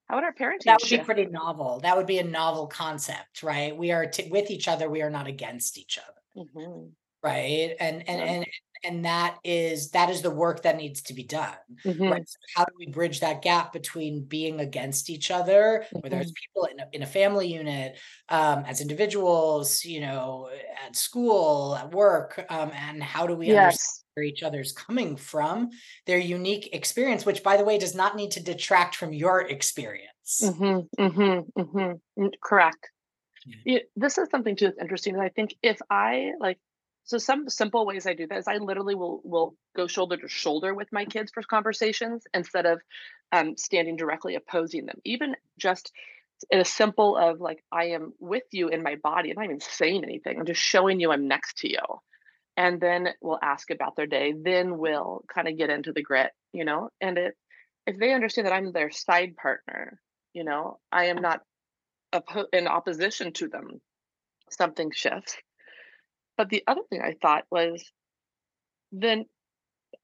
How 0.07 0.15
would 0.15 0.23
our 0.23 0.33
parenting? 0.33 0.63
That 0.65 0.79
would 0.81 0.87
shift? 0.87 1.03
be 1.03 1.13
pretty 1.13 1.25
novel. 1.29 1.79
That 1.83 1.95
would 1.95 2.07
be 2.07 2.17
a 2.17 2.23
novel 2.23 2.67
concept, 2.67 3.43
right? 3.43 3.75
We 3.75 3.91
are 3.91 4.07
t- 4.07 4.29
with 4.29 4.49
each 4.49 4.67
other. 4.67 4.89
We 4.89 5.03
are 5.03 5.09
not 5.09 5.27
against 5.27 5.77
each 5.77 5.99
other, 5.99 6.47
mm-hmm. 6.49 6.87
right? 7.21 7.75
And 7.79 8.09
and 8.09 8.19
yeah. 8.19 8.25
and 8.25 8.45
and 8.83 9.05
that 9.05 9.37
is 9.43 9.91
that 9.91 10.09
is 10.09 10.21
the 10.21 10.31
work 10.31 10.63
that 10.63 10.77
needs 10.77 11.01
to 11.01 11.13
be 11.13 11.23
done 11.23 11.55
mm-hmm. 11.85 12.09
right? 12.09 12.27
so 12.27 12.37
how 12.55 12.63
do 12.65 12.71
we 12.77 12.87
bridge 12.87 13.19
that 13.19 13.41
gap 13.41 13.73
between 13.73 14.23
being 14.23 14.59
against 14.59 15.09
each 15.09 15.31
other 15.31 15.85
mm-hmm. 15.85 15.99
whether 15.99 16.19
it's 16.19 16.31
people 16.31 16.65
in 16.65 16.79
a, 16.79 16.87
in 16.93 17.01
a 17.01 17.05
family 17.05 17.51
unit 17.51 17.97
um, 18.29 18.63
as 18.65 18.81
individuals 18.81 19.83
you 19.83 20.01
know 20.01 20.49
at 20.85 20.95
school 20.95 21.75
at 21.75 21.91
work 21.91 22.45
um, 22.49 22.71
and 22.73 23.03
how 23.03 23.27
do 23.27 23.35
we 23.35 23.47
yes. 23.47 23.57
understand 23.57 24.05
where 24.15 24.23
each 24.23 24.43
other's 24.43 24.71
coming 24.71 25.15
from 25.15 25.69
their 26.05 26.17
unique 26.17 26.69
experience 26.73 27.25
which 27.25 27.43
by 27.43 27.57
the 27.57 27.63
way 27.63 27.77
does 27.77 27.95
not 27.95 28.15
need 28.15 28.31
to 28.31 28.41
detract 28.41 28.95
from 28.95 29.13
your 29.13 29.41
experience 29.41 30.41
mm-hmm, 30.43 31.01
mm-hmm, 31.01 31.61
mm-hmm. 31.61 32.27
correct 32.43 32.89
yeah. 33.65 33.79
this 33.95 34.17
is 34.17 34.27
something 34.29 34.55
too 34.55 34.65
that's 34.65 34.79
interesting 34.79 35.13
and 35.13 35.23
i 35.23 35.29
think 35.29 35.55
if 35.63 35.79
i 35.89 36.31
like 36.39 36.57
so 37.09 37.17
some 37.17 37.49
simple 37.49 37.87
ways 37.87 38.05
I 38.05 38.13
do 38.13 38.27
that 38.27 38.37
is 38.37 38.47
I 38.47 38.57
literally 38.57 38.93
will 38.93 39.19
will 39.23 39.55
go 39.75 39.87
shoulder 39.87 40.15
to 40.17 40.27
shoulder 40.27 40.75
with 40.75 40.89
my 40.91 41.05
kids 41.05 41.31
for 41.33 41.41
conversations 41.41 42.23
instead 42.35 42.67
of 42.67 42.81
um, 43.31 43.57
standing 43.57 43.95
directly 43.95 44.35
opposing 44.35 44.85
them. 44.85 44.99
Even 45.03 45.35
just 45.57 45.91
in 46.51 46.59
a 46.59 46.65
simple 46.65 47.17
of 47.17 47.41
like 47.41 47.63
I 47.71 47.85
am 47.85 48.13
with 48.19 48.43
you 48.51 48.67
in 48.67 48.83
my 48.83 48.93
body. 49.01 49.31
I'm 49.31 49.37
not 49.37 49.45
even 49.45 49.59
saying 49.59 50.03
anything. 50.03 50.37
I'm 50.37 50.45
just 50.45 50.61
showing 50.61 50.99
you 50.99 51.11
I'm 51.11 51.27
next 51.27 51.57
to 51.59 51.67
you. 51.67 51.81
And 52.55 52.79
then 52.79 53.09
we'll 53.21 53.39
ask 53.41 53.71
about 53.71 53.95
their 53.95 54.05
day. 54.05 54.35
Then 54.39 54.77
we'll 54.77 55.23
kind 55.33 55.47
of 55.47 55.57
get 55.57 55.71
into 55.71 55.93
the 55.93 56.03
grit, 56.03 56.29
you 56.53 56.63
know. 56.63 56.89
And 57.01 57.17
it 57.17 57.35
if 57.87 57.97
they 57.97 58.13
understand 58.13 58.45
that 58.45 58.53
I'm 58.53 58.71
their 58.71 58.91
side 58.91 59.35
partner, 59.35 59.99
you 60.33 60.43
know, 60.43 60.77
I 60.91 61.05
am 61.05 61.23
not 61.23 61.41
in 62.53 62.67
opposition 62.67 63.33
to 63.33 63.47
them. 63.47 63.81
Something 64.51 64.91
shifts 64.91 65.35
but 66.39 66.47
the 66.47 66.63
other 66.67 66.83
thing 66.89 67.01
I 67.01 67.17
thought 67.21 67.43
was 67.51 67.83
then 68.93 69.25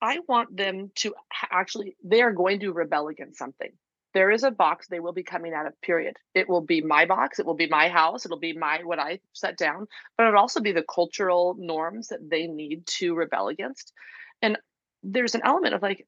I 0.02 0.18
want 0.28 0.54
them 0.54 0.90
to 0.96 1.14
actually, 1.50 1.96
they 2.04 2.20
are 2.20 2.30
going 2.30 2.60
to 2.60 2.74
rebel 2.74 3.08
against 3.08 3.38
something. 3.38 3.70
There 4.12 4.30
is 4.30 4.42
a 4.42 4.50
box 4.50 4.86
they 4.86 5.00
will 5.00 5.14
be 5.14 5.22
coming 5.22 5.54
out 5.54 5.66
of, 5.66 5.80
period. 5.80 6.18
It 6.34 6.46
will 6.46 6.60
be 6.60 6.82
my 6.82 7.06
box, 7.06 7.38
it 7.38 7.46
will 7.46 7.54
be 7.54 7.68
my 7.70 7.88
house, 7.88 8.26
it'll 8.26 8.38
be 8.38 8.52
my 8.52 8.80
what 8.84 8.98
I 8.98 9.20
set 9.32 9.56
down, 9.56 9.86
but 10.18 10.26
it'll 10.26 10.38
also 10.38 10.60
be 10.60 10.72
the 10.72 10.82
cultural 10.82 11.56
norms 11.58 12.08
that 12.08 12.28
they 12.28 12.46
need 12.46 12.86
to 12.98 13.14
rebel 13.14 13.48
against. 13.48 13.94
And 14.42 14.58
there's 15.02 15.34
an 15.34 15.42
element 15.42 15.74
of 15.74 15.80
like, 15.80 16.06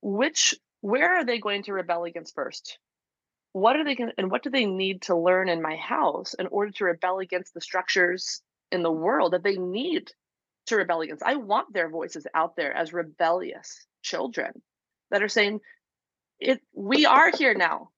which, 0.00 0.54
where 0.80 1.16
are 1.16 1.26
they 1.26 1.38
going 1.38 1.64
to 1.64 1.74
rebel 1.74 2.04
against 2.04 2.34
first? 2.34 2.78
What 3.52 3.76
are 3.76 3.84
they 3.84 3.94
going 3.94 4.12
and 4.16 4.30
what 4.30 4.42
do 4.42 4.48
they 4.48 4.64
need 4.64 5.02
to 5.02 5.16
learn 5.16 5.50
in 5.50 5.60
my 5.60 5.76
house 5.76 6.32
in 6.32 6.46
order 6.46 6.72
to 6.72 6.84
rebel 6.86 7.18
against 7.18 7.52
the 7.52 7.60
structures 7.60 8.40
in 8.70 8.82
the 8.82 8.92
world 8.92 9.32
that 9.32 9.42
they 9.42 9.56
need 9.56 10.12
to 10.66 10.76
rebel 10.76 11.00
against. 11.00 11.22
I 11.22 11.36
want 11.36 11.72
their 11.72 11.88
voices 11.88 12.26
out 12.34 12.56
there 12.56 12.72
as 12.72 12.92
rebellious 12.92 13.86
children 14.02 14.62
that 15.10 15.22
are 15.22 15.28
saying, 15.28 15.60
"It 16.38 16.60
we 16.72 17.06
are 17.06 17.30
here 17.30 17.54
now." 17.54 17.90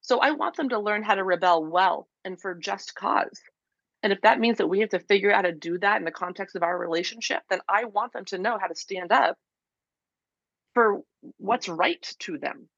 so 0.00 0.18
I 0.18 0.32
want 0.32 0.56
them 0.56 0.70
to 0.70 0.78
learn 0.78 1.02
how 1.02 1.14
to 1.14 1.24
rebel 1.24 1.64
well 1.64 2.08
and 2.24 2.40
for 2.40 2.54
just 2.54 2.94
cause. 2.94 3.40
And 4.02 4.12
if 4.12 4.22
that 4.22 4.40
means 4.40 4.58
that 4.58 4.66
we 4.68 4.80
have 4.80 4.90
to 4.90 4.98
figure 4.98 5.30
out 5.30 5.44
how 5.44 5.50
to 5.50 5.52
do 5.52 5.78
that 5.78 5.98
in 5.98 6.04
the 6.04 6.10
context 6.10 6.56
of 6.56 6.62
our 6.62 6.76
relationship, 6.76 7.42
then 7.50 7.60
I 7.68 7.84
want 7.84 8.12
them 8.12 8.24
to 8.26 8.38
know 8.38 8.58
how 8.58 8.66
to 8.66 8.74
stand 8.74 9.12
up 9.12 9.36
for 10.72 11.02
what's 11.36 11.68
right 11.68 12.02
to 12.20 12.38
them. 12.38 12.68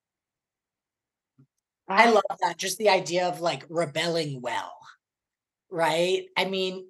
I 1.88 2.10
love 2.10 2.22
that. 2.40 2.56
Just 2.56 2.78
the 2.78 2.88
idea 2.88 3.28
of 3.28 3.40
like 3.40 3.64
rebelling 3.68 4.40
well 4.40 4.72
right? 5.72 6.24
I 6.36 6.44
mean, 6.44 6.86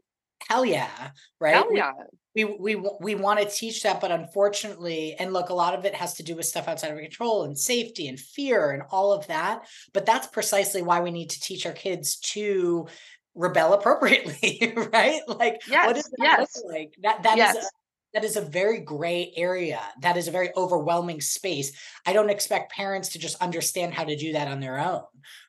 hell 0.48 0.64
yeah, 0.64 1.10
right? 1.40 1.54
Hell 1.54 1.74
yeah. 1.74 1.92
We 2.34 2.44
we 2.44 2.74
we, 2.76 2.90
we 3.00 3.14
want 3.14 3.40
to 3.40 3.46
teach 3.46 3.82
that, 3.82 4.00
but 4.00 4.10
unfortunately, 4.10 5.14
and 5.18 5.32
look, 5.32 5.50
a 5.50 5.54
lot 5.54 5.74
of 5.74 5.84
it 5.84 5.94
has 5.94 6.14
to 6.14 6.22
do 6.22 6.34
with 6.34 6.46
stuff 6.46 6.66
outside 6.68 6.90
of 6.90 6.98
control 6.98 7.44
and 7.44 7.58
safety 7.58 8.08
and 8.08 8.18
fear 8.18 8.70
and 8.70 8.82
all 8.90 9.12
of 9.12 9.26
that. 9.28 9.66
But 9.92 10.06
that's 10.06 10.26
precisely 10.26 10.82
why 10.82 11.00
we 11.00 11.10
need 11.10 11.30
to 11.30 11.40
teach 11.40 11.66
our 11.66 11.72
kids 11.72 12.16
to 12.32 12.86
rebel 13.34 13.74
appropriately, 13.74 14.72
right? 14.92 15.20
Like 15.28 15.62
yes, 15.68 15.86
what 15.86 15.96
is 15.96 16.04
that 16.04 16.38
yes. 16.38 16.62
like? 16.66 16.94
That 17.02 17.22
that 17.22 17.36
yes. 17.36 17.56
is 17.56 17.64
a, 17.64 17.68
that 18.14 18.24
is 18.24 18.36
a 18.36 18.42
very 18.42 18.80
gray 18.80 19.32
area. 19.36 19.80
That 20.00 20.16
is 20.16 20.28
a 20.28 20.32
very 20.32 20.50
overwhelming 20.56 21.20
space. 21.20 21.72
I 22.06 22.12
don't 22.12 22.30
expect 22.30 22.72
parents 22.72 23.10
to 23.10 23.18
just 23.18 23.40
understand 23.42 23.94
how 23.94 24.04
to 24.04 24.16
do 24.16 24.32
that 24.32 24.48
on 24.48 24.60
their 24.60 24.78
own, 24.78 25.02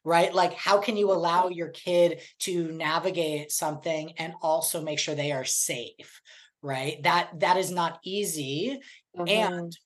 right? 0.03 0.33
Like, 0.33 0.53
how 0.53 0.77
can 0.77 0.95
you 0.95 1.11
allow 1.11 1.49
your 1.49 1.69
kid 1.69 2.21
to 2.39 2.71
navigate 2.71 3.51
something 3.51 4.13
and 4.17 4.33
also 4.41 4.81
make 4.81 4.99
sure 4.99 5.15
they 5.15 5.31
are 5.31 5.45
safe, 5.45 6.21
right? 6.61 7.01
That 7.03 7.39
that 7.39 7.57
is 7.57 7.71
not 7.71 7.99
easy. 8.03 8.79
Mm-hmm. 9.17 9.27
And 9.27 9.77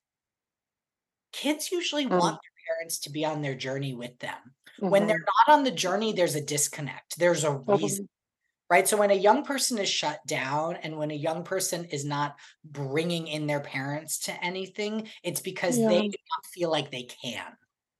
kids 1.33 1.71
usually 1.71 2.05
mm-hmm. 2.05 2.17
want 2.17 2.35
their 2.35 2.75
parents 2.75 2.99
to 2.99 3.09
be 3.09 3.25
on 3.25 3.41
their 3.41 3.55
journey 3.55 3.93
with 3.93 4.17
them. 4.19 4.37
Mm-hmm. 4.79 4.89
When 4.89 5.07
they're 5.07 5.17
mm-hmm. 5.17 5.49
not 5.49 5.57
on 5.57 5.63
the 5.63 5.71
journey, 5.71 6.13
there's 6.13 6.35
a 6.35 6.45
disconnect. 6.45 7.17
There's 7.17 7.43
a 7.43 7.53
reason 7.53 8.07
right? 8.69 8.87
So 8.87 8.97
when 8.97 9.11
a 9.11 9.15
young 9.15 9.43
person 9.43 9.77
is 9.77 9.89
shut 9.89 10.19
down 10.27 10.75
and 10.77 10.97
when 10.97 11.11
a 11.11 11.15
young 11.15 11.43
person 11.43 11.85
is 11.85 12.05
not 12.05 12.35
bringing 12.65 13.27
in 13.27 13.47
their 13.47 13.59
parents 13.59 14.19
to 14.25 14.43
anything, 14.43 15.07
it's 15.23 15.41
because 15.41 15.77
yeah. 15.77 15.87
they 15.87 16.01
do 16.01 16.17
not 16.17 16.45
feel 16.53 16.69
like 16.69 16.91
they 16.91 17.03
can. 17.03 17.45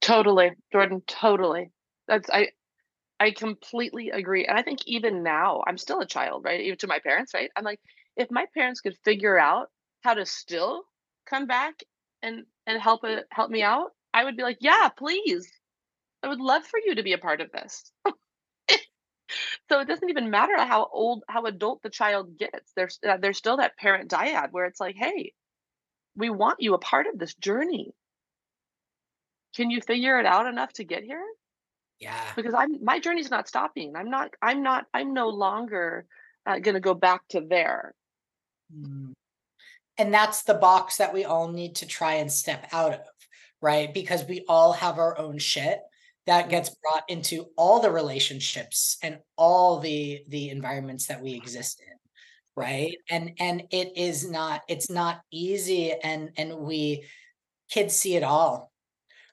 Totally, 0.00 0.52
Jordan, 0.72 1.02
totally. 1.06 1.70
That's 2.06 2.30
I 2.30 2.48
I 3.20 3.32
completely 3.32 4.10
agree. 4.10 4.46
And 4.46 4.58
I 4.58 4.62
think 4.62 4.80
even 4.86 5.22
now, 5.22 5.62
I'm 5.66 5.78
still 5.78 6.00
a 6.00 6.06
child, 6.06 6.44
right? 6.44 6.60
Even 6.60 6.78
to 6.78 6.86
my 6.86 7.00
parents, 7.00 7.34
right? 7.34 7.50
I'm 7.56 7.64
like, 7.64 7.80
if 8.16 8.30
my 8.30 8.46
parents 8.54 8.80
could 8.80 8.96
figure 9.04 9.38
out 9.38 9.68
how 10.02 10.14
to 10.14 10.24
still 10.24 10.82
come 11.26 11.46
back 11.46 11.74
and 12.22 12.44
and 12.66 12.80
help 12.80 13.04
it 13.04 13.26
help 13.30 13.50
me 13.50 13.62
out, 13.62 13.90
I 14.14 14.24
would 14.24 14.36
be 14.36 14.42
like, 14.42 14.58
yeah, 14.60 14.88
please. 14.96 15.50
I 16.22 16.28
would 16.28 16.40
love 16.40 16.64
for 16.64 16.80
you 16.84 16.96
to 16.96 17.02
be 17.04 17.12
a 17.12 17.18
part 17.18 17.40
of 17.40 17.52
this. 17.52 17.92
so 19.68 19.80
it 19.80 19.88
doesn't 19.88 20.10
even 20.10 20.30
matter 20.30 20.56
how 20.58 20.88
old 20.92 21.22
how 21.28 21.46
adult 21.46 21.82
the 21.82 21.90
child 21.90 22.38
gets 22.38 22.72
there's 22.76 22.98
uh, 23.08 23.16
there's 23.16 23.38
still 23.38 23.58
that 23.58 23.76
parent 23.76 24.10
dyad 24.10 24.48
where 24.52 24.66
it's 24.66 24.80
like 24.80 24.96
hey 24.96 25.32
we 26.18 26.30
want 26.30 26.60
you 26.60 26.74
a 26.74 26.78
part 26.78 27.06
of 27.06 27.18
this 27.18 27.34
journey. 27.34 27.92
Can 29.54 29.70
you 29.70 29.80
figure 29.80 30.18
it 30.18 30.26
out 30.26 30.46
enough 30.46 30.72
to 30.74 30.84
get 30.84 31.04
here? 31.04 31.24
Yeah. 32.00 32.20
Because 32.36 32.54
i'm 32.54 32.84
my 32.84 32.98
journey's 32.98 33.30
not 33.30 33.48
stopping. 33.48 33.94
I'm 33.96 34.10
not 34.10 34.30
i'm 34.42 34.62
not 34.62 34.86
i'm 34.92 35.14
no 35.14 35.28
longer 35.28 36.06
uh, 36.44 36.58
going 36.58 36.74
to 36.74 36.80
go 36.80 36.94
back 36.94 37.22
to 37.30 37.40
there. 37.40 37.94
Mm. 38.70 39.14
and 39.96 40.12
that's 40.12 40.42
the 40.42 40.52
box 40.52 40.98
that 40.98 41.14
we 41.14 41.24
all 41.24 41.48
need 41.48 41.76
to 41.76 41.86
try 41.86 42.14
and 42.14 42.30
step 42.30 42.68
out 42.70 42.92
of 42.92 43.00
right? 43.62 43.92
Because 43.92 44.26
we 44.26 44.44
all 44.46 44.72
have 44.74 44.98
our 44.98 45.18
own 45.18 45.38
shit 45.38 45.80
that 46.28 46.50
gets 46.50 46.76
brought 46.82 47.04
into 47.08 47.46
all 47.56 47.80
the 47.80 47.90
relationships 47.90 48.98
and 49.02 49.18
all 49.36 49.80
the 49.80 50.22
the 50.28 50.50
environments 50.50 51.06
that 51.06 51.22
we 51.22 51.32
exist 51.34 51.80
in 51.80 51.98
right? 52.58 52.96
And 53.08 53.32
and 53.38 53.62
it 53.70 53.96
is 53.96 54.28
not 54.28 54.62
it's 54.68 54.90
not 54.90 55.20
easy 55.32 55.92
and 55.92 56.30
and 56.36 56.58
we 56.58 57.04
kids 57.70 57.94
see 57.94 58.16
it 58.16 58.22
all 58.22 58.72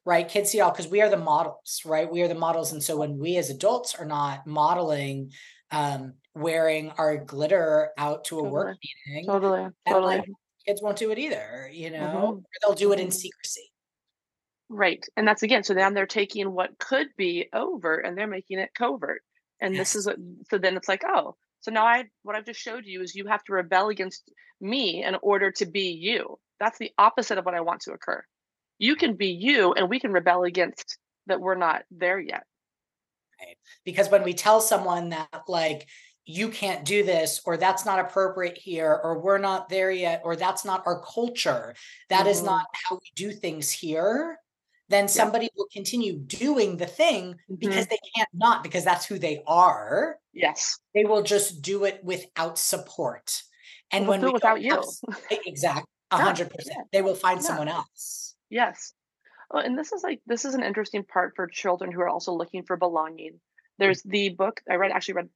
right? 0.05 0.29
Kids 0.29 0.51
see 0.51 0.59
it 0.59 0.61
all 0.61 0.71
because 0.71 0.87
we 0.87 1.01
are 1.01 1.09
the 1.09 1.17
models 1.17 1.81
right? 1.85 2.11
We 2.11 2.21
are 2.21 2.27
the 2.27 2.35
models 2.35 2.71
and 2.71 2.81
so 2.81 2.97
when 2.97 3.17
we 3.17 3.37
as 3.37 3.49
adults 3.49 3.95
are 3.95 4.05
not 4.05 4.45
modeling 4.45 5.31
um 5.71 6.13
wearing 6.35 6.91
our 6.91 7.17
glitter 7.17 7.89
out 7.97 8.25
to 8.25 8.35
a 8.35 8.43
totally. 8.43 8.51
work 8.51 8.77
meeting 9.07 9.25
totally 9.25 9.67
totally 9.87 10.17
like, 10.17 10.29
kids 10.67 10.81
won't 10.81 10.97
do 10.97 11.09
it 11.11 11.17
either 11.17 11.69
you 11.73 11.89
know? 11.89 11.97
Mm-hmm. 11.97 12.39
they'll 12.61 12.75
do 12.75 12.91
it 12.91 12.99
in 12.99 13.07
mm-hmm. 13.07 13.13
secrecy 13.13 13.71
Right. 14.75 15.07
And 15.15 15.25
that's 15.25 15.41
again, 15.41 15.63
so 15.63 15.73
then 15.73 15.93
they're 15.93 16.05
taking 16.05 16.51
what 16.51 16.77
could 16.77 17.07
be 17.15 17.47
overt 17.53 18.05
and 18.05 18.17
they're 18.17 18.27
making 18.27 18.59
it 18.59 18.73
covert. 18.77 19.21
And 19.61 19.73
yes. 19.73 19.93
this 19.93 19.95
is 19.95 20.05
what, 20.05 20.17
so 20.49 20.57
then 20.57 20.75
it's 20.75 20.89
like, 20.89 21.03
oh, 21.07 21.37
so 21.61 21.71
now 21.71 21.85
I, 21.85 22.03
what 22.23 22.35
I've 22.35 22.45
just 22.45 22.59
showed 22.59 22.85
you 22.85 23.01
is 23.01 23.15
you 23.15 23.25
have 23.27 23.41
to 23.45 23.53
rebel 23.53 23.87
against 23.87 24.29
me 24.59 25.01
in 25.05 25.15
order 25.21 25.49
to 25.51 25.65
be 25.65 25.91
you. 25.91 26.37
That's 26.59 26.77
the 26.77 26.91
opposite 26.97 27.37
of 27.37 27.45
what 27.45 27.55
I 27.55 27.61
want 27.61 27.83
to 27.83 27.93
occur. 27.93 28.21
You 28.77 28.97
can 28.97 29.15
be 29.15 29.27
you 29.27 29.71
and 29.71 29.89
we 29.89 29.97
can 29.97 30.11
rebel 30.11 30.43
against 30.43 30.97
that 31.27 31.39
we're 31.39 31.55
not 31.55 31.83
there 31.89 32.19
yet. 32.19 32.43
Right. 33.39 33.55
Because 33.85 34.09
when 34.09 34.23
we 34.23 34.33
tell 34.33 34.59
someone 34.59 35.11
that, 35.11 35.43
like, 35.47 35.87
you 36.25 36.49
can't 36.49 36.83
do 36.83 37.01
this 37.03 37.39
or 37.45 37.55
that's 37.55 37.85
not 37.85 37.99
appropriate 37.99 38.57
here 38.57 38.99
or 39.03 39.21
we're 39.21 39.37
not 39.37 39.69
there 39.69 39.91
yet 39.91 40.21
or 40.25 40.35
that's 40.35 40.65
not 40.65 40.83
our 40.85 41.01
culture 41.01 41.75
That 42.09 42.21
mm-hmm. 42.21 42.29
is 42.29 42.43
not 42.43 42.65
how 42.73 42.95
we 42.95 43.11
do 43.15 43.31
things 43.31 43.71
here 43.71 44.37
then 44.89 45.07
somebody 45.07 45.45
yeah. 45.45 45.57
will 45.57 45.67
continue 45.71 46.17
doing 46.17 46.77
the 46.77 46.85
thing 46.85 47.33
mm-hmm. 47.33 47.55
because 47.55 47.87
they 47.87 47.97
can't 48.15 48.29
not 48.33 48.63
because 48.63 48.83
that's 48.83 49.05
who 49.05 49.17
they 49.17 49.41
are. 49.47 50.17
Yes. 50.33 50.79
They 50.93 51.05
will 51.05 51.23
just 51.23 51.61
do 51.61 51.85
it 51.85 52.03
without 52.03 52.59
support. 52.59 53.41
And 53.91 54.07
when 54.07 54.21
we 54.21 54.31
without 54.31 54.61
you. 54.61 54.83
exactly. 55.45 55.83
A 56.11 56.17
hundred 56.17 56.51
percent. 56.51 56.87
They 56.93 57.01
will 57.01 57.15
find 57.15 57.41
yeah. 57.41 57.47
someone 57.47 57.67
else. 57.67 58.35
Yes. 58.49 58.93
Well, 59.49 59.65
and 59.65 59.77
this 59.77 59.91
is 59.91 60.03
like 60.03 60.21
this 60.27 60.45
is 60.45 60.53
an 60.53 60.63
interesting 60.63 61.03
part 61.03 61.33
for 61.35 61.47
children 61.47 61.91
who 61.91 61.99
are 62.01 62.07
also 62.07 62.31
looking 62.31 62.63
for 62.63 62.77
belonging. 62.77 63.39
There's 63.79 64.03
the 64.03 64.29
book 64.29 64.61
I 64.69 64.75
read 64.75 64.91
actually 64.91 65.15
read 65.15 65.29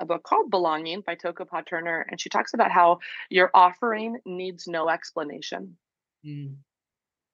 a 0.00 0.06
book 0.06 0.22
called 0.22 0.50
Belonging 0.50 1.02
by 1.06 1.14
Toko-Pa 1.14 1.60
Turner, 1.60 2.06
and 2.08 2.18
she 2.18 2.30
talks 2.30 2.54
about 2.54 2.72
how 2.72 3.00
your 3.28 3.50
offering 3.52 4.18
needs 4.24 4.66
no 4.66 4.88
explanation. 4.88 5.76
Mm 6.26 6.56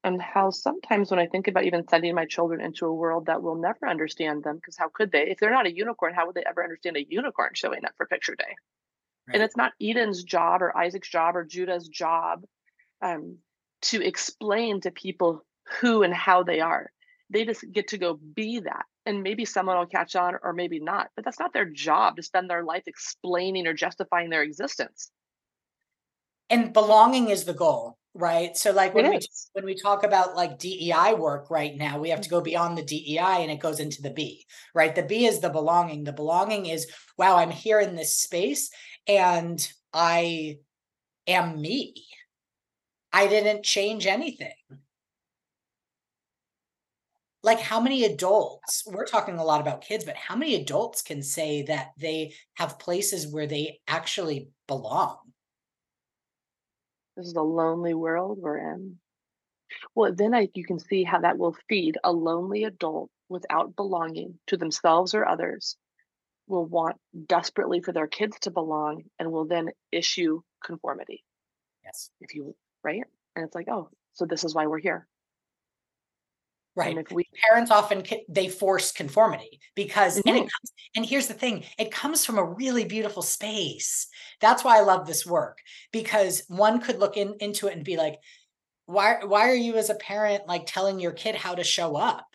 and 0.03 0.21
how 0.21 0.49
sometimes 0.49 1.11
when 1.11 1.19
I 1.19 1.27
think 1.27 1.47
about 1.47 1.65
even 1.65 1.87
sending 1.87 2.15
my 2.15 2.25
children 2.25 2.61
into 2.61 2.85
a 2.87 2.93
world 2.93 3.27
that 3.27 3.43
will 3.43 3.55
never 3.55 3.87
understand 3.87 4.43
them, 4.43 4.55
because 4.55 4.77
how 4.77 4.89
could 4.89 5.11
they? 5.11 5.29
If 5.29 5.39
they're 5.39 5.51
not 5.51 5.67
a 5.67 5.75
unicorn, 5.75 6.13
how 6.13 6.25
would 6.25 6.35
they 6.35 6.43
ever 6.47 6.63
understand 6.63 6.97
a 6.97 7.05
unicorn 7.07 7.51
showing 7.53 7.85
up 7.85 7.91
for 7.97 8.07
picture 8.07 8.35
day? 8.35 8.55
Right. 9.27 9.35
And 9.35 9.43
it's 9.43 9.57
not 9.57 9.73
Eden's 9.79 10.23
job 10.23 10.63
or 10.63 10.75
Isaac's 10.75 11.09
job 11.09 11.35
or 11.35 11.45
Judah's 11.45 11.87
job 11.87 12.43
um, 13.01 13.37
to 13.83 14.03
explain 14.03 14.81
to 14.81 14.91
people 14.91 15.45
who 15.79 16.01
and 16.01 16.13
how 16.13 16.43
they 16.43 16.59
are. 16.61 16.91
They 17.29 17.45
just 17.45 17.63
get 17.71 17.89
to 17.89 17.97
go 17.97 18.15
be 18.15 18.59
that. 18.59 18.85
And 19.05 19.23
maybe 19.23 19.45
someone 19.45 19.77
will 19.77 19.85
catch 19.85 20.15
on 20.15 20.35
or 20.43 20.53
maybe 20.53 20.79
not, 20.79 21.09
but 21.15 21.25
that's 21.25 21.39
not 21.39 21.53
their 21.53 21.65
job 21.65 22.17
to 22.17 22.23
spend 22.23 22.49
their 22.49 22.63
life 22.63 22.83
explaining 22.87 23.67
or 23.67 23.73
justifying 23.73 24.29
their 24.29 24.43
existence. 24.43 25.11
And 26.49 26.73
belonging 26.73 27.29
is 27.29 27.45
the 27.45 27.53
goal 27.53 27.97
right? 28.13 28.57
So 28.57 28.71
like 28.71 28.93
when 28.93 29.09
we 29.09 29.19
when 29.53 29.65
we 29.65 29.75
talk 29.75 30.03
about 30.03 30.35
like 30.35 30.59
DEI 30.59 31.13
work 31.17 31.49
right 31.49 31.75
now 31.75 31.99
we 31.99 32.09
have 32.09 32.21
to 32.21 32.29
go 32.29 32.37
mm-hmm. 32.37 32.45
beyond 32.45 32.77
the 32.77 32.83
DEI 32.83 33.41
and 33.41 33.51
it 33.51 33.59
goes 33.59 33.79
into 33.79 34.01
the 34.01 34.11
B 34.11 34.45
right? 34.73 34.93
The 34.93 35.03
B 35.03 35.25
is 35.25 35.39
the 35.39 35.49
belonging. 35.49 36.03
The 36.03 36.13
belonging 36.13 36.65
is 36.65 36.87
wow 37.17 37.37
I'm 37.37 37.51
here 37.51 37.79
in 37.79 37.95
this 37.95 38.15
space 38.15 38.69
and 39.07 39.65
I 39.93 40.57
am 41.27 41.61
me. 41.61 42.05
I 43.13 43.27
didn't 43.27 43.63
change 43.63 44.05
anything. 44.05 44.53
Like 47.43 47.59
how 47.59 47.79
many 47.79 48.03
adults 48.03 48.83
we're 48.85 49.05
talking 49.05 49.37
a 49.37 49.43
lot 49.43 49.61
about 49.61 49.81
kids 49.81 50.03
but 50.03 50.17
how 50.17 50.35
many 50.35 50.55
adults 50.55 51.01
can 51.01 51.23
say 51.23 51.63
that 51.63 51.91
they 51.97 52.33
have 52.55 52.77
places 52.77 53.31
where 53.31 53.47
they 53.47 53.79
actually 53.87 54.49
belong 54.67 55.30
this 57.15 57.27
is 57.27 57.35
a 57.35 57.41
lonely 57.41 57.93
world 57.93 58.39
we're 58.39 58.57
in. 58.57 58.97
Well, 59.95 60.13
then 60.13 60.33
I, 60.33 60.49
you 60.53 60.65
can 60.65 60.79
see 60.79 61.03
how 61.03 61.19
that 61.21 61.37
will 61.37 61.55
feed 61.69 61.97
a 62.03 62.11
lonely 62.11 62.65
adult 62.65 63.09
without 63.29 63.75
belonging 63.75 64.37
to 64.47 64.57
themselves 64.57 65.13
or 65.13 65.25
others, 65.25 65.77
will 66.47 66.65
want 66.65 66.97
desperately 67.27 67.81
for 67.81 67.93
their 67.93 68.07
kids 68.07 68.37
to 68.41 68.51
belong 68.51 69.03
and 69.17 69.31
will 69.31 69.45
then 69.45 69.69
issue 69.91 70.41
conformity. 70.63 71.23
Yes. 71.83 72.09
If 72.19 72.35
you, 72.35 72.55
right? 72.83 73.03
And 73.35 73.45
it's 73.45 73.55
like, 73.55 73.69
oh, 73.69 73.89
so 74.13 74.25
this 74.25 74.43
is 74.43 74.53
why 74.53 74.67
we're 74.67 74.79
here. 74.79 75.07
Right. 76.75 76.95
And 76.95 77.05
if 77.05 77.11
we 77.11 77.25
parents 77.49 77.69
often 77.69 78.03
they 78.29 78.47
force 78.47 78.93
conformity 78.93 79.59
because 79.75 80.17
mm-hmm. 80.17 80.29
and 80.29 80.37
it 80.37 80.39
mm-hmm. 80.41 80.47
comes 80.47 80.71
and 80.95 81.05
here's 81.05 81.27
the 81.27 81.33
thing, 81.33 81.63
it 81.77 81.91
comes 81.91 82.25
from 82.25 82.37
a 82.37 82.45
really 82.45 82.85
beautiful 82.85 83.21
space. 83.21 84.07
That's 84.39 84.63
why 84.63 84.77
I 84.77 84.81
love 84.81 85.05
this 85.05 85.25
work 85.25 85.59
because 85.91 86.43
one 86.47 86.79
could 86.79 86.99
look 86.99 87.17
in, 87.17 87.35
into 87.39 87.67
it 87.67 87.75
and 87.75 87.83
be 87.83 87.97
like, 87.97 88.15
why 88.85 89.19
why 89.25 89.49
are 89.49 89.55
you 89.55 89.75
as 89.75 89.89
a 89.89 89.95
parent 89.95 90.47
like 90.47 90.65
telling 90.65 90.99
your 90.99 91.11
kid 91.11 91.35
how 91.35 91.55
to 91.55 91.63
show 91.63 91.97
up? 91.97 92.25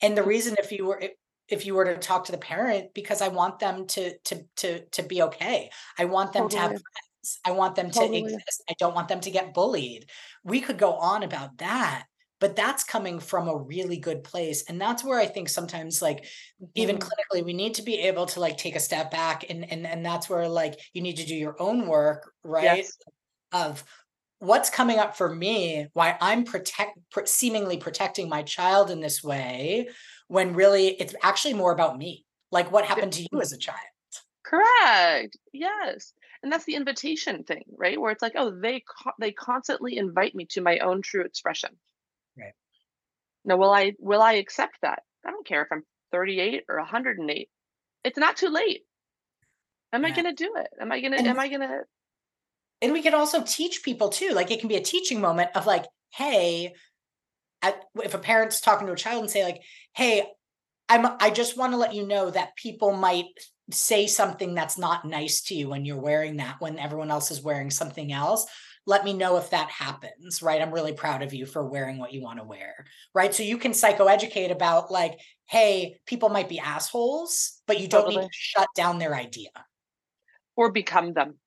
And 0.00 0.16
the 0.16 0.22
reason 0.22 0.54
if 0.58 0.70
you 0.70 0.86
were 0.86 1.02
if 1.48 1.66
you 1.66 1.74
were 1.74 1.84
to 1.84 1.96
talk 1.96 2.26
to 2.26 2.32
the 2.32 2.38
parent 2.38 2.94
because 2.94 3.20
I 3.20 3.28
want 3.28 3.58
them 3.58 3.88
to 3.88 4.16
to 4.18 4.44
to 4.58 4.84
to 4.86 5.02
be 5.02 5.22
okay. 5.22 5.70
I 5.98 6.04
want 6.04 6.32
them 6.32 6.44
totally. 6.44 6.56
to 6.56 6.62
have 6.62 6.70
friends. 6.70 7.40
I 7.44 7.50
want 7.50 7.74
them 7.74 7.90
totally. 7.90 8.22
to 8.22 8.26
exist. 8.28 8.62
I 8.70 8.74
don't 8.78 8.94
want 8.94 9.08
them 9.08 9.20
to 9.20 9.30
get 9.32 9.52
bullied. 9.52 10.06
We 10.44 10.60
could 10.60 10.78
go 10.78 10.94
on 10.94 11.24
about 11.24 11.58
that 11.58 12.04
but 12.40 12.56
that's 12.56 12.82
coming 12.82 13.20
from 13.20 13.46
a 13.46 13.56
really 13.56 13.98
good 13.98 14.24
place 14.24 14.64
and 14.68 14.80
that's 14.80 15.04
where 15.04 15.20
i 15.20 15.26
think 15.26 15.48
sometimes 15.48 16.02
like 16.02 16.24
mm-hmm. 16.24 16.66
even 16.74 16.98
clinically 16.98 17.44
we 17.44 17.52
need 17.52 17.74
to 17.74 17.82
be 17.82 17.98
able 18.00 18.26
to 18.26 18.40
like 18.40 18.56
take 18.56 18.74
a 18.74 18.80
step 18.80 19.10
back 19.10 19.44
and 19.48 19.70
and 19.70 19.86
and 19.86 20.04
that's 20.04 20.28
where 20.28 20.48
like 20.48 20.80
you 20.92 21.02
need 21.02 21.16
to 21.16 21.26
do 21.26 21.34
your 21.34 21.60
own 21.60 21.86
work 21.86 22.32
right 22.42 22.78
yes. 22.78 22.96
of 23.52 23.84
what's 24.40 24.70
coming 24.70 24.98
up 24.98 25.16
for 25.16 25.32
me 25.32 25.86
why 25.92 26.16
i'm 26.20 26.44
protect 26.44 26.98
seemingly 27.26 27.76
protecting 27.76 28.28
my 28.28 28.42
child 28.42 28.90
in 28.90 29.00
this 29.00 29.22
way 29.22 29.88
when 30.28 30.54
really 30.54 30.88
it's 30.88 31.14
actually 31.22 31.54
more 31.54 31.72
about 31.72 31.96
me 31.96 32.24
like 32.50 32.72
what 32.72 32.84
happened 32.84 33.12
to 33.12 33.26
you 33.30 33.40
as 33.40 33.52
a 33.52 33.58
child 33.58 33.78
correct 34.44 35.36
yes 35.52 36.14
and 36.42 36.50
that's 36.50 36.64
the 36.64 36.74
invitation 36.74 37.44
thing 37.44 37.64
right 37.76 38.00
where 38.00 38.10
it's 38.10 38.22
like 38.22 38.32
oh 38.34 38.50
they 38.50 38.82
they 39.18 39.30
constantly 39.30 39.98
invite 39.98 40.34
me 40.34 40.46
to 40.46 40.62
my 40.62 40.78
own 40.78 41.02
true 41.02 41.22
expression 41.22 41.70
right 42.40 42.54
now 43.44 43.56
will 43.56 43.72
i 43.72 43.92
will 43.98 44.22
i 44.22 44.34
accept 44.34 44.76
that? 44.82 45.02
I 45.26 45.30
don't 45.30 45.46
care 45.46 45.62
if 45.62 45.68
i'm 45.70 45.82
38 46.12 46.64
or 46.68 46.78
108 46.78 47.48
it's 48.02 48.18
not 48.18 48.36
too 48.36 48.48
late. 48.48 48.80
Am 49.92 50.02
yeah. 50.02 50.08
i 50.08 50.10
going 50.12 50.24
to 50.24 50.32
do 50.32 50.54
it? 50.56 50.68
Am 50.80 50.90
i 50.90 51.00
going 51.00 51.12
to 51.12 51.18
am 51.18 51.38
i 51.38 51.48
going 51.48 51.60
to 51.60 51.80
and 52.82 52.92
we 52.92 53.02
can 53.02 53.14
also 53.14 53.42
teach 53.42 53.82
people 53.82 54.08
too 54.08 54.30
like 54.30 54.50
it 54.50 54.60
can 54.60 54.68
be 54.68 54.76
a 54.76 54.82
teaching 54.82 55.20
moment 55.20 55.50
of 55.54 55.66
like 55.66 55.84
hey 56.14 56.74
at, 57.62 57.76
if 58.02 58.14
a 58.14 58.18
parent's 58.18 58.60
talking 58.60 58.86
to 58.86 58.92
a 58.92 58.96
child 58.96 59.20
and 59.20 59.30
say 59.30 59.44
like 59.44 59.60
hey 59.94 60.24
i'm 60.88 61.06
i 61.20 61.30
just 61.30 61.56
want 61.56 61.72
to 61.72 61.76
let 61.76 61.94
you 61.94 62.06
know 62.06 62.30
that 62.30 62.56
people 62.56 62.92
might 62.92 63.26
say 63.70 64.06
something 64.06 64.54
that's 64.54 64.78
not 64.78 65.04
nice 65.04 65.42
to 65.42 65.54
you 65.54 65.68
when 65.68 65.84
you're 65.84 66.00
wearing 66.00 66.38
that 66.38 66.56
when 66.60 66.78
everyone 66.78 67.10
else 67.10 67.30
is 67.30 67.42
wearing 67.42 67.70
something 67.70 68.12
else 68.12 68.46
let 68.86 69.04
me 69.04 69.12
know 69.12 69.36
if 69.36 69.50
that 69.50 69.70
happens 69.70 70.42
right? 70.42 70.60
I'm 70.60 70.72
really 70.72 70.92
proud 70.92 71.22
of 71.22 71.34
you 71.34 71.46
for 71.46 71.66
wearing 71.66 71.98
what 71.98 72.12
you 72.12 72.22
want 72.22 72.38
to 72.38 72.44
wear 72.44 72.84
right? 73.14 73.34
So 73.34 73.42
you 73.42 73.58
can 73.58 73.72
psychoeducate 73.72 74.50
about 74.50 74.90
like 74.90 75.18
hey 75.46 76.00
people 76.06 76.28
might 76.28 76.48
be 76.48 76.58
assholes 76.58 77.60
but 77.66 77.80
you 77.80 77.88
don't 77.88 78.04
totally. 78.04 78.22
need 78.22 78.28
to 78.28 78.32
shut 78.32 78.68
down 78.74 78.98
their 78.98 79.14
idea. 79.14 79.50
Or 80.56 80.72
become 80.72 81.12
them. 81.12 81.38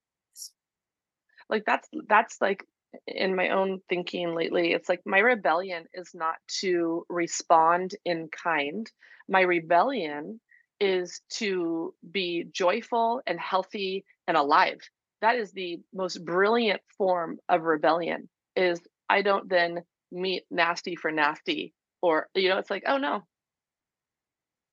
Like 1.49 1.63
that's 1.65 1.87
that's 2.07 2.37
like 2.41 2.65
in 3.07 3.35
my 3.35 3.49
own 3.49 3.79
thinking 3.89 4.35
lately 4.35 4.73
it's 4.73 4.87
like 4.87 5.01
my 5.05 5.19
rebellion 5.19 5.85
is 5.93 6.11
not 6.13 6.35
to 6.61 7.05
respond 7.09 7.95
in 8.05 8.29
kind. 8.29 8.89
My 9.27 9.41
rebellion 9.41 10.39
is 10.79 11.21
to 11.29 11.93
be 12.11 12.45
joyful 12.51 13.21
and 13.25 13.39
healthy 13.39 14.05
and 14.27 14.35
alive 14.35 14.79
that 15.23 15.37
is 15.37 15.51
the 15.51 15.79
most 15.93 16.23
brilliant 16.23 16.81
form 16.97 17.37
of 17.49 17.63
rebellion 17.63 18.29
is 18.55 18.79
i 19.09 19.21
don't 19.21 19.49
then 19.49 19.81
meet 20.11 20.43
nasty 20.51 20.95
for 20.95 21.11
nasty 21.11 21.73
or 22.01 22.27
you 22.35 22.49
know 22.49 22.57
it's 22.57 22.69
like 22.69 22.83
oh 22.87 22.97
no 22.97 23.23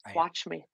right. 0.07 0.17
watch 0.17 0.47
me 0.47 0.65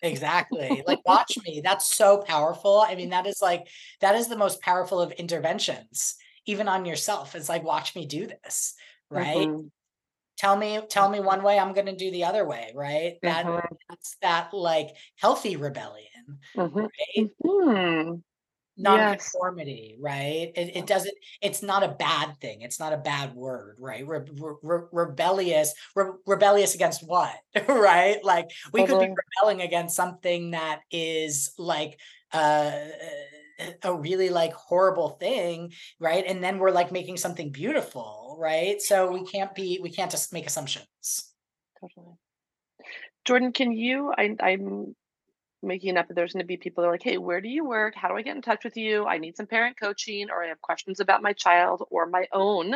exactly 0.00 0.82
like 0.86 1.00
watch 1.06 1.38
me 1.46 1.60
that's 1.62 1.94
so 1.94 2.18
powerful 2.18 2.84
i 2.86 2.94
mean 2.94 3.10
that 3.10 3.26
is 3.26 3.40
like 3.40 3.68
that 4.00 4.16
is 4.16 4.28
the 4.28 4.36
most 4.36 4.60
powerful 4.60 5.00
of 5.00 5.12
interventions 5.12 6.16
even 6.46 6.66
on 6.66 6.84
yourself 6.84 7.34
it's 7.34 7.48
like 7.48 7.62
watch 7.62 7.94
me 7.94 8.06
do 8.06 8.26
this 8.26 8.74
right 9.10 9.48
mm-hmm 9.48 9.66
tell 10.38 10.56
me 10.56 10.80
tell 10.88 11.08
me 11.08 11.20
one 11.20 11.42
way 11.42 11.58
i'm 11.58 11.72
going 11.72 11.86
to 11.86 11.94
do 11.94 12.10
the 12.10 12.24
other 12.24 12.44
way 12.44 12.72
right 12.74 13.18
that 13.22 13.46
mm-hmm. 13.46 13.74
that's 13.88 14.16
that 14.22 14.52
like 14.52 14.88
healthy 15.16 15.56
rebellion 15.56 16.38
mm-hmm. 16.56 16.78
right 16.78 17.30
mm-hmm. 17.44 18.14
Nonconformity 18.82 19.90
yes. 19.92 19.98
right? 20.00 20.52
It, 20.54 20.76
it, 20.76 20.86
doesn't 20.86 21.14
it's 21.40 21.62
not 21.62 21.82
a 21.82 21.88
bad 21.88 22.36
thing 22.40 22.62
it's 22.62 22.80
not 22.80 22.92
a 22.92 22.98
bad 22.98 23.34
word 23.34 23.76
right? 23.78 24.06
Re- 24.06 24.20
re- 24.62 24.86
rebellious 24.92 25.74
re- 25.94 26.12
rebellious 26.26 26.74
against 26.74 27.06
what 27.06 27.34
right? 27.68 28.22
Like 28.24 28.50
we 28.72 28.84
could 28.86 28.98
be 28.98 29.14
rebelling 29.40 29.62
against 29.62 29.96
something 29.96 30.52
that 30.52 30.80
is 30.90 31.52
like 31.58 31.98
uh 32.32 32.72
a 33.82 33.94
really 33.94 34.30
like 34.30 34.52
horrible 34.52 35.10
thing 35.10 35.72
right? 36.00 36.24
And 36.26 36.42
then 36.42 36.58
we're 36.58 36.70
like 36.70 36.92
making 36.92 37.16
something 37.16 37.50
beautiful 37.50 38.36
right? 38.38 38.80
So 38.80 39.12
we 39.12 39.24
can't 39.24 39.54
be 39.54 39.78
we 39.82 39.90
can't 39.90 40.10
just 40.10 40.32
make 40.32 40.46
assumptions. 40.46 41.32
Totally. 41.80 42.16
Jordan 43.24 43.52
can 43.52 43.72
you 43.72 44.12
I, 44.16 44.34
i'm 44.42 44.96
making 45.62 45.96
up 45.96 46.08
that 46.08 46.14
there's 46.14 46.32
going 46.32 46.42
to 46.42 46.46
be 46.46 46.56
people 46.56 46.82
that 46.82 46.88
are 46.88 46.92
like 46.92 47.02
hey 47.02 47.18
where 47.18 47.40
do 47.40 47.48
you 47.48 47.64
work 47.64 47.94
how 47.94 48.08
do 48.08 48.16
i 48.16 48.22
get 48.22 48.36
in 48.36 48.42
touch 48.42 48.64
with 48.64 48.76
you 48.76 49.06
i 49.06 49.18
need 49.18 49.36
some 49.36 49.46
parent 49.46 49.78
coaching 49.78 50.28
or 50.30 50.42
i 50.42 50.48
have 50.48 50.60
questions 50.60 51.00
about 51.00 51.22
my 51.22 51.32
child 51.32 51.82
or 51.90 52.06
my 52.06 52.26
own 52.32 52.74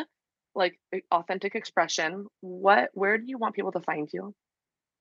like 0.55 0.79
authentic 1.13 1.55
expression 1.55 2.27
what 2.41 2.91
where 2.95 3.19
do 3.19 3.25
you 3.27 3.39
want 3.39 3.55
people 3.55 3.73
to 3.73 3.81
find 3.81 4.09
you 4.13 4.35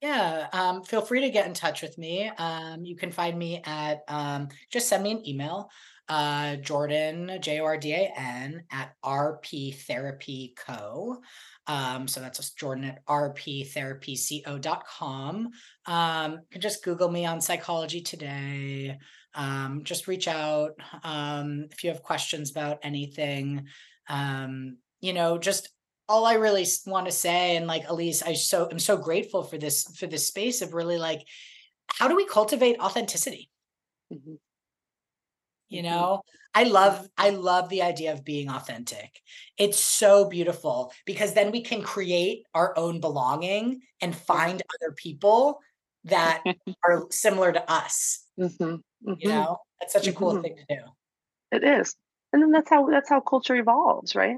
yeah, 0.01 0.47
um, 0.51 0.83
feel 0.83 1.01
free 1.01 1.21
to 1.21 1.29
get 1.29 1.47
in 1.47 1.53
touch 1.53 1.81
with 1.81 1.97
me. 1.97 2.29
Um, 2.38 2.83
you 2.86 2.95
can 2.95 3.11
find 3.11 3.39
me 3.39 3.61
at 3.65 4.03
um, 4.07 4.49
just 4.71 4.89
send 4.89 5.03
me 5.03 5.11
an 5.11 5.27
email, 5.27 5.69
uh, 6.09 6.57
Jordan 6.57 7.39
J 7.41 7.59
O 7.61 7.65
R 7.65 7.77
D 7.77 7.93
A 7.93 8.13
N 8.15 8.63
at 8.71 8.93
RP 9.03 9.75
Therapy 9.75 10.53
Co. 10.57 11.21
Um, 11.68 12.07
so 12.07 12.20
that's 12.20 12.51
Jordan 12.51 12.86
at 12.86 13.05
rptherapyco.com. 13.05 15.49
Um, 15.86 16.32
you 16.32 16.39
can 16.51 16.61
just 16.61 16.84
Google 16.84 17.09
me 17.09 17.26
on 17.26 17.41
Psychology 17.41 18.01
Today. 18.01 18.97
Um, 19.34 19.82
just 19.84 20.07
reach 20.07 20.28
out 20.28 20.74
um, 21.03 21.68
if 21.72 21.84
you 21.84 21.89
have 21.89 22.03
questions 22.03 22.51
about 22.51 22.80
anything. 22.84 23.68
Um, 24.07 24.78
you 25.01 25.13
know, 25.13 25.38
just 25.38 25.70
all 26.07 26.26
I 26.26 26.36
really 26.36 26.66
want 26.86 27.07
to 27.07 27.11
say, 27.11 27.57
and 27.57 27.68
like 27.68 27.89
Elise, 27.89 28.22
I 28.22 28.34
so 28.34 28.70
I'm 28.70 28.80
so 28.80 28.95
grateful 28.95 29.43
for 29.43 29.57
this 29.57 29.84
for 29.97 30.07
this 30.07 30.28
space 30.28 30.61
of 30.61 30.74
really 30.74 30.97
like, 30.97 31.22
how 31.88 32.07
do 32.07 32.16
we 32.16 32.26
cultivate 32.26 32.80
authenticity? 32.80 33.49
Mm-hmm. 34.13 34.36
You 35.70 35.82
mm-hmm. 35.82 35.91
know, 35.91 36.22
I 36.53 36.63
love 36.63 37.07
I 37.18 37.30
love 37.30 37.70
the 37.70 37.82
idea 37.82 38.13
of 38.13 38.24
being 38.24 38.49
authentic. 38.49 39.22
It's 39.57 39.80
so 39.80 40.30
beautiful 40.30 40.91
because 41.05 41.34
then 41.34 41.51
we 41.51 41.61
can 41.61 41.82
create 41.82 42.43
our 42.53 42.78
own 42.78 42.99
belonging 42.99 43.82
and 44.01 44.16
find 44.16 44.61
other 44.82 44.93
people 44.95 45.59
that 46.05 46.43
are 46.84 47.05
similar 47.11 47.51
to 47.51 47.72
us. 47.72 48.24
Mm-hmm. 48.39 48.63
You 48.63 49.16
mm-hmm. 49.16 49.30
know, 49.30 49.57
that's 49.80 49.93
such 49.93 50.07
a 50.07 50.13
cool 50.13 50.34
mm-hmm. 50.34 50.41
thing 50.41 50.55
to 50.57 50.76
do. 50.76 50.82
It 51.51 51.63
is, 51.63 51.95
and 52.34 52.41
then 52.41 52.51
that's 52.51 52.70
how 52.70 52.89
that's 52.89 53.09
how 53.09 53.22
culture 53.22 53.55
evolves, 53.55 54.16
right? 54.16 54.38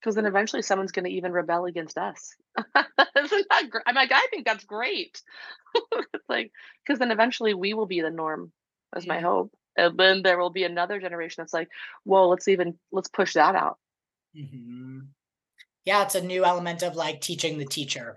because 0.00 0.14
then 0.14 0.26
eventually 0.26 0.62
someone's 0.62 0.92
going 0.92 1.04
to 1.04 1.10
even 1.10 1.32
rebel 1.32 1.64
against 1.64 1.98
us. 1.98 2.36
Great? 2.76 3.82
I'm 3.86 3.94
like, 3.94 4.12
I 4.12 4.26
think 4.30 4.46
that's 4.46 4.64
great. 4.64 5.20
it's 5.74 6.28
like 6.28 6.52
because 6.84 6.98
then 6.98 7.10
eventually 7.10 7.54
we 7.54 7.74
will 7.74 7.86
be 7.86 8.02
the 8.02 8.10
norm. 8.10 8.52
Yeah. 8.96 9.02
my 9.08 9.20
hope, 9.20 9.52
and 9.76 9.98
then 9.98 10.22
there 10.22 10.38
will 10.38 10.50
be 10.50 10.64
another 10.64 11.00
generation 11.00 11.42
that's 11.42 11.54
like, 11.54 11.68
well, 12.04 12.28
let's 12.28 12.48
even 12.48 12.78
let's 12.92 13.08
push 13.08 13.34
that 13.34 13.54
out. 13.54 13.78
Mm-hmm. 14.36 15.00
Yeah, 15.84 16.02
it's 16.02 16.14
a 16.14 16.22
new 16.22 16.44
element 16.44 16.82
of 16.82 16.96
like 16.96 17.20
teaching 17.20 17.58
the 17.58 17.64
teacher, 17.64 18.16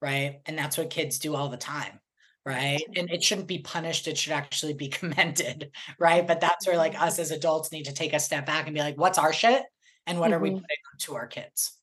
right? 0.00 0.40
And 0.46 0.58
that's 0.58 0.76
what 0.76 0.90
kids 0.90 1.18
do 1.18 1.34
all 1.34 1.48
the 1.48 1.56
time 1.56 2.00
right 2.46 2.80
and 2.96 3.10
it 3.10 3.22
shouldn't 3.22 3.48
be 3.48 3.58
punished 3.58 4.06
it 4.06 4.16
should 4.16 4.32
actually 4.32 4.72
be 4.72 4.88
commended 5.00 5.70
right 5.98 6.26
but 6.26 6.40
that's 6.40 6.66
where 6.66 6.76
like 6.78 6.98
us 7.02 7.18
as 7.18 7.32
adults 7.32 7.72
need 7.72 7.84
to 7.84 7.92
take 7.92 8.14
a 8.14 8.20
step 8.20 8.46
back 8.46 8.66
and 8.66 8.74
be 8.74 8.80
like 8.80 8.96
what's 8.96 9.18
our 9.18 9.32
shit 9.32 9.62
and 10.06 10.18
what 10.18 10.30
mm-hmm. 10.30 10.34
are 10.34 10.38
we 10.38 10.50
mm-hmm. 10.50 10.58
putting 10.58 10.98
to 10.98 11.14
our 11.16 11.26
kids 11.26 11.76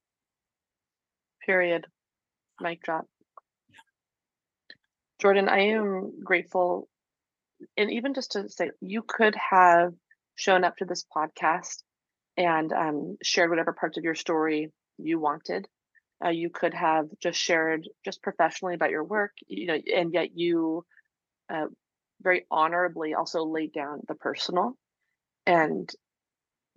period 1.45 1.85
mic 2.61 2.81
drop 2.81 3.05
jordan 5.21 5.49
i 5.49 5.59
am 5.59 6.13
grateful 6.23 6.87
and 7.77 7.91
even 7.91 8.13
just 8.13 8.31
to 8.33 8.49
say 8.49 8.71
you 8.81 9.03
could 9.07 9.35
have 9.35 9.93
shown 10.35 10.63
up 10.63 10.77
to 10.77 10.85
this 10.85 11.05
podcast 11.15 11.83
and 12.37 12.73
um, 12.73 13.17
shared 13.23 13.49
whatever 13.49 13.73
parts 13.73 13.97
of 13.97 14.03
your 14.03 14.15
story 14.15 14.71
you 14.97 15.19
wanted. 15.19 15.67
Uh, 16.23 16.29
you 16.29 16.49
could 16.49 16.73
have 16.73 17.05
just 17.21 17.39
shared 17.39 17.87
just 18.05 18.21
professionally 18.21 18.75
about 18.75 18.91
your 18.91 19.03
work 19.03 19.31
you 19.47 19.67
know 19.67 19.77
and 19.95 20.13
yet 20.13 20.29
you 20.35 20.85
uh, 21.53 21.65
very 22.21 22.45
honorably 22.49 23.13
also 23.13 23.43
laid 23.43 23.73
down 23.73 23.99
the 24.07 24.15
personal. 24.15 24.77
And 25.45 25.89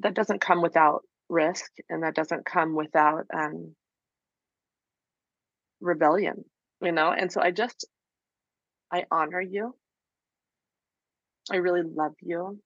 that 0.01 0.15
doesn't 0.15 0.41
come 0.41 0.63
without 0.63 1.03
risk 1.29 1.71
and 1.89 2.03
that 2.03 2.15
doesn't 2.15 2.45
come 2.45 2.75
without 2.75 3.27
um, 3.33 3.75
rebellion 5.81 6.45
you 6.83 6.93
know? 6.93 7.11
And 7.11 7.31
so 7.31 7.41
i 7.41 7.51
just 7.51 7.87
i 8.93 9.05
honor 9.11 9.41
you 9.41 9.75
i 11.51 11.57
really 11.57 11.83
love 11.83 12.15
you. 12.21 12.59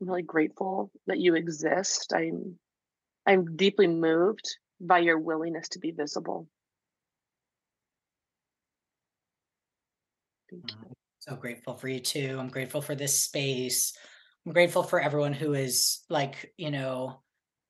I'm 0.00 0.08
really 0.08 0.22
grateful 0.22 0.90
that 1.06 1.18
you 1.18 1.34
exist. 1.34 2.12
I'm 2.14 2.58
i'm 3.26 3.56
deeply 3.56 3.86
moved 3.86 4.44
by 4.80 4.98
your 4.98 5.18
willingness 5.18 5.68
to 5.70 5.78
be 5.78 5.92
visible. 5.92 6.48
Mm-hmm. 10.52 10.92
so 11.20 11.36
grateful 11.36 11.74
for 11.74 11.88
you 11.88 12.00
too. 12.00 12.36
I'm 12.38 12.48
grateful 12.48 12.82
for 12.82 12.94
this 12.94 13.18
space. 13.18 13.96
I'm 14.44 14.52
grateful 14.52 14.82
for 14.82 15.00
everyone 15.00 15.32
who 15.32 15.54
is 15.54 16.04
like 16.10 16.52
you 16.56 16.70
know 16.70 17.22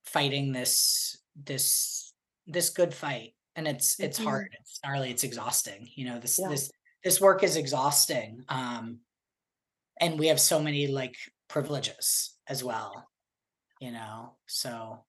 fighting 0.05 0.53
this 0.53 1.23
this 1.37 2.13
this 2.47 2.71
good 2.71 2.93
fight. 2.93 3.35
And 3.57 3.69
it's 3.69 4.01
it's 4.01 4.19
Mhm. 4.19 4.25
hard. 4.25 4.49
It's 4.61 4.81
gnarly. 4.85 5.11
It's 5.11 5.23
exhausting. 5.25 5.89
You 5.95 6.07
know 6.07 6.19
this 6.19 6.39
Yeah. 6.39 6.49
this 6.49 6.71
this 7.05 7.21
work 7.21 7.43
is 7.45 7.57
exhausting. 7.57 8.45
Um 8.49 9.01
and 10.01 10.19
we 10.19 10.29
have 10.29 10.41
so 10.41 10.61
many 10.61 10.87
like 10.87 11.17
privileges 11.49 12.35
as 12.49 12.63
well 12.65 13.07
you 13.81 13.91
know 13.91 14.35
so 14.47 15.05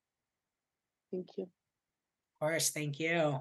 Thank 1.11 1.27
you. 1.37 1.43
of 1.43 2.39
course 2.39 2.69
thank 2.71 2.99
you 2.99 3.39